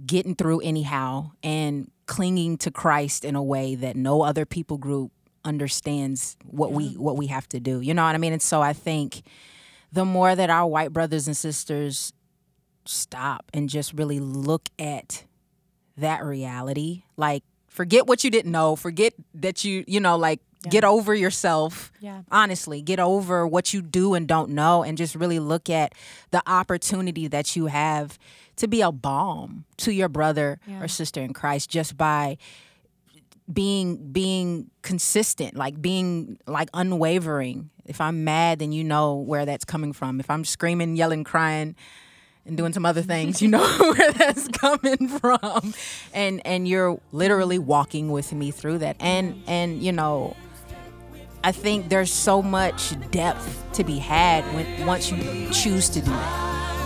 getting 0.05 0.35
through 0.35 0.61
anyhow 0.61 1.31
and 1.43 1.91
clinging 2.05 2.57
to 2.57 2.71
christ 2.71 3.25
in 3.25 3.35
a 3.35 3.43
way 3.43 3.75
that 3.75 3.95
no 3.95 4.21
other 4.23 4.45
people 4.45 4.77
group 4.77 5.11
understands 5.45 6.37
what 6.45 6.71
we 6.71 6.93
what 6.93 7.17
we 7.17 7.27
have 7.27 7.47
to 7.49 7.59
do. 7.59 7.81
You 7.81 7.93
know 7.93 8.03
what 8.03 8.15
i 8.15 8.17
mean? 8.17 8.33
And 8.33 8.41
so 8.41 8.61
i 8.61 8.73
think 8.73 9.23
the 9.91 10.05
more 10.05 10.35
that 10.35 10.49
our 10.49 10.65
white 10.67 10.93
brothers 10.93 11.27
and 11.27 11.37
sisters 11.37 12.13
stop 12.85 13.45
and 13.53 13.69
just 13.69 13.93
really 13.93 14.19
look 14.19 14.69
at 14.79 15.25
that 15.97 16.23
reality. 16.23 17.03
Like 17.17 17.43
forget 17.67 18.07
what 18.07 18.23
you 18.23 18.29
didn't 18.29 18.51
know. 18.51 18.75
Forget 18.75 19.13
that 19.35 19.63
you 19.63 19.83
you 19.87 19.99
know 19.99 20.17
like 20.17 20.39
get 20.69 20.83
over 20.83 21.13
yourself. 21.13 21.91
Yeah. 21.99 22.21
honestly 22.31 22.81
get 22.81 22.99
over 22.99 23.45
what 23.47 23.73
you 23.73 23.81
do 23.81 24.13
and 24.13 24.27
don't 24.27 24.51
know 24.51 24.83
and 24.83 24.97
just 24.97 25.15
really 25.15 25.39
look 25.39 25.69
at 25.69 25.93
the 26.31 26.41
opportunity 26.47 27.27
that 27.27 27.55
you 27.55 27.67
have 27.67 28.17
to 28.57 28.67
be 28.67 28.81
a 28.81 28.91
balm 28.91 29.65
to 29.77 29.91
your 29.91 30.09
brother 30.09 30.59
or 30.81 30.87
sister 30.87 31.21
in 31.21 31.33
christ 31.33 31.69
just 31.69 31.97
by 31.97 32.37
being 33.51 34.11
being 34.11 34.69
consistent 34.81 35.55
like 35.55 35.81
being 35.81 36.37
like 36.47 36.69
unwavering. 36.73 37.69
If 37.85 37.99
i'm 37.99 38.23
mad 38.23 38.59
then 38.59 38.71
you 38.71 38.83
know 38.83 39.15
where 39.15 39.45
that's 39.45 39.65
coming 39.65 39.91
from. 39.93 40.19
If 40.19 40.29
i'm 40.29 40.45
screaming 40.45 40.95
yelling 40.95 41.23
crying 41.25 41.75
and 42.45 42.57
doing 42.57 42.73
some 42.73 42.85
other 42.85 43.01
things 43.01 43.41
you 43.41 43.47
know 43.47 43.65
where 43.79 44.11
that's 44.11 44.47
coming 44.49 45.07
from. 45.07 45.73
And 46.13 46.41
and 46.45 46.67
you're 46.67 46.99
literally 47.11 47.59
walking 47.59 48.11
with 48.11 48.33
me 48.33 48.51
through 48.51 48.79
that. 48.79 48.97
And 48.99 49.41
and 49.47 49.81
you 49.81 49.91
know 49.91 50.35
i 51.43 51.51
think 51.51 51.89
there's 51.89 52.11
so 52.11 52.41
much 52.41 52.93
depth 53.11 53.63
to 53.73 53.83
be 53.83 53.97
had 53.97 54.43
when 54.55 54.85
once 54.85 55.11
you 55.11 55.49
choose 55.51 55.89
to 55.89 55.99
do 55.99 56.09
that 56.09 56.82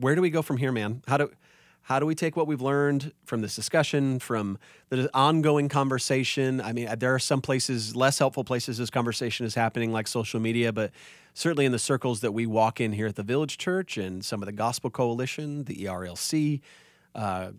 where 0.00 0.14
do 0.14 0.22
we 0.22 0.30
go 0.30 0.42
from 0.42 0.56
here, 0.56 0.72
man? 0.72 1.02
How 1.06 1.18
do 1.18 1.30
how 1.82 1.98
do 1.98 2.06
we 2.06 2.14
take 2.14 2.36
what 2.36 2.46
we've 2.46 2.60
learned 2.60 3.12
from 3.24 3.40
this 3.40 3.56
discussion, 3.56 4.18
from 4.18 4.58
the 4.90 5.10
ongoing 5.14 5.68
conversation? 5.68 6.60
I 6.60 6.72
mean, 6.72 6.88
there 6.98 7.14
are 7.14 7.18
some 7.18 7.40
places, 7.40 7.96
less 7.96 8.18
helpful 8.18 8.44
places, 8.44 8.78
this 8.78 8.90
conversation 8.90 9.46
is 9.46 9.54
happening, 9.54 9.90
like 9.90 10.06
social 10.06 10.40
media, 10.40 10.72
but 10.72 10.92
certainly 11.34 11.64
in 11.64 11.72
the 11.72 11.78
circles 11.78 12.20
that 12.20 12.32
we 12.32 12.46
walk 12.46 12.80
in 12.80 12.92
here 12.92 13.06
at 13.06 13.16
the 13.16 13.22
Village 13.22 13.56
Church 13.56 13.96
and 13.96 14.24
some 14.24 14.42
of 14.42 14.46
the 14.46 14.52
Gospel 14.52 14.90
Coalition, 14.90 15.64
the 15.64 15.84
ERLC, 15.86 16.60
uh, 17.14 17.52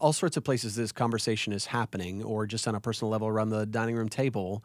all 0.00 0.12
sorts 0.12 0.36
of 0.36 0.44
places 0.44 0.74
this 0.74 0.92
conversation 0.92 1.52
is 1.52 1.66
happening, 1.66 2.22
or 2.22 2.46
just 2.46 2.66
on 2.68 2.74
a 2.74 2.80
personal 2.80 3.10
level 3.10 3.28
around 3.28 3.50
the 3.50 3.64
dining 3.64 3.94
room 3.94 4.08
table. 4.08 4.64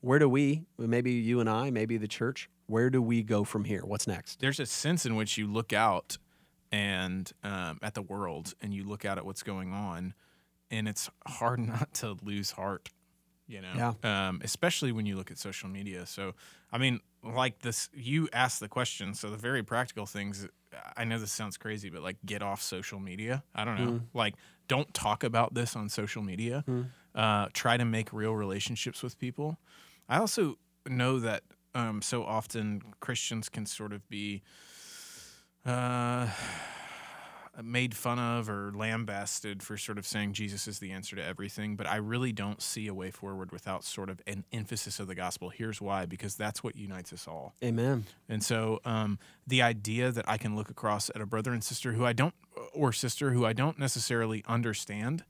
where 0.00 0.20
do 0.20 0.28
we, 0.28 0.62
maybe 0.78 1.10
you 1.12 1.40
and 1.40 1.50
I, 1.50 1.70
maybe 1.70 1.96
the 1.96 2.08
church, 2.08 2.48
where 2.66 2.90
do 2.90 3.02
we 3.02 3.22
go 3.22 3.44
from 3.44 3.64
here? 3.64 3.82
What's 3.84 4.06
next? 4.06 4.40
There's 4.40 4.60
a 4.60 4.66
sense 4.66 5.04
in 5.04 5.16
which 5.16 5.36
you 5.36 5.46
look 5.46 5.72
out 5.72 6.16
and 6.72 7.30
um, 7.44 7.78
at 7.82 7.94
the 7.94 8.02
world 8.02 8.54
and 8.60 8.74
you 8.74 8.84
look 8.84 9.04
out 9.04 9.18
at 9.18 9.24
what's 9.24 9.42
going 9.42 9.72
on, 9.72 10.14
and 10.70 10.88
it's 10.88 11.10
hard 11.26 11.58
not 11.66 11.92
to 11.94 12.16
lose 12.22 12.52
heart. 12.52 12.88
You 13.48 13.60
know, 13.60 13.72
um, 14.02 14.40
especially 14.42 14.90
when 14.90 15.06
you 15.06 15.14
look 15.16 15.30
at 15.30 15.38
social 15.38 15.68
media. 15.68 16.04
So, 16.06 16.34
I 16.72 16.78
mean, 16.78 16.98
like 17.22 17.60
this, 17.60 17.88
you 17.94 18.28
asked 18.32 18.58
the 18.58 18.66
question. 18.68 19.14
So 19.14 19.30
the 19.30 19.36
very 19.36 19.62
practical 19.62 20.04
things. 20.04 20.48
I 20.96 21.04
know 21.04 21.18
this 21.20 21.30
sounds 21.30 21.56
crazy, 21.56 21.88
but 21.88 22.02
like, 22.02 22.16
get 22.26 22.42
off 22.42 22.60
social 22.60 22.98
media. 22.98 23.44
I 23.54 23.64
don't 23.64 23.76
know. 23.78 24.00
Like, 24.14 24.34
don't 24.66 24.92
talk 24.92 25.22
about 25.22 25.54
this 25.54 25.76
on 25.76 25.88
social 25.88 26.22
media. 26.22 26.64
Uh, 27.14 27.46
try 27.52 27.76
to 27.76 27.84
make 27.84 28.12
real 28.12 28.34
relationships 28.34 29.00
with 29.00 29.16
people. 29.18 29.58
I 30.08 30.18
also 30.18 30.58
know 30.88 31.20
that 31.20 31.44
um, 31.74 32.02
so 32.02 32.24
often 32.24 32.82
Christians 33.00 33.48
can 33.48 33.64
sort 33.64 33.92
of 33.92 34.06
be 34.08 34.42
uh, 35.66 36.28
made 37.62 37.94
fun 37.94 38.18
of 38.18 38.48
or 38.48 38.72
lambasted 38.74 39.62
for 39.62 39.76
sort 39.76 39.98
of 39.98 40.06
saying 40.06 40.32
Jesus 40.34 40.68
is 40.68 40.78
the 40.78 40.92
answer 40.92 41.16
to 41.16 41.24
everything, 41.24 41.76
but 41.76 41.86
I 41.86 41.96
really 41.96 42.32
don't 42.32 42.60
see 42.60 42.86
a 42.86 42.94
way 42.94 43.10
forward 43.10 43.50
without 43.52 43.84
sort 43.84 44.10
of 44.10 44.20
an 44.26 44.44
emphasis 44.52 45.00
of 45.00 45.06
the 45.06 45.14
gospel. 45.14 45.48
Here's 45.48 45.80
why 45.80 46.06
because 46.06 46.34
that's 46.36 46.62
what 46.62 46.76
unites 46.76 47.12
us 47.12 47.26
all. 47.26 47.54
Amen. 47.64 48.04
And 48.28 48.42
so 48.44 48.80
um, 48.84 49.18
the 49.46 49.62
idea 49.62 50.12
that 50.12 50.28
I 50.28 50.38
can 50.38 50.54
look 50.54 50.70
across 50.70 51.10
at 51.14 51.20
a 51.20 51.26
brother 51.26 51.52
and 51.52 51.64
sister 51.64 51.92
who 51.92 52.04
I 52.04 52.12
don't, 52.12 52.34
or 52.72 52.92
sister 52.92 53.32
who 53.32 53.46
I 53.46 53.52
don't 53.52 53.78
necessarily 53.78 54.44
understand, 54.46 55.24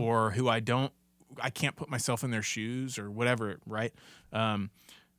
or 0.00 0.32
who 0.32 0.48
I 0.48 0.58
don't, 0.58 0.92
I 1.40 1.50
can't 1.50 1.76
put 1.76 1.88
myself 1.88 2.24
in 2.24 2.32
their 2.32 2.42
shoes 2.42 2.98
or 2.98 3.10
whatever, 3.10 3.60
right? 3.64 3.94
Um, 4.32 4.70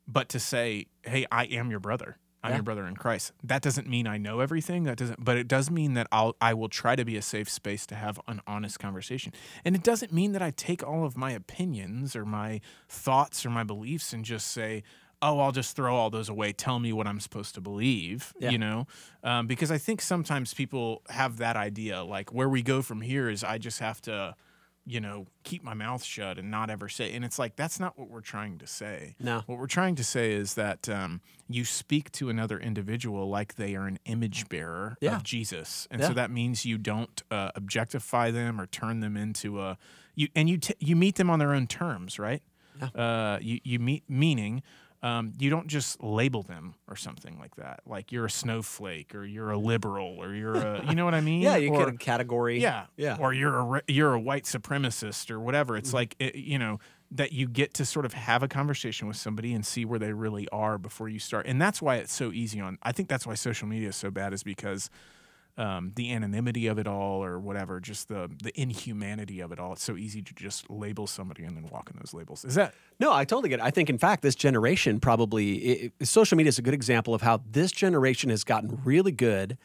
but 0.05 0.28
to 0.30 0.39
say, 0.39 0.88
hey, 1.03 1.26
I 1.32 1.45
am 1.45 1.72
your 1.72 1.80
brother. 1.80 2.17
I'm 2.43 2.51
Yeah. 2.51 2.55
your 2.57 2.63
brother 2.63 2.85
in 2.87 2.95
Christ. 2.95 3.33
That 3.43 3.61
doesn't 3.61 3.87
mean 3.87 4.07
I 4.07 4.17
know 4.17 4.39
everything. 4.39 4.83
That 4.85 4.97
doesn't, 4.97 5.23
but 5.23 5.35
it 5.37 5.47
does 5.47 5.69
mean 5.69 5.93
that 5.95 6.07
I'll, 6.11 6.35
I 6.39 6.53
will 6.53 6.69
try 6.69 6.95
to 6.95 7.03
be 7.03 7.17
a 7.17 7.21
safe 7.21 7.49
space 7.49 7.85
to 7.87 7.95
have 7.95 8.19
an 8.27 8.41
honest 8.47 8.79
conversation. 8.79 9.33
And 9.65 9.75
it 9.75 9.83
doesn't 9.83 10.13
mean 10.13 10.31
that 10.31 10.41
I 10.41 10.51
take 10.51 10.81
all 10.85 11.03
of 11.05 11.17
my 11.17 11.31
opinions 11.31 12.15
or 12.15 12.25
my 12.25 12.61
thoughts 12.87 13.45
or 13.45 13.49
my 13.49 13.63
beliefs 13.63 14.13
and 14.13 14.23
just 14.23 14.47
say, 14.51 14.83
oh, 15.21 15.39
I'll 15.41 15.51
just 15.51 15.75
throw 15.75 15.97
all 15.97 16.09
those 16.09 16.29
away. 16.29 16.53
Tell 16.53 16.79
me 16.79 16.93
what 16.93 17.05
I'm 17.05 17.19
supposed 17.19 17.53
to 17.55 17.61
believe, 17.61 18.33
Yeah. 18.39 18.51
you 18.51 18.57
know? 18.57 18.87
Um, 19.21 19.47
because 19.47 19.69
I 19.69 19.77
think 19.77 19.99
sometimes 20.01 20.53
people 20.53 21.01
have 21.09 21.37
that 21.39 21.57
idea, 21.57 22.03
like 22.03 22.31
where 22.33 22.47
we 22.47 22.61
go 22.61 22.81
from 22.81 23.01
here 23.01 23.29
is 23.29 23.43
I 23.43 23.57
just 23.57 23.79
have 23.79 24.01
to, 24.03 24.35
you 24.89 24.99
know, 24.99 25.27
keep 25.43 25.63
my 25.63 25.75
mouth 25.75 26.03
shut 26.03 26.39
and 26.39 26.49
not 26.49 26.71
ever 26.71 26.89
say. 26.89 27.13
And 27.13 27.23
it's 27.23 27.37
like, 27.37 27.55
that's 27.55 27.79
not 27.79 27.97
what 27.99 28.09
we're 28.09 28.21
trying 28.21 28.57
to 28.57 28.65
say. 28.65 29.15
No. 29.19 29.43
What 29.45 29.59
we're 29.59 29.67
trying 29.67 29.93
to 29.95 30.03
say 30.03 30.33
is 30.33 30.55
that 30.55 30.89
um, 30.89 31.21
you 31.47 31.63
speak 31.63 32.11
to 32.13 32.29
another 32.29 32.59
individual 32.59 33.29
like 33.29 33.53
they 33.55 33.75
are 33.75 33.85
an 33.85 33.99
image 34.05 34.49
bearer 34.49 34.97
Yeah. 34.99 35.15
of 35.17 35.23
Jesus, 35.23 35.87
and 35.91 36.01
Yeah. 36.01 36.07
so 36.07 36.13
that 36.15 36.31
means 36.31 36.65
you 36.65 36.79
don't 36.79 37.21
uh, 37.29 37.51
objectify 37.55 38.31
them 38.31 38.59
or 38.59 38.65
turn 38.65 38.99
them 39.01 39.15
into 39.15 39.61
a 39.61 39.77
you, 40.15 40.27
and 40.35 40.49
you 40.49 40.57
t- 40.57 40.73
you 40.79 40.95
meet 40.95 41.15
them 41.17 41.29
on 41.29 41.37
their 41.39 41.53
own 41.53 41.67
terms, 41.67 42.17
right? 42.17 42.41
Uh, 42.95 43.37
you 43.41 43.59
you 43.63 43.77
meet 43.77 44.03
meaning. 44.09 44.63
Um, 45.01 45.31
you 45.39 45.49
don't 45.49 45.67
just 45.67 46.03
label 46.03 46.43
them 46.43 46.75
or 46.89 46.97
something 46.97 47.39
like 47.39 47.55
that, 47.55 47.79
like 47.85 48.11
you're 48.11 48.25
a 48.25 48.29
snowflake 48.29 49.15
or 49.15 49.25
you're 49.25 49.49
a 49.51 49.57
liberal 49.57 50.17
or 50.19 50.33
you're 50.33 50.55
a, 50.55 50.85
you 50.89 50.95
know 50.95 51.05
what 51.05 51.13
I 51.13 51.21
mean? 51.29 51.41
Yeah, 51.41 51.55
you 51.55 51.73
or, 51.73 51.85
get 51.85 51.93
a 51.93 51.97
category. 51.97 52.61
yeah, 52.61 52.85
Yeah. 52.97 53.15
Or 53.17 53.33
you're 53.33 53.77
a 53.77 53.81
you're 53.87 54.13
a 54.13 54.19
white 54.19 54.43
supremacist 54.43 55.31
or 55.31 55.39
whatever. 55.39 55.73
Mm-hmm. 55.73 55.79
It's 55.79 55.93
like 55.93 56.15
it, 56.19 56.35
you 56.35 56.59
know 56.59 56.79
that 57.11 57.31
you 57.31 57.47
get 57.47 57.73
to 57.75 57.85
sort 57.85 58.05
of 58.05 58.13
have 58.13 58.43
a 58.43 58.47
conversation 58.47 59.07
with 59.07 59.17
somebody 59.17 59.53
and 59.53 59.65
see 59.65 59.83
where 59.83 59.99
they 59.99 60.13
really 60.13 60.47
are 60.49 60.77
before 60.77 61.09
you 61.09 61.17
start. 61.17 61.47
And 61.47 61.59
that's 61.59 61.81
why 61.81 61.95
it's 61.95 62.13
so 62.13 62.31
easy 62.31 62.59
on. 62.59 62.77
I 62.83 62.91
think 62.91 63.09
that's 63.09 63.25
why 63.25 63.33
social 63.33 63.67
media 63.67 63.89
is 63.89 63.95
so 63.95 64.11
bad 64.11 64.33
is 64.33 64.43
because 64.43 64.89
um, 65.60 65.91
the 65.95 66.14
anonymity 66.14 66.68
of 66.68 66.80
it 66.80 66.88
all 66.88 67.24
or 67.24 67.38
whatever, 67.38 67.80
just 67.80 68.07
the 68.07 68.32
the 68.41 68.60
inhumanity 68.60 69.41
of 69.41 69.51
it 69.51 69.60
all. 69.60 69.74
It's 69.74 69.84
so 69.84 69.97
easy 69.97 70.22
to 70.22 70.34
just 70.34 70.70
label 70.70 71.05
somebody 71.05 71.43
and 71.43 71.55
then 71.55 71.68
walk 71.70 71.91
in 71.91 71.99
those 71.99 72.14
labels. 72.14 72.45
Is 72.45 72.55
that 72.55 72.74
No, 72.99 73.12
I 73.12 73.26
totally 73.26 73.49
get 73.49 73.60
it. 73.60 73.64
I 73.64 73.70
think, 73.70 73.89
in 73.89 73.97
fact, 73.97 74.22
this 74.24 74.36
generation 74.36 74.99
probably, 74.99 75.91
i 75.99 76.03
social 76.05 76.38
media 76.38 76.49
is 76.49 76.57
a 76.57 76.62
good 76.62 76.74
example 76.74 77.14
of 77.14 77.22
how 77.22 77.41
this 77.51 77.72
generation 77.74 78.30
has 78.30 78.43
gotten 78.43 78.80
really 78.86 79.12
good 79.12 79.57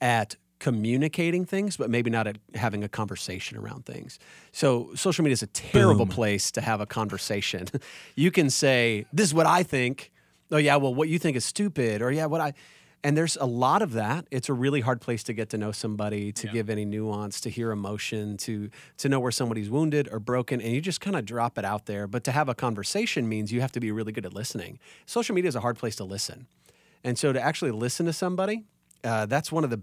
at 0.00 0.36
communicating 0.60 1.44
things, 1.44 1.76
but 1.76 1.90
maybe 1.90 2.10
not 2.10 2.28
at 2.28 2.38
having 2.54 2.84
a 2.84 2.88
conversation 2.88 3.58
around 3.58 3.84
things. 3.86 4.20
So, 4.52 4.90
social 4.94 5.24
media 5.24 5.32
is 5.32 5.42
a 5.42 5.48
terrible 5.48 6.06
place 6.06 6.52
to 6.52 6.60
have 6.60 6.80
a 6.80 6.86
conversation. 6.86 7.66
you 8.14 8.30
can 8.30 8.50
say, 8.50 9.06
This 9.12 9.26
is 9.26 9.34
what 9.34 9.46
I 9.46 9.64
think. 9.64 10.12
Oh, 10.52 10.58
yeah, 10.58 10.76
well, 10.76 10.94
what 10.94 11.08
you 11.08 11.18
think 11.18 11.36
is 11.36 11.44
stupid. 11.44 12.02
Or, 12.02 12.12
yeah, 12.12 12.26
what 12.26 12.40
I. 12.40 12.54
And 13.02 13.16
there's 13.16 13.36
a 13.36 13.46
lot 13.46 13.80
of 13.80 13.92
that. 13.92 14.26
It's 14.30 14.50
a 14.50 14.52
really 14.52 14.82
hard 14.82 15.00
place 15.00 15.22
to 15.24 15.32
get 15.32 15.48
to 15.50 15.58
know 15.58 15.72
somebody, 15.72 16.32
to 16.32 16.46
give 16.48 16.68
any 16.68 16.84
nuance, 16.84 17.40
to 17.42 17.50
hear 17.50 17.70
emotion, 17.70 18.36
to 18.38 18.68
to 18.98 19.08
know 19.08 19.18
where 19.18 19.32
somebody's 19.32 19.70
wounded 19.70 20.08
or 20.12 20.20
broken, 20.20 20.60
and 20.60 20.74
you 20.74 20.82
just 20.82 21.00
kind 21.00 21.16
of 21.16 21.24
drop 21.24 21.56
it 21.56 21.64
out 21.64 21.86
there. 21.86 22.06
But 22.06 22.24
to 22.24 22.32
have 22.32 22.50
a 22.50 22.54
conversation 22.54 23.26
means 23.26 23.52
you 23.52 23.62
have 23.62 23.72
to 23.72 23.80
be 23.80 23.90
really 23.90 24.12
good 24.12 24.26
at 24.26 24.34
listening. 24.34 24.78
Social 25.06 25.34
media 25.34 25.48
is 25.48 25.56
a 25.56 25.60
hard 25.60 25.78
place 25.78 25.96
to 25.96 26.04
listen, 26.04 26.46
and 27.02 27.18
so 27.18 27.32
to 27.32 27.40
actually 27.40 27.70
listen 27.70 28.04
to 28.04 28.12
somebody, 28.12 28.64
uh, 29.02 29.24
that's 29.24 29.50
one 29.50 29.64
of 29.64 29.70
the 29.70 29.80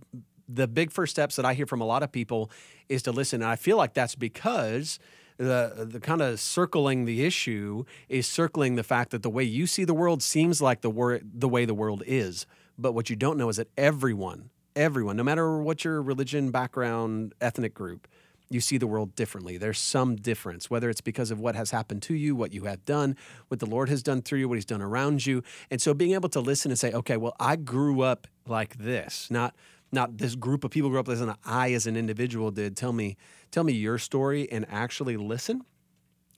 the 0.47 0.67
big 0.67 0.91
first 0.91 1.11
steps 1.11 1.35
that 1.37 1.45
I 1.45 1.55
hear 1.55 1.65
from 1.65 1.81
a 1.81 1.85
lot 1.85 2.03
of 2.03 2.11
people 2.11 2.51
is 2.87 3.01
to 3.03 3.11
listen. 3.11 3.41
And 3.41 3.49
I 3.49 3.55
feel 3.55 3.77
like 3.77 3.93
that's 3.93 4.15
because 4.15 4.99
the 5.37 5.87
the 5.89 5.99
kind 5.99 6.21
of 6.21 6.39
circling 6.39 7.05
the 7.05 7.25
issue 7.25 7.83
is 8.09 8.27
circling 8.27 8.75
the 8.75 8.83
fact 8.83 9.11
that 9.11 9.23
the 9.23 9.29
way 9.29 9.43
you 9.43 9.67
see 9.67 9.85
the 9.85 9.93
world 9.93 10.23
seems 10.23 10.61
like 10.61 10.81
the 10.81 10.89
wor- 10.89 11.21
the 11.23 11.49
way 11.49 11.65
the 11.65 11.73
world 11.73 12.03
is. 12.05 12.45
But 12.77 12.93
what 12.93 13.09
you 13.09 13.15
don't 13.15 13.37
know 13.37 13.49
is 13.49 13.57
that 13.57 13.69
everyone, 13.77 14.49
everyone, 14.75 15.17
no 15.17 15.23
matter 15.23 15.59
what 15.59 15.83
your 15.83 16.01
religion, 16.01 16.51
background, 16.51 17.33
ethnic 17.41 17.73
group, 17.73 18.07
you 18.49 18.61
see 18.61 18.77
the 18.77 18.87
world 18.87 19.15
differently. 19.15 19.57
There's 19.57 19.79
some 19.79 20.15
difference, 20.15 20.69
whether 20.69 20.89
it's 20.89 21.01
because 21.01 21.31
of 21.31 21.39
what 21.39 21.55
has 21.55 21.71
happened 21.71 22.01
to 22.03 22.13
you, 22.13 22.35
what 22.35 22.53
you 22.53 22.63
have 22.63 22.85
done, 22.85 23.17
what 23.49 23.59
the 23.59 23.65
Lord 23.65 23.89
has 23.89 24.01
done 24.01 24.21
through 24.21 24.39
you, 24.39 24.47
what 24.47 24.55
He's 24.55 24.65
done 24.65 24.81
around 24.81 25.25
you. 25.25 25.43
And 25.69 25.81
so 25.81 25.93
being 25.93 26.13
able 26.13 26.29
to 26.29 26.39
listen 26.39 26.71
and 26.71 26.79
say, 26.79 26.91
okay, 26.93 27.17
well, 27.17 27.35
I 27.39 27.55
grew 27.55 28.01
up 28.01 28.27
like 28.45 28.77
this, 28.77 29.29
not 29.29 29.55
not 29.91 30.17
this 30.17 30.35
group 30.35 30.65
of 30.65 30.71
people 30.71 30.89
grew 30.89 30.99
up 30.99 31.07
as 31.07 31.21
an 31.21 31.33
I 31.45 31.71
as 31.71 31.87
an 31.87 31.95
individual 31.95 32.51
did. 32.51 32.75
Tell 32.75 32.91
me, 32.91 33.15
tell 33.51 33.63
me 33.63 33.71
your 33.71 33.97
story 33.97 34.51
and 34.51 34.65
actually 34.69 35.15
listen. 35.15 35.61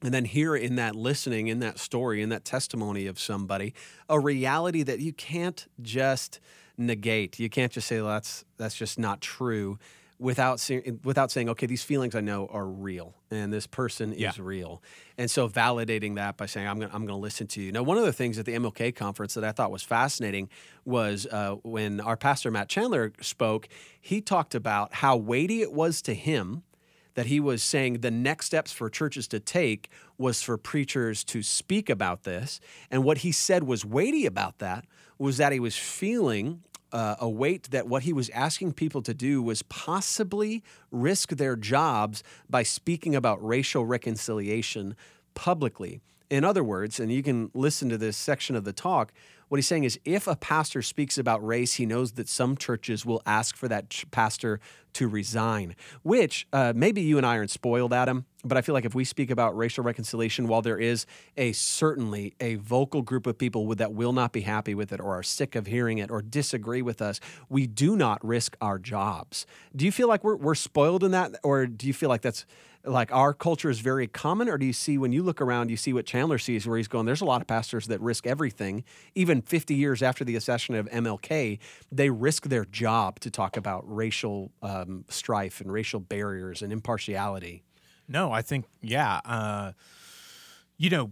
And 0.01 0.13
then 0.13 0.23
hear 0.25 0.55
in 0.55 0.75
that 0.75 0.95
listening, 0.95 1.47
in 1.47 1.59
that 1.59 1.77
story, 1.77 2.21
in 2.21 2.29
that 2.29 2.45
testimony 2.45 3.05
of 3.05 3.19
somebody, 3.19 3.73
a 4.07 4.17
reality 4.19 4.81
that 4.83 4.99
you 4.99 5.11
can't 5.11 5.67
just 5.81 6.39
negate. 6.77 7.37
You 7.39 7.49
can't 7.49 7.71
just 7.71 7.87
say 7.87 7.99
well, 8.01 8.11
that's 8.11 8.45
that's 8.57 8.75
just 8.75 8.97
not 8.97 9.19
true, 9.19 9.77
without 10.17 10.61
saying 10.61 11.01
without 11.03 11.31
saying, 11.31 11.49
okay, 11.49 11.65
these 11.65 11.83
feelings 11.83 12.15
I 12.15 12.21
know 12.21 12.47
are 12.49 12.65
real, 12.65 13.13
and 13.29 13.51
this 13.51 13.67
person 13.67 14.13
Yeah. 14.17 14.29
is 14.29 14.39
real. 14.39 14.81
And 15.17 15.29
so 15.29 15.49
validating 15.49 16.15
that 16.15 16.37
by 16.37 16.45
saying, 16.45 16.65
I'm 16.65 16.79
gonna 16.79 16.93
I'm 16.93 17.05
gonna 17.05 17.19
listen 17.19 17.47
to 17.47 17.61
you. 17.61 17.73
Now, 17.73 17.83
one 17.83 17.97
of 17.97 18.05
the 18.05 18.13
things 18.13 18.39
at 18.39 18.45
the 18.45 18.53
MLK 18.55 18.95
conference 18.95 19.33
that 19.33 19.43
I 19.43 19.51
thought 19.51 19.69
was 19.69 19.83
fascinating 19.83 20.47
was 20.85 21.27
uh, 21.29 21.55
when 21.63 21.99
our 21.99 22.15
pastor 22.15 22.51
Matt 22.51 22.69
Chandler 22.69 23.11
spoke. 23.19 23.67
He 23.99 24.21
talked 24.21 24.55
about 24.55 24.93
how 24.93 25.17
weighty 25.17 25.61
it 25.61 25.73
was 25.73 26.01
to 26.03 26.13
him 26.13 26.63
that 27.15 27.27
he 27.27 27.39
was 27.39 27.61
saying 27.61 27.99
the 27.99 28.11
next 28.11 28.47
steps 28.47 28.71
for 28.71 28.89
churches 28.89 29.27
to 29.27 29.39
take 29.39 29.89
was 30.17 30.41
for 30.41 30.57
preachers 30.57 31.23
to 31.25 31.41
speak 31.41 31.89
about 31.89 32.23
this. 32.23 32.59
And 32.89 33.03
what 33.03 33.19
he 33.19 33.31
said 33.31 33.63
was 33.63 33.85
weighty 33.85 34.25
about 34.25 34.59
that 34.59 34.85
was 35.17 35.37
that 35.37 35.51
he 35.51 35.59
was 35.59 35.75
feeling 35.75 36.63
uh, 36.91 37.15
a 37.19 37.29
weight 37.29 37.69
that 37.71 37.87
what 37.87 38.03
he 38.03 38.13
was 38.13 38.29
asking 38.31 38.73
people 38.73 39.01
to 39.03 39.13
do 39.13 39.41
was 39.41 39.61
possibly 39.63 40.63
risk 40.91 41.31
their 41.31 41.55
jobs 41.55 42.23
by 42.49 42.63
speaking 42.63 43.15
about 43.15 43.45
racial 43.45 43.85
reconciliation 43.85 44.95
publicly. 45.35 46.01
In 46.29 46.43
other 46.43 46.63
words, 46.63 46.99
and 46.99 47.11
you 47.11 47.23
can 47.23 47.49
listen 47.53 47.89
to 47.89 47.97
this 47.97 48.15
section 48.15 48.55
of 48.55 48.63
the 48.63 48.73
talk, 48.73 49.11
what 49.49 49.57
he's 49.57 49.67
saying 49.67 49.83
is 49.83 49.99
if 50.05 50.27
a 50.27 50.35
pastor 50.35 50.81
speaks 50.81 51.17
about 51.17 51.45
race, 51.45 51.73
he 51.73 51.85
knows 51.85 52.13
that 52.13 52.29
some 52.29 52.55
churches 52.55 53.05
will 53.05 53.21
ask 53.25 53.55
for 53.55 53.67
that 53.67 53.89
ch- 53.89 54.09
pastor 54.11 54.59
to 54.93 55.07
resign, 55.07 55.75
which 56.03 56.47
uh, 56.53 56.73
maybe 56.75 57.01
you 57.01 57.17
and 57.17 57.25
I 57.25 57.37
aren't 57.37 57.51
spoiled, 57.51 57.91
Adam, 57.91 58.25
but 58.43 58.57
I 58.57 58.61
feel 58.61 58.73
like 58.73 58.85
if 58.85 58.95
we 58.95 59.03
speak 59.03 59.31
about 59.31 59.57
racial 59.57 59.83
reconciliation, 59.83 60.47
while 60.47 60.61
there 60.61 60.77
is 60.77 61.05
a 61.35 61.51
certainly 61.51 62.33
a 62.39 62.55
vocal 62.55 63.01
group 63.01 63.27
of 63.27 63.37
people 63.37 63.65
with, 63.65 63.79
that 63.79 63.93
will 63.93 64.13
not 64.13 64.31
be 64.31 64.41
happy 64.41 64.73
with 64.73 64.93
it 64.93 64.99
or 64.99 65.17
are 65.17 65.23
sick 65.23 65.55
of 65.55 65.67
hearing 65.67 65.97
it 65.97 66.09
or 66.09 66.21
disagree 66.21 66.81
with 66.81 67.01
us, 67.01 67.19
we 67.49 67.67
do 67.67 67.97
not 67.97 68.23
risk 68.25 68.55
our 68.61 68.79
jobs. 68.79 69.45
Do 69.75 69.83
you 69.83 69.91
feel 69.91 70.07
like 70.07 70.23
we're, 70.23 70.37
we're 70.37 70.55
spoiled 70.55 71.03
in 71.03 71.11
that, 71.11 71.35
or 71.43 71.67
do 71.67 71.85
you 71.85 71.93
feel 71.93 72.09
like 72.09 72.21
that's 72.21 72.45
like 72.85 73.11
our 73.11 73.33
culture 73.33 73.69
is 73.69 73.81
very 73.81 74.07
common, 74.07 74.47
or 74.47 74.57
do 74.57 74.65
you 74.65 74.71
see 74.71 74.97
when 74.97 75.11
you 75.11 75.21
look 75.21 75.41
around, 75.41 75.69
you 75.69 75.75
see 75.75 75.91
what 75.91 76.05
Chandler 76.05 76.37
sees, 76.37 76.65
where 76.65 76.77
he's 76.77 76.87
going, 76.87 77.05
there's 77.05 77.19
a 77.19 77.25
lot 77.25 77.41
of 77.41 77.47
pastors 77.47 77.87
that 77.87 77.99
risk 77.99 78.25
everything. 78.25 78.85
Even 79.15 79.41
50 79.41 79.75
years 79.75 80.01
after 80.01 80.23
the 80.23 80.37
assassination 80.37 80.75
of 80.75 80.87
MLK, 80.87 81.59
they 81.91 82.09
risk 82.09 82.45
their 82.45 82.63
job 82.63 83.19
to 83.19 83.29
talk 83.29 83.57
about 83.57 83.83
racial 83.85 84.51
um, 84.61 85.03
strife 85.09 85.59
and 85.59 85.71
racial 85.71 85.99
barriers 85.99 86.61
and 86.61 86.71
impartiality. 86.71 87.63
No, 88.09 88.31
I 88.31 88.41
think 88.41 88.65
yeah. 88.81 89.21
Uh, 89.23 89.71
you 90.77 90.89
know, 90.89 91.11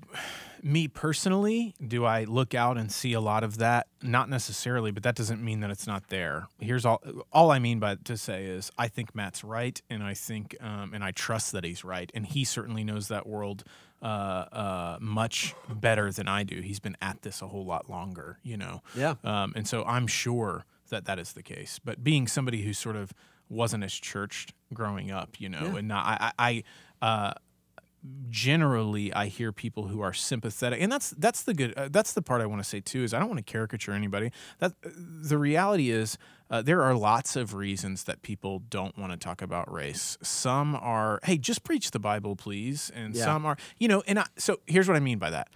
me 0.64 0.88
personally, 0.88 1.76
do 1.86 2.06
I 2.06 2.24
look 2.24 2.56
out 2.56 2.78
and 2.78 2.92
see 2.92 3.14
a 3.14 3.20
lot 3.20 3.44
of 3.44 3.58
that? 3.58 3.88
Not 4.02 4.30
necessarily, 4.30 4.92
but 4.92 5.04
that 5.04 5.14
doesn't 5.16 5.44
mean 5.44 5.60
that 5.60 5.70
it's 5.70 5.86
not 5.86 6.08
there. 6.10 6.48
Here's 6.60 6.86
all 6.86 7.02
all 7.32 7.52
I 7.52 7.60
mean 7.60 7.80
by 7.80 7.96
to 8.06 8.18
say 8.18 8.46
is 8.46 8.72
I 8.78 8.88
think 8.88 9.14
Matt's 9.14 9.44
right, 9.44 9.80
and 9.90 10.02
I 10.04 10.14
think 10.14 10.56
um, 10.62 10.94
and 10.94 11.04
I 11.04 11.12
trust 11.12 11.52
that 11.52 11.64
he's 11.64 11.84
right, 11.84 12.10
and 12.14 12.26
he 12.26 12.44
certainly 12.44 12.84
knows 12.84 13.10
that 13.10 13.28
world 13.28 13.64
uh, 14.02 14.06
uh, 14.06 14.98
much 15.02 15.54
better 15.70 16.12
than 16.12 16.28
I 16.28 16.44
do. 16.44 16.62
He's 16.62 16.80
been 16.80 16.98
at 17.02 17.22
this 17.24 17.42
a 17.42 17.48
whole 17.48 17.66
lot 17.66 17.90
longer, 17.90 18.40
you 18.44 18.56
know. 18.58 18.82
Yeah. 18.96 19.16
Um, 19.24 19.54
and 19.56 19.68
so 19.68 19.84
I'm 19.86 20.08
sure 20.08 20.66
that 20.90 21.06
that 21.06 21.20
is 21.20 21.34
the 21.34 21.44
case. 21.44 21.80
But 21.84 22.04
being 22.04 22.28
somebody 22.28 22.62
who 22.64 22.74
sort 22.74 22.96
of 22.96 23.12
wasn't 23.50 23.84
as 23.84 23.94
churched 23.94 24.54
growing 24.74 25.10
up, 25.10 25.40
you 25.40 25.50
know, 25.50 25.64
Yeah. 25.72 25.78
and 25.78 25.88
not, 25.88 26.06
I, 26.06 26.32
I, 26.38 26.48
I 26.50 26.64
uh, 27.02 27.34
generally 28.30 29.14
I 29.14 29.28
hear 29.28 29.52
people 29.52 29.88
who 29.88 30.02
are 30.02 30.14
sympathetic, 30.14 30.82
and 30.82 30.92
that's 30.92 31.12
that's 31.12 31.44
the 31.44 31.54
good. 31.54 31.74
Uh, 31.78 31.90
that's 31.92 32.14
the 32.14 32.22
part 32.22 32.42
I 32.42 32.46
want 32.46 32.62
to 32.64 32.68
say 32.68 32.80
too. 32.80 33.04
Is 33.04 33.14
I 33.14 33.20
don't 33.20 33.28
want 33.30 33.46
to 33.46 33.52
caricature 33.52 33.92
anybody. 33.94 34.32
That 34.60 34.74
the 34.84 35.38
reality 35.38 35.90
is. 35.92 36.18
Uh, 36.50 36.62
there 36.62 36.82
are 36.82 36.96
lots 36.96 37.36
of 37.36 37.54
reasons 37.54 38.06
that 38.06 38.22
people 38.22 38.60
don't 38.70 38.98
want 38.98 39.12
to 39.12 39.18
talk 39.18 39.42
about 39.42 39.70
race. 39.70 40.18
Some 40.22 40.76
are, 40.78 41.20
hey, 41.26 41.38
just 41.38 41.62
preach 41.66 41.92
the 41.92 42.00
Bible, 42.00 42.38
please, 42.38 42.90
and 42.96 43.14
Yeah. 43.14 43.26
some 43.26 43.46
are, 43.46 43.58
you 43.80 43.90
know. 43.90 44.02
And 44.08 44.18
I, 44.20 44.28
so 44.38 44.62
here's 44.66 44.88
what 44.88 44.96
I 44.96 45.02
mean 45.02 45.18
by 45.18 45.30
that 45.32 45.50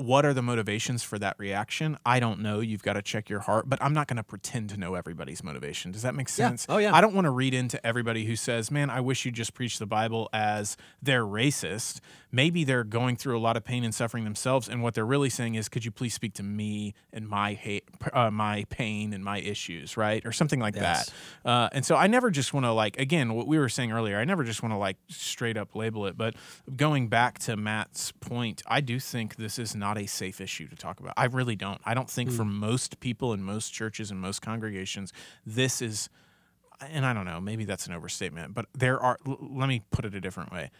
what 0.00 0.24
are 0.24 0.32
the 0.34 0.42
motivations 0.42 1.02
for 1.02 1.18
that 1.18 1.36
reaction? 1.38 1.98
I 2.06 2.20
don't 2.20 2.40
know. 2.40 2.60
You've 2.60 2.82
got 2.82 2.94
to 2.94 3.02
check 3.02 3.28
your 3.28 3.40
heart, 3.40 3.68
but 3.68 3.82
I'm 3.82 3.92
not 3.92 4.06
going 4.08 4.16
to 4.16 4.22
pretend 4.22 4.70
to 4.70 4.76
know 4.76 4.94
everybody's 4.94 5.44
motivation. 5.44 5.92
Does 5.92 6.02
that 6.02 6.14
make 6.14 6.28
Yeah. 6.28 6.48
sense? 6.48 6.66
Oh, 6.68 6.78
yeah. 6.78 6.94
I 6.94 7.00
don't 7.00 7.14
want 7.14 7.26
to 7.26 7.30
read 7.30 7.54
into 7.54 7.84
everybody 7.86 8.24
who 8.24 8.36
says, 8.36 8.70
"Man, 8.70 8.88
I 8.90 9.00
wish 9.00 9.24
you 9.24 9.30
just 9.32 9.54
preach 9.54 9.78
the 9.78 9.86
Bible" 9.86 10.28
as 10.32 10.76
they're 11.02 11.24
racist. 11.24 12.00
Maybe 12.32 12.62
they're 12.64 12.84
going 12.84 13.16
through 13.16 13.36
a 13.36 13.40
lot 13.40 13.56
of 13.56 13.64
pain 13.64 13.82
and 13.84 13.94
suffering 13.94 14.24
themselves, 14.24 14.68
and 14.68 14.82
what 14.82 14.94
they're 14.94 15.04
really 15.04 15.30
saying 15.30 15.56
is, 15.56 15.68
"Could 15.68 15.84
you 15.84 15.90
please 15.90 16.14
speak 16.14 16.32
to 16.34 16.42
me 16.44 16.94
and 17.12 17.28
my 17.28 17.54
hate, 17.54 17.84
uh, 18.12 18.30
my 18.30 18.64
pain 18.70 19.12
and 19.12 19.24
my 19.24 19.38
issues, 19.40 19.96
right, 19.96 20.24
or 20.24 20.32
something 20.32 20.60
like 20.60 20.76
Yes. 20.76 21.10
that." 21.44 21.48
Uh, 21.48 21.68
and 21.72 21.84
so 21.84 21.96
I 21.96 22.06
never 22.06 22.30
just 22.30 22.54
want 22.54 22.64
to 22.66 22.72
like 22.72 22.98
again 22.98 23.34
what 23.34 23.46
we 23.46 23.58
were 23.58 23.68
saying 23.68 23.90
earlier. 23.92 24.18
I 24.18 24.24
never 24.24 24.44
just 24.44 24.62
want 24.62 24.72
to 24.72 24.78
like 24.78 24.96
straight 25.08 25.56
up 25.56 25.74
label 25.74 26.06
it. 26.06 26.16
But 26.16 26.34
going 26.76 27.08
back 27.08 27.38
to 27.40 27.56
Matt's 27.56 28.12
point, 28.12 28.62
I 28.66 28.80
do 28.80 29.00
think 29.00 29.36
this 29.36 29.58
is 29.58 29.74
not 29.74 29.89
a 29.98 30.06
safe 30.06 30.40
issue 30.40 30.68
to 30.68 30.76
talk 30.76 31.00
about. 31.00 31.14
I 31.16 31.26
really 31.26 31.56
don't. 31.56 31.80
I 31.84 31.94
don't 31.94 32.10
think 32.10 32.30
for 32.30 32.44
most 32.44 33.00
people 33.00 33.32
in 33.32 33.42
most 33.42 33.70
churches 33.72 34.10
and 34.10 34.20
most 34.20 34.42
congregations, 34.42 35.12
this 35.44 35.82
is. 35.82 36.08
And 36.80 37.04
I 37.04 37.12
don't 37.12 37.26
know, 37.26 37.42
maybe 37.42 37.66
that's 37.66 37.86
an 37.86 37.92
overstatement, 37.92 38.54
but 38.54 38.64
there 38.72 38.98
are. 38.98 39.18
l- 39.26 39.38
let 39.40 39.68
me 39.68 39.82
put 39.90 40.06
it 40.06 40.14
a 40.14 40.20
different 40.20 40.50
way. 40.50 40.70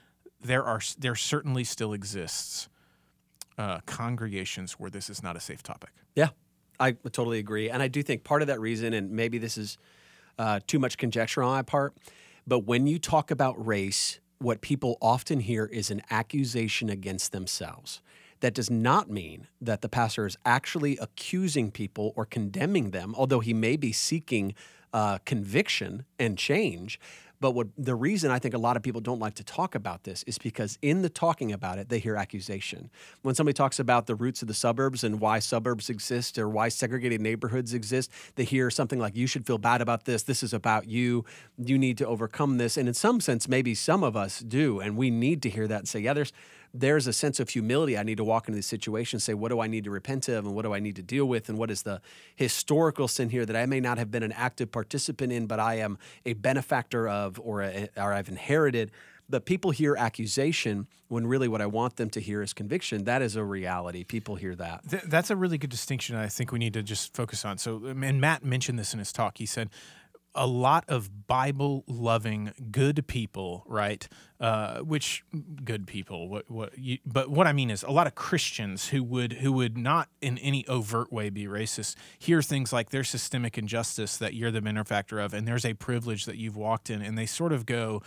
There 0.40 0.64
are. 0.64 0.80
There 0.98 1.14
certainly 1.14 1.64
still 1.64 1.92
exists 1.92 2.68
uh, 3.58 3.80
congregations 3.84 4.74
where 4.74 4.90
this 4.90 5.11
is 5.11 5.22
not 5.22 5.36
a 5.36 5.40
safe 5.40 5.62
topic. 5.62 5.90
Yeah, 6.14 6.28
I 6.78 6.92
totally 6.92 7.38
agree. 7.38 7.68
And 7.68 7.82
I 7.82 7.88
do 7.88 8.02
think 8.02 8.24
part 8.24 8.40
of 8.40 8.48
that 8.48 8.61
reason, 8.61 8.94
and 8.94 9.11
maybe 9.11 9.36
this 9.36 9.58
is 9.58 9.76
uh, 10.38 10.61
too 10.66 10.78
much 10.78 10.96
conjecture 10.96 11.42
on 11.42 11.52
my 11.52 11.62
part, 11.62 11.94
but 12.46 12.61
when 12.61 12.86
you 12.86 12.98
talk 12.98 13.30
about 13.30 13.64
race, 13.64 14.18
what 14.38 14.62
people 14.62 14.96
often 15.02 15.40
hear 15.40 15.66
is 15.66 15.90
an 15.90 16.00
accusation 16.11 16.88
against 16.88 17.32
themselves. 17.32 18.00
That 18.41 18.55
does 18.55 18.70
not 18.70 19.11
mean 19.11 19.49
that 19.61 19.82
the 19.82 19.88
pastor 19.88 20.26
is 20.26 20.36
actually 20.45 20.97
accusing 20.99 21.70
people 21.70 22.12
or 22.16 22.24
condemning 22.24 22.91
them, 22.91 23.14
although 23.16 23.41
he 23.41 23.55
may 23.55 23.76
be 23.76 23.93
seeking 23.93 24.55
uh, 24.93 25.18
conviction 25.24 26.05
and 26.18 26.36
change. 26.36 26.99
But 27.41 27.53
what 27.53 27.68
the 27.78 27.95
reason 27.95 28.30
I 28.30 28.38
think 28.38 28.55
a 28.55 28.59
lot 28.59 28.76
of 28.76 28.82
people 28.82 29.01
don't 29.01 29.18
like 29.18 29.34
to 29.36 29.45
talk 29.45 29.74
about 29.74 30.05
this 30.05 30.22
is 30.24 30.36
because 30.36 30.78
in 30.82 31.01
the 31.01 31.09
talking 31.09 31.53
about 31.53 31.78
it, 31.78 31.88
they 31.88 31.99
hear 31.99 32.14
accusation. 32.14 32.91
When 33.22 33.34
somebody 33.34 33.55
talks 33.55 33.78
about 33.78 34.07
the 34.07 34.14
roots 34.14 34.43
of 34.43 34.49
the 34.49 34.55
suburbs 34.55 35.03
and 35.05 35.20
why 35.20 35.38
suburbs 35.38 35.88
exist 35.88 36.38
or 36.38 36.51
why 36.51 36.68
segregated 36.68 37.22
neighborhoods 37.22 37.72
exist, 37.72 38.11
they 38.34 38.45
hear 38.45 38.68
something 38.68 38.99
like, 38.99 39.16
you 39.16 39.26
should 39.26 39.47
feel 39.47 39.57
bad 39.57 39.80
about 39.80 40.05
this. 40.05 40.22
This 40.22 40.43
is 40.43 40.53
about 40.53 40.86
you. 40.86 41.24
You 41.57 41.78
need 41.78 41.97
to 41.99 42.07
overcome 42.07 42.59
this. 42.59 42.76
And 42.76 42.86
in 42.86 42.95
some 42.95 43.20
sense, 43.20 43.49
maybe 43.49 43.74
some 43.74 44.05
of 44.05 44.16
us 44.16 44.41
do. 44.41 44.78
And 44.78 44.99
we 44.99 45.11
need 45.11 45.41
to 45.43 45.49
hear 45.49 45.66
that 45.66 45.78
and 45.78 45.88
say, 45.88 46.01
yeah, 46.01 46.12
there's 46.12 46.34
there's 46.72 47.06
a 47.06 47.12
sense 47.12 47.40
of 47.40 47.48
humility. 47.48 47.98
I 47.98 48.02
need 48.02 48.18
to 48.18 48.24
walk 48.24 48.48
into 48.48 48.56
these 48.56 48.66
situations, 48.66 49.24
say, 49.24 49.34
what 49.34 49.48
do 49.48 49.60
I 49.60 49.66
need 49.66 49.84
to 49.84 49.90
repent 49.90 50.28
of 50.28 50.46
and 50.46 50.54
what 50.54 50.62
do 50.62 50.72
I 50.72 50.80
need 50.80 50.96
to 50.96 51.02
deal 51.02 51.26
with? 51.26 51.48
And 51.48 51.58
what 51.58 51.70
is 51.70 51.82
the 51.82 52.00
historical 52.36 53.08
sin 53.08 53.30
here 53.30 53.44
that 53.44 53.56
I 53.56 53.66
may 53.66 53.80
not 53.80 53.98
have 53.98 54.10
been 54.10 54.22
an 54.22 54.32
active 54.32 54.70
participant 54.70 55.32
in, 55.32 55.46
but 55.46 55.58
I 55.58 55.76
am 55.76 55.98
a 56.24 56.34
benefactor 56.34 57.08
of 57.08 57.40
or, 57.42 57.62
a, 57.62 57.88
or 57.96 58.12
I've 58.12 58.28
inherited. 58.28 58.92
But 59.28 59.44
people 59.44 59.70
hear 59.70 59.94
accusation 59.96 60.88
when 61.06 61.26
really 61.26 61.46
what 61.46 61.60
I 61.60 61.66
want 61.66 61.96
them 61.96 62.10
to 62.10 62.20
hear 62.20 62.42
is 62.42 62.52
conviction. 62.52 63.04
That 63.04 63.22
is 63.22 63.36
a 63.36 63.44
reality. 63.44 64.02
People 64.02 64.34
hear 64.34 64.56
that. 64.56 64.88
Th- 64.90 65.04
that's 65.04 65.30
a 65.30 65.36
really 65.36 65.56
good 65.56 65.70
distinction. 65.70 66.16
I 66.16 66.26
think 66.26 66.50
we 66.50 66.58
need 66.58 66.74
to 66.74 66.82
just 66.82 67.14
focus 67.14 67.44
on. 67.44 67.58
So, 67.58 67.76
um, 67.76 68.02
and 68.02 68.20
Matt 68.20 68.44
mentioned 68.44 68.76
this 68.76 68.92
in 68.92 68.98
his 68.98 69.12
talk. 69.12 69.38
He 69.38 69.46
said 69.46 69.70
a 70.34 70.46
lot 70.46 70.84
of 70.88 71.26
Bible 71.26 71.84
loving 71.86 72.52
good 72.70 73.06
people, 73.06 73.64
right? 73.66 74.08
Uh, 74.38 74.80
which 74.80 75.24
good 75.64 75.86
people? 75.86 76.28
What? 76.28 76.50
What? 76.50 76.78
You, 76.78 76.98
but 77.04 77.30
what 77.30 77.46
I 77.46 77.52
mean 77.52 77.70
is 77.70 77.82
a 77.82 77.90
lot 77.90 78.06
of 78.06 78.14
Christians 78.14 78.88
who 78.88 79.02
would 79.02 79.34
who 79.34 79.52
would 79.52 79.76
not 79.76 80.08
in 80.20 80.38
any 80.38 80.66
overt 80.66 81.12
way 81.12 81.30
be 81.30 81.44
racist 81.44 81.96
hear 82.18 82.42
things 82.42 82.72
like 82.72 82.90
there's 82.90 83.08
systemic 83.08 83.58
injustice 83.58 84.16
that 84.18 84.34
you're 84.34 84.50
the 84.50 84.62
benefactor 84.62 85.18
of, 85.18 85.34
and 85.34 85.46
there's 85.46 85.64
a 85.64 85.74
privilege 85.74 86.24
that 86.26 86.36
you've 86.36 86.56
walked 86.56 86.90
in, 86.90 87.02
and 87.02 87.18
they 87.18 87.26
sort 87.26 87.52
of 87.52 87.66
go. 87.66 88.02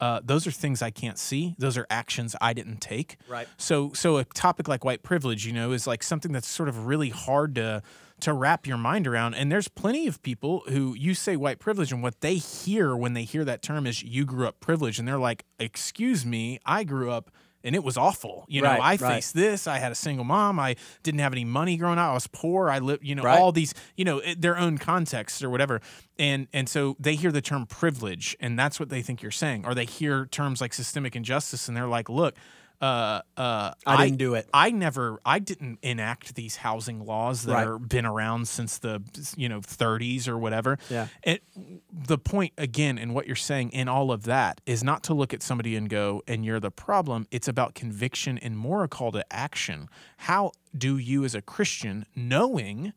Uh, 0.00 0.20
those 0.22 0.46
are 0.46 0.50
things 0.50 0.82
I 0.82 0.90
can't 0.90 1.18
see. 1.18 1.54
Those 1.58 1.76
are 1.78 1.86
actions 1.88 2.36
I 2.40 2.52
didn't 2.52 2.80
take. 2.80 3.16
Right. 3.28 3.48
So 3.56 3.92
so 3.94 4.18
a 4.18 4.24
topic 4.24 4.68
like 4.68 4.84
white 4.84 5.02
privilege, 5.02 5.46
you 5.46 5.52
know, 5.52 5.72
is 5.72 5.86
like 5.86 6.02
something 6.02 6.32
that's 6.32 6.48
sort 6.48 6.68
of 6.68 6.86
really 6.86 7.10
hard 7.10 7.54
to 7.54 7.82
to 8.20 8.32
wrap 8.32 8.66
your 8.66 8.78
mind 8.78 9.06
around. 9.06 9.34
And 9.34 9.50
there's 9.52 9.68
plenty 9.68 10.06
of 10.06 10.22
people 10.22 10.62
who 10.68 10.94
you 10.94 11.14
say 11.14 11.36
white 11.36 11.58
privilege 11.58 11.92
and 11.92 12.02
what 12.02 12.20
they 12.20 12.36
hear 12.36 12.96
when 12.96 13.12
they 13.12 13.24
hear 13.24 13.44
that 13.44 13.62
term 13.62 13.86
is 13.86 14.02
you 14.02 14.24
grew 14.24 14.46
up 14.46 14.60
privileged 14.60 14.98
and 14.98 15.06
they're 15.06 15.18
like, 15.18 15.44
"Excuse 15.58 16.24
me, 16.24 16.58
I 16.64 16.84
grew 16.84 17.10
up 17.10 17.30
and 17.66 17.74
it 17.74 17.84
was 17.84 17.96
awful. 17.98 18.46
You 18.48 18.62
know, 18.62 18.68
Right, 18.70 18.80
I 18.80 18.90
right. 18.92 19.00
faced 19.16 19.34
this. 19.34 19.66
I 19.66 19.78
had 19.78 19.92
a 19.92 19.94
single 19.94 20.24
mom. 20.24 20.58
I 20.58 20.76
didn't 21.02 21.20
have 21.20 21.32
any 21.32 21.44
money 21.44 21.76
growing 21.76 21.98
up. 21.98 22.10
I 22.10 22.14
was 22.14 22.26
poor. 22.26 22.70
I 22.70 22.78
lived, 22.78 23.04
you 23.04 23.14
know, 23.14 23.22
Right. 23.24 23.38
all 23.38 23.52
these, 23.52 23.74
you 23.96 24.04
know, 24.04 24.22
their 24.38 24.56
own 24.56 24.78
contexts 24.78 25.42
or 25.42 25.50
whatever. 25.50 25.80
And 26.18 26.46
and 26.54 26.68
so 26.68 26.96
they 26.98 27.14
hear 27.16 27.30
the 27.32 27.42
term 27.42 27.66
privilege, 27.66 28.34
and 28.40 28.58
that's 28.58 28.80
what 28.80 28.88
they 28.88 29.02
think 29.02 29.20
you're 29.20 29.30
saying. 29.30 29.66
Or 29.66 29.74
they 29.74 29.84
hear 29.84 30.24
terms 30.26 30.60
like 30.62 30.72
systemic 30.72 31.14
injustice, 31.14 31.68
and 31.68 31.76
they're 31.76 31.86
like, 31.88 32.08
look. 32.08 32.34
Uh, 32.80 33.22
uh, 33.36 33.72
I 33.86 34.04
didn't 34.04 34.18
do 34.18 34.34
it. 34.34 34.48
I 34.52 34.70
never, 34.70 35.18
I 35.24 35.38
didn't 35.38 35.78
enact 35.82 36.34
these 36.34 36.56
housing 36.56 37.04
laws 37.06 37.44
that 37.44 37.52
Right. 37.54 37.66
are 37.66 37.78
been 37.78 38.04
around 38.06 38.48
since 38.48 38.78
the 38.78 39.02
you 39.36 39.48
know 39.48 39.60
30s 39.60 40.28
or 40.28 40.36
whatever. 40.36 40.78
Yeah. 40.90 41.06
It, 41.22 41.42
the 41.90 42.18
point 42.18 42.52
again, 42.58 42.98
in 42.98 43.14
what 43.14 43.26
you're 43.26 43.34
saying 43.36 43.70
in 43.70 43.88
all 43.88 44.12
of 44.12 44.24
that 44.24 44.60
is 44.66 44.84
not 44.84 45.02
to 45.04 45.14
look 45.14 45.32
at 45.32 45.42
somebody 45.42 45.74
and 45.76 45.88
go, 45.88 46.22
and 46.28 46.44
you're 46.44 46.60
the 46.60 46.70
problem. 46.70 47.26
It's 47.30 47.48
about 47.48 47.74
conviction 47.74 48.36
and 48.38 48.56
more 48.58 48.84
a 48.84 48.88
call 48.88 49.10
to 49.12 49.24
action. 49.32 49.88
How 50.18 50.52
do 50.76 50.98
you, 50.98 51.24
as 51.24 51.34
a 51.34 51.40
Christian, 51.42 52.04
knowing 52.14 52.92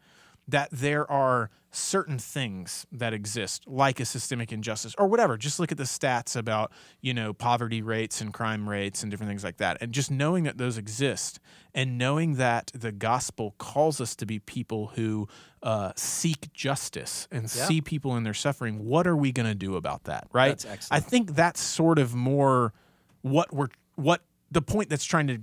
that 0.48 0.70
there 0.72 1.10
are 1.10 1.50
certain 1.72 2.18
things 2.18 2.88
that 2.92 3.14
exist, 3.14 3.68
like 3.68 4.00
a 4.00 4.06
systemic 4.06 4.52
injustice 4.52 4.96
or 4.98 5.08
whatever. 5.08 5.38
Just 5.38 5.60
look 5.60 5.72
at 5.72 5.78
the 5.78 5.84
stats 5.84 6.36
about, 6.36 6.72
you 7.02 7.14
know, 7.14 7.32
poverty 7.32 7.82
rates 7.82 8.22
and 8.22 8.34
crime 8.34 8.68
rates 8.68 9.04
and 9.04 9.12
different 9.12 9.30
things 9.30 9.44
like 9.44 9.58
that. 9.58 9.78
And 9.80 9.92
just 9.92 10.10
knowing 10.10 10.46
that 10.46 10.58
those 10.58 10.78
exist 10.78 11.40
and 11.76 11.98
knowing 11.98 12.36
that 12.36 12.72
the 12.74 12.92
gospel 12.92 13.54
calls 13.60 14.02
us 14.02 14.16
to 14.16 14.26
be 14.26 14.40
people 14.40 14.88
who 14.96 15.28
uh, 15.62 15.92
seek 15.96 16.52
justice 16.54 17.28
and 17.32 17.44
Yeah. 17.44 17.66
see 17.66 17.82
people 17.82 18.16
in 18.18 18.24
their 18.24 18.34
suffering, 18.34 18.86
what 18.86 19.06
are 19.06 19.16
we 19.16 19.32
going 19.32 19.48
to 19.48 19.56
do 19.56 19.76
about 19.76 20.06
that? 20.06 20.28
Right. 20.34 20.50
That's 20.50 20.66
excellent. 20.66 21.04
I 21.04 21.08
think 21.08 21.36
that's 21.36 21.62
sort 21.62 22.00
of 22.00 22.16
more 22.16 22.74
what 23.22 23.54
we're, 23.54 23.68
what 23.96 24.22
the 24.52 24.62
point 24.64 24.90
that's 24.90 25.06
trying 25.06 25.28
to 25.28 25.40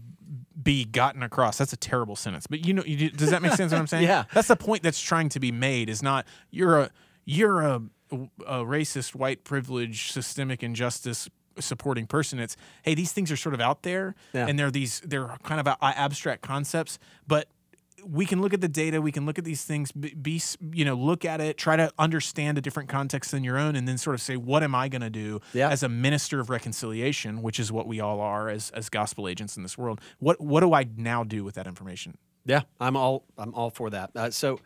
be 0.61 0.85
gotten 0.85 1.23
across. 1.23 1.59
That's 1.59 1.73
a 1.73 1.77
terrible 1.77 2.17
sentence, 2.17 2.47
but 2.47 2.65
you 2.67 2.73
know, 2.75 2.83
you, 2.85 3.11
does 3.11 3.31
that 3.31 3.43
make 3.43 3.53
sense? 3.53 3.73
What 3.73 3.79
I'm 3.79 3.87
saying? 3.95 4.05
Yeah. 4.05 4.25
That's 4.33 4.49
the 4.49 4.57
point 4.57 4.83
that's 4.83 5.01
trying 5.01 5.29
to 5.31 5.41
be 5.41 5.53
made. 5.53 5.89
Is 5.91 6.03
not 6.03 6.27
you're 6.51 6.81
a 6.81 6.91
you're 7.25 7.61
a, 7.61 7.83
a 8.47 8.59
racist, 8.65 9.15
white 9.15 9.45
privilege, 9.45 10.13
systemic 10.13 10.63
injustice 10.63 11.29
supporting 11.59 12.07
person. 12.07 12.39
It's 12.39 12.57
hey, 12.83 12.95
these 12.95 13.13
things 13.13 13.31
are 13.33 13.37
sort 13.37 13.55
of 13.55 13.61
out 13.61 13.83
there, 13.83 14.15
Yeah. 14.35 14.47
and 14.47 14.59
they're 14.59 14.71
these 14.71 15.01
they're 15.05 15.37
kind 15.43 15.61
of 15.61 15.69
abstract 15.83 16.43
concepts, 16.43 16.99
but 17.27 17.49
we 18.09 18.25
can 18.27 18.41
look 18.41 18.55
at 18.55 18.61
the 18.61 18.69
data, 18.69 19.03
we 19.03 19.11
can 19.13 19.27
look 19.27 19.39
at 19.39 19.45
these 19.45 19.65
things, 19.65 19.91
be, 19.93 20.41
you 20.73 20.85
know, 20.85 20.95
look 20.95 21.25
at 21.25 21.41
it, 21.41 21.57
try 21.59 21.77
to 21.77 21.91
understand 21.99 22.57
a 22.57 22.61
different 22.61 22.89
context 22.89 23.33
than 23.33 23.43
your 23.45 23.59
own, 23.59 23.75
and 23.77 23.87
then 23.89 23.99
sort 23.99 24.15
of 24.15 24.21
say, 24.23 24.37
what 24.37 24.63
am 24.63 24.75
I 24.75 24.89
going 24.89 25.03
to 25.03 25.11
do 25.11 25.41
Yeah. 25.53 25.69
as 25.71 25.83
a 25.83 25.89
minister 25.89 26.39
of 26.41 26.49
reconciliation, 26.51 27.43
which 27.43 27.59
is 27.59 27.73
what 27.73 27.87
we 27.87 28.01
all 28.01 28.21
are 28.21 28.49
as 28.49 28.71
as 28.71 28.89
gospel 28.89 29.27
agents 29.29 29.57
in 29.57 29.63
this 29.63 29.77
world. 29.77 30.01
What 30.19 30.41
what 30.41 30.61
do 30.61 30.73
I 30.73 30.87
now 30.97 31.25
do 31.25 31.43
with 31.45 31.55
that 31.57 31.67
information? 31.67 32.17
Yeah, 32.45 32.63
I'm 32.81 32.97
all 32.97 33.25
I'm 33.37 33.53
all 33.55 33.71
for 33.71 33.91
that. 33.91 34.11
Uh, 34.15 34.31
so, 34.31 34.61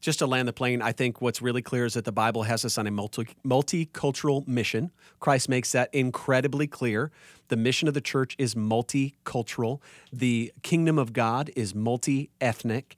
just 0.00 0.18
to 0.20 0.26
land 0.26 0.46
the 0.46 0.52
plane, 0.52 0.82
I 0.82 0.92
think 0.92 1.20
what's 1.20 1.40
really 1.42 1.62
clear 1.62 1.84
is 1.86 1.94
that 1.94 2.04
the 2.04 2.12
Bible 2.12 2.42
has 2.44 2.64
us 2.64 2.76
on 2.78 2.86
a 2.86 2.90
multi, 2.90 3.26
multicultural 3.44 4.46
mission. 4.46 4.90
Christ 5.18 5.48
makes 5.48 5.72
that 5.72 5.88
incredibly 5.94 6.66
clear. 6.66 7.10
The 7.48 7.56
mission 7.56 7.88
of 7.88 7.94
the 7.94 8.00
church 8.00 8.34
is 8.38 8.54
multicultural. 8.54 9.80
The 10.12 10.52
kingdom 10.62 10.98
of 10.98 11.12
God 11.12 11.50
is 11.56 11.74
multi 11.74 12.30
ethnic. 12.40 12.96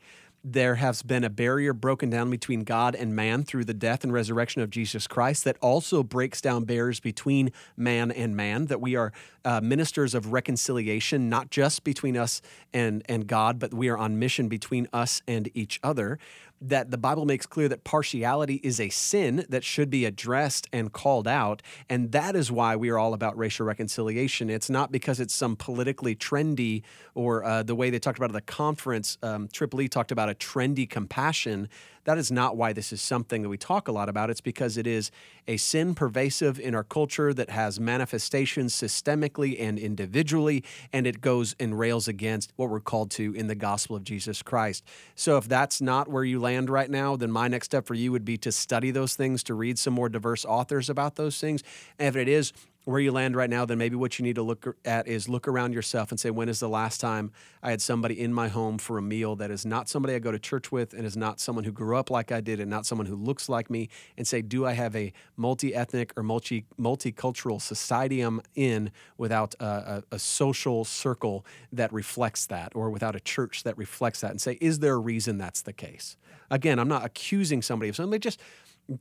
There 0.48 0.76
has 0.76 1.02
been 1.02 1.24
a 1.24 1.28
barrier 1.28 1.72
broken 1.72 2.08
down 2.08 2.30
between 2.30 2.62
God 2.62 2.94
and 2.94 3.16
man 3.16 3.42
through 3.42 3.64
the 3.64 3.74
death 3.74 4.04
and 4.04 4.12
resurrection 4.12 4.62
of 4.62 4.70
Jesus 4.70 5.08
Christ 5.08 5.42
that 5.42 5.56
also 5.60 6.04
breaks 6.04 6.40
down 6.40 6.62
barriers 6.62 7.00
between 7.00 7.50
man 7.76 8.12
and 8.12 8.36
man, 8.36 8.66
that 8.66 8.80
we 8.80 8.94
are 8.94 9.12
uh, 9.44 9.60
ministers 9.60 10.14
of 10.14 10.32
reconciliation, 10.32 11.28
not 11.28 11.50
just 11.50 11.82
between 11.82 12.16
us 12.16 12.42
and, 12.72 13.02
and 13.08 13.26
God, 13.26 13.58
but 13.58 13.74
we 13.74 13.88
are 13.88 13.98
on 13.98 14.20
mission 14.20 14.46
between 14.46 14.86
us 14.92 15.20
and 15.26 15.50
each 15.52 15.80
other 15.82 16.16
that 16.60 16.90
the 16.90 16.98
Bible 16.98 17.26
makes 17.26 17.46
clear 17.46 17.68
that 17.68 17.84
partiality 17.84 18.56
is 18.62 18.80
a 18.80 18.88
sin 18.88 19.44
that 19.48 19.64
should 19.64 19.90
be 19.90 20.04
addressed 20.04 20.68
and 20.72 20.92
called 20.92 21.28
out. 21.28 21.62
And 21.88 22.12
that 22.12 22.34
is 22.34 22.50
why 22.50 22.76
we 22.76 22.88
are 22.90 22.98
all 22.98 23.14
about 23.14 23.36
racial 23.36 23.66
reconciliation. 23.66 24.48
It's 24.50 24.70
not 24.70 24.90
because 24.90 25.20
it's 25.20 25.34
some 25.34 25.56
politically 25.56 26.16
trendy 26.16 26.82
or 27.14 27.44
uh, 27.44 27.62
the 27.62 27.74
way 27.74 27.90
they 27.90 27.98
talked 27.98 28.18
about 28.18 28.30
at 28.30 28.34
the 28.34 28.40
conference, 28.52 29.18
um, 29.22 29.48
Triple 29.52 29.80
E 29.82 29.88
talked 29.88 30.12
about 30.12 30.30
a 30.30 30.34
trendy 30.34 30.88
compassion. 30.88 31.68
That 32.06 32.18
is 32.18 32.30
not 32.30 32.56
why 32.56 32.72
this 32.72 32.92
is 32.92 33.02
something 33.02 33.42
that 33.42 33.48
we 33.48 33.58
talk 33.58 33.88
a 33.88 33.92
lot 33.92 34.08
about. 34.08 34.30
It's 34.30 34.40
because 34.40 34.76
it 34.76 34.86
is 34.86 35.10
a 35.48 35.56
sin 35.56 35.92
pervasive 35.92 36.60
in 36.60 36.72
our 36.72 36.84
culture 36.84 37.34
that 37.34 37.50
has 37.50 37.80
manifestations 37.80 38.74
systemically 38.74 39.60
and 39.60 39.76
individually, 39.76 40.62
and 40.92 41.04
it 41.04 41.20
goes 41.20 41.56
and 41.58 41.76
rails 41.76 42.06
against 42.06 42.52
what 42.54 42.70
we're 42.70 42.78
called 42.78 43.10
to 43.12 43.34
in 43.34 43.48
the 43.48 43.56
gospel 43.56 43.96
of 43.96 44.04
Jesus 44.04 44.40
Christ. 44.40 44.84
So 45.16 45.36
if 45.36 45.48
that's 45.48 45.80
not 45.80 46.06
where 46.06 46.24
you 46.24 46.38
land 46.38 46.70
right 46.70 46.88
now, 46.88 47.16
then 47.16 47.32
my 47.32 47.48
next 47.48 47.66
step 47.66 47.86
for 47.86 47.94
you 47.94 48.12
would 48.12 48.24
be 48.24 48.38
to 48.38 48.52
study 48.52 48.92
those 48.92 49.16
things, 49.16 49.42
to 49.42 49.54
read 49.54 49.76
some 49.76 49.92
more 49.92 50.08
diverse 50.08 50.44
authors 50.44 50.88
about 50.88 51.16
those 51.16 51.40
things. 51.40 51.64
And 51.98 52.06
if 52.06 52.14
it 52.14 52.28
is, 52.28 52.52
where 52.86 53.00
you 53.00 53.10
land 53.10 53.34
right 53.34 53.50
now, 53.50 53.64
then 53.64 53.78
maybe 53.78 53.96
what 53.96 54.16
you 54.16 54.22
need 54.22 54.36
to 54.36 54.44
look 54.44 54.76
at 54.84 55.08
is 55.08 55.28
look 55.28 55.48
around 55.48 55.72
yourself 55.72 56.12
and 56.12 56.20
say, 56.20 56.30
when 56.30 56.48
is 56.48 56.60
the 56.60 56.68
last 56.68 57.00
time 57.00 57.32
I 57.60 57.70
had 57.70 57.82
somebody 57.82 58.18
in 58.18 58.32
my 58.32 58.46
home 58.46 58.78
for 58.78 58.96
a 58.96 59.02
meal 59.02 59.34
that 59.36 59.50
is 59.50 59.66
not 59.66 59.88
somebody 59.88 60.14
I 60.14 60.20
go 60.20 60.30
to 60.30 60.38
church 60.38 60.70
with 60.70 60.94
and 60.94 61.04
is 61.04 61.16
not 61.16 61.40
someone 61.40 61.64
who 61.64 61.72
grew 61.72 61.96
up 61.96 62.12
like 62.12 62.30
I 62.30 62.40
did 62.40 62.60
and 62.60 62.70
not 62.70 62.86
someone 62.86 63.08
who 63.08 63.16
looks 63.16 63.48
like 63.48 63.68
me? 63.70 63.88
And 64.16 64.24
say, 64.24 64.40
do 64.40 64.64
I 64.64 64.74
have 64.74 64.94
a 64.94 65.12
multi 65.36 65.74
ethnic 65.74 66.12
or 66.16 66.22
multi 66.22 66.64
multicultural 66.80 67.60
society 67.60 68.20
I'm 68.20 68.40
in 68.54 68.92
without 69.18 69.56
a, 69.58 69.64
a, 69.64 70.02
a 70.12 70.18
social 70.20 70.84
circle 70.84 71.44
that 71.72 71.92
reflects 71.92 72.46
that 72.46 72.70
or 72.76 72.90
without 72.90 73.16
a 73.16 73.20
church 73.20 73.64
that 73.64 73.76
reflects 73.76 74.20
that? 74.20 74.30
And 74.30 74.40
say, 74.40 74.58
is 74.60 74.78
there 74.78 74.94
a 74.94 74.98
reason 74.98 75.38
that's 75.38 75.60
the 75.60 75.72
case? 75.72 76.16
Again, 76.52 76.78
I'm 76.78 76.86
not 76.86 77.04
accusing 77.04 77.62
somebody 77.62 77.88
of 77.88 77.96
something, 77.96 78.20
just 78.20 78.40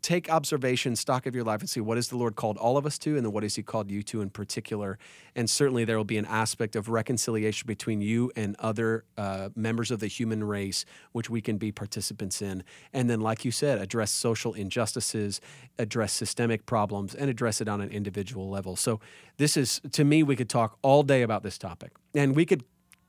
take 0.02 0.30
observation, 0.30 0.96
stock 0.96 1.26
of 1.26 1.36
your 1.36 1.44
life, 1.44 1.62
and 1.62 1.70
see 1.70 1.80
what 1.80 1.98
is 1.98 2.08
the 2.08 2.18
Lord 2.18 2.36
called 2.36 2.58
all 2.58 2.78
of 2.78 2.86
us 2.86 2.98
to, 3.00 3.16
and 3.16 3.26
then 3.26 3.32
what 3.32 3.44
has 3.44 3.56
He 3.56 3.64
called 3.64 3.92
you 3.92 4.02
to 4.04 4.22
in 4.22 4.30
particular. 4.30 4.98
And 5.36 5.50
certainly 5.50 5.86
there 5.86 5.98
will 5.98 6.04
be 6.04 6.18
an 6.18 6.26
aspect 6.26 6.76
of 6.76 6.90
reconciliation 6.90 7.68
between 7.68 8.02
you 8.02 8.32
and 8.36 8.56
other 8.60 9.06
uh, 9.18 9.50
members 9.56 9.92
of 9.92 10.00
the 10.00 10.08
human 10.08 10.44
race, 10.44 10.86
which 11.12 11.30
we 11.30 11.42
can 11.42 11.58
be 11.58 11.72
participants 11.72 12.42
in. 12.42 12.64
And 12.94 13.10
then, 13.10 13.22
like 13.22 13.46
you 13.46 13.52
said, 13.52 13.80
address 13.80 14.12
social 14.12 14.54
injustices, 14.54 15.42
address 15.78 16.14
systemic 16.14 16.66
problems, 16.66 17.14
and 17.14 17.30
address 17.30 17.62
it 17.62 17.68
on 17.68 17.82
an 17.82 17.90
individual 17.90 18.50
level. 18.50 18.76
So, 18.76 19.00
this 19.38 19.58
is, 19.58 19.82
to 19.92 20.04
me, 20.04 20.24
we 20.24 20.36
could 20.36 20.50
talk 20.50 20.78
all 20.82 21.04
day 21.04 21.22
about 21.22 21.44
this 21.44 21.58
topic. 21.58 21.92
And 22.16 22.36
we 22.36 22.46
could 22.46 22.64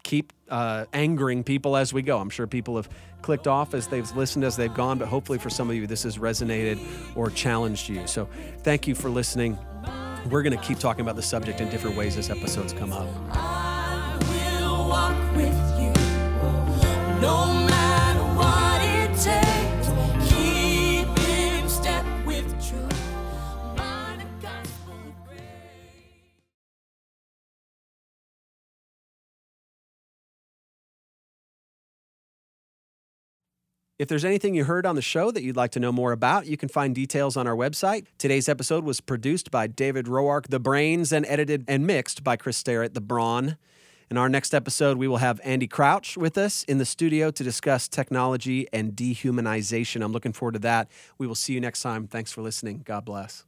keep 0.06 0.32
uh, 0.48 0.84
angering 0.92 1.42
people 1.42 1.76
as 1.76 1.92
we 1.92 2.00
go. 2.00 2.18
I'm 2.18 2.30
sure 2.30 2.46
people 2.46 2.76
have 2.76 2.88
clicked 3.22 3.48
off 3.48 3.74
as 3.74 3.88
they've 3.88 4.08
listened 4.16 4.44
as 4.44 4.56
they've 4.56 4.72
gone, 4.72 4.98
but 4.98 5.08
hopefully 5.08 5.36
for 5.36 5.50
some 5.50 5.68
of 5.68 5.74
you, 5.74 5.88
this 5.88 6.04
has 6.04 6.16
resonated 6.16 6.78
or 7.16 7.28
challenged 7.28 7.88
you. 7.88 8.06
So 8.06 8.28
thank 8.62 8.86
you 8.86 8.94
for 8.94 9.10
listening. 9.10 9.58
We're 10.30 10.42
going 10.42 10.56
to 10.56 10.64
keep 10.64 10.78
talking 10.78 11.00
about 11.00 11.16
the 11.16 11.22
subject 11.22 11.60
in 11.60 11.68
different 11.70 11.96
ways 11.96 12.16
as 12.16 12.30
episodes 12.30 12.72
come 12.72 12.92
up. 12.92 13.08
If 33.98 34.08
there's 34.08 34.26
anything 34.26 34.54
you 34.54 34.64
heard 34.64 34.84
on 34.84 34.94
the 34.94 35.00
show 35.00 35.30
that 35.30 35.42
you'd 35.42 35.56
like 35.56 35.70
to 35.70 35.80
know 35.80 35.90
more 35.90 36.12
about, 36.12 36.44
you 36.44 36.58
can 36.58 36.68
find 36.68 36.94
details 36.94 37.34
on 37.34 37.46
our 37.46 37.56
website. 37.56 38.04
Today's 38.18 38.46
episode 38.46 38.84
was 38.84 39.00
produced 39.00 39.50
by 39.50 39.68
David 39.68 40.04
Roark, 40.04 40.48
The 40.48 40.60
Brains, 40.60 41.12
and 41.12 41.24
edited 41.26 41.64
and 41.66 41.86
mixed 41.86 42.22
by 42.22 42.36
Chris 42.36 42.58
Starrett, 42.58 42.92
The 42.92 43.00
Brawn. 43.00 43.56
In 44.10 44.18
our 44.18 44.28
next 44.28 44.52
episode, 44.52 44.98
we 44.98 45.08
will 45.08 45.16
have 45.16 45.40
Andy 45.42 45.66
Crouch 45.66 46.18
with 46.18 46.36
us 46.36 46.62
in 46.64 46.76
the 46.76 46.84
studio 46.84 47.30
to 47.30 47.42
discuss 47.42 47.88
technology 47.88 48.68
and 48.70 48.92
dehumanization. 48.92 50.04
I'm 50.04 50.12
looking 50.12 50.34
forward 50.34 50.52
to 50.52 50.60
that. 50.60 50.88
We 51.16 51.26
will 51.26 51.34
see 51.34 51.54
you 51.54 51.62
next 51.62 51.80
time. 51.80 52.06
Thanks 52.06 52.30
for 52.30 52.42
listening. 52.42 52.82
God 52.84 53.06
bless. 53.06 53.46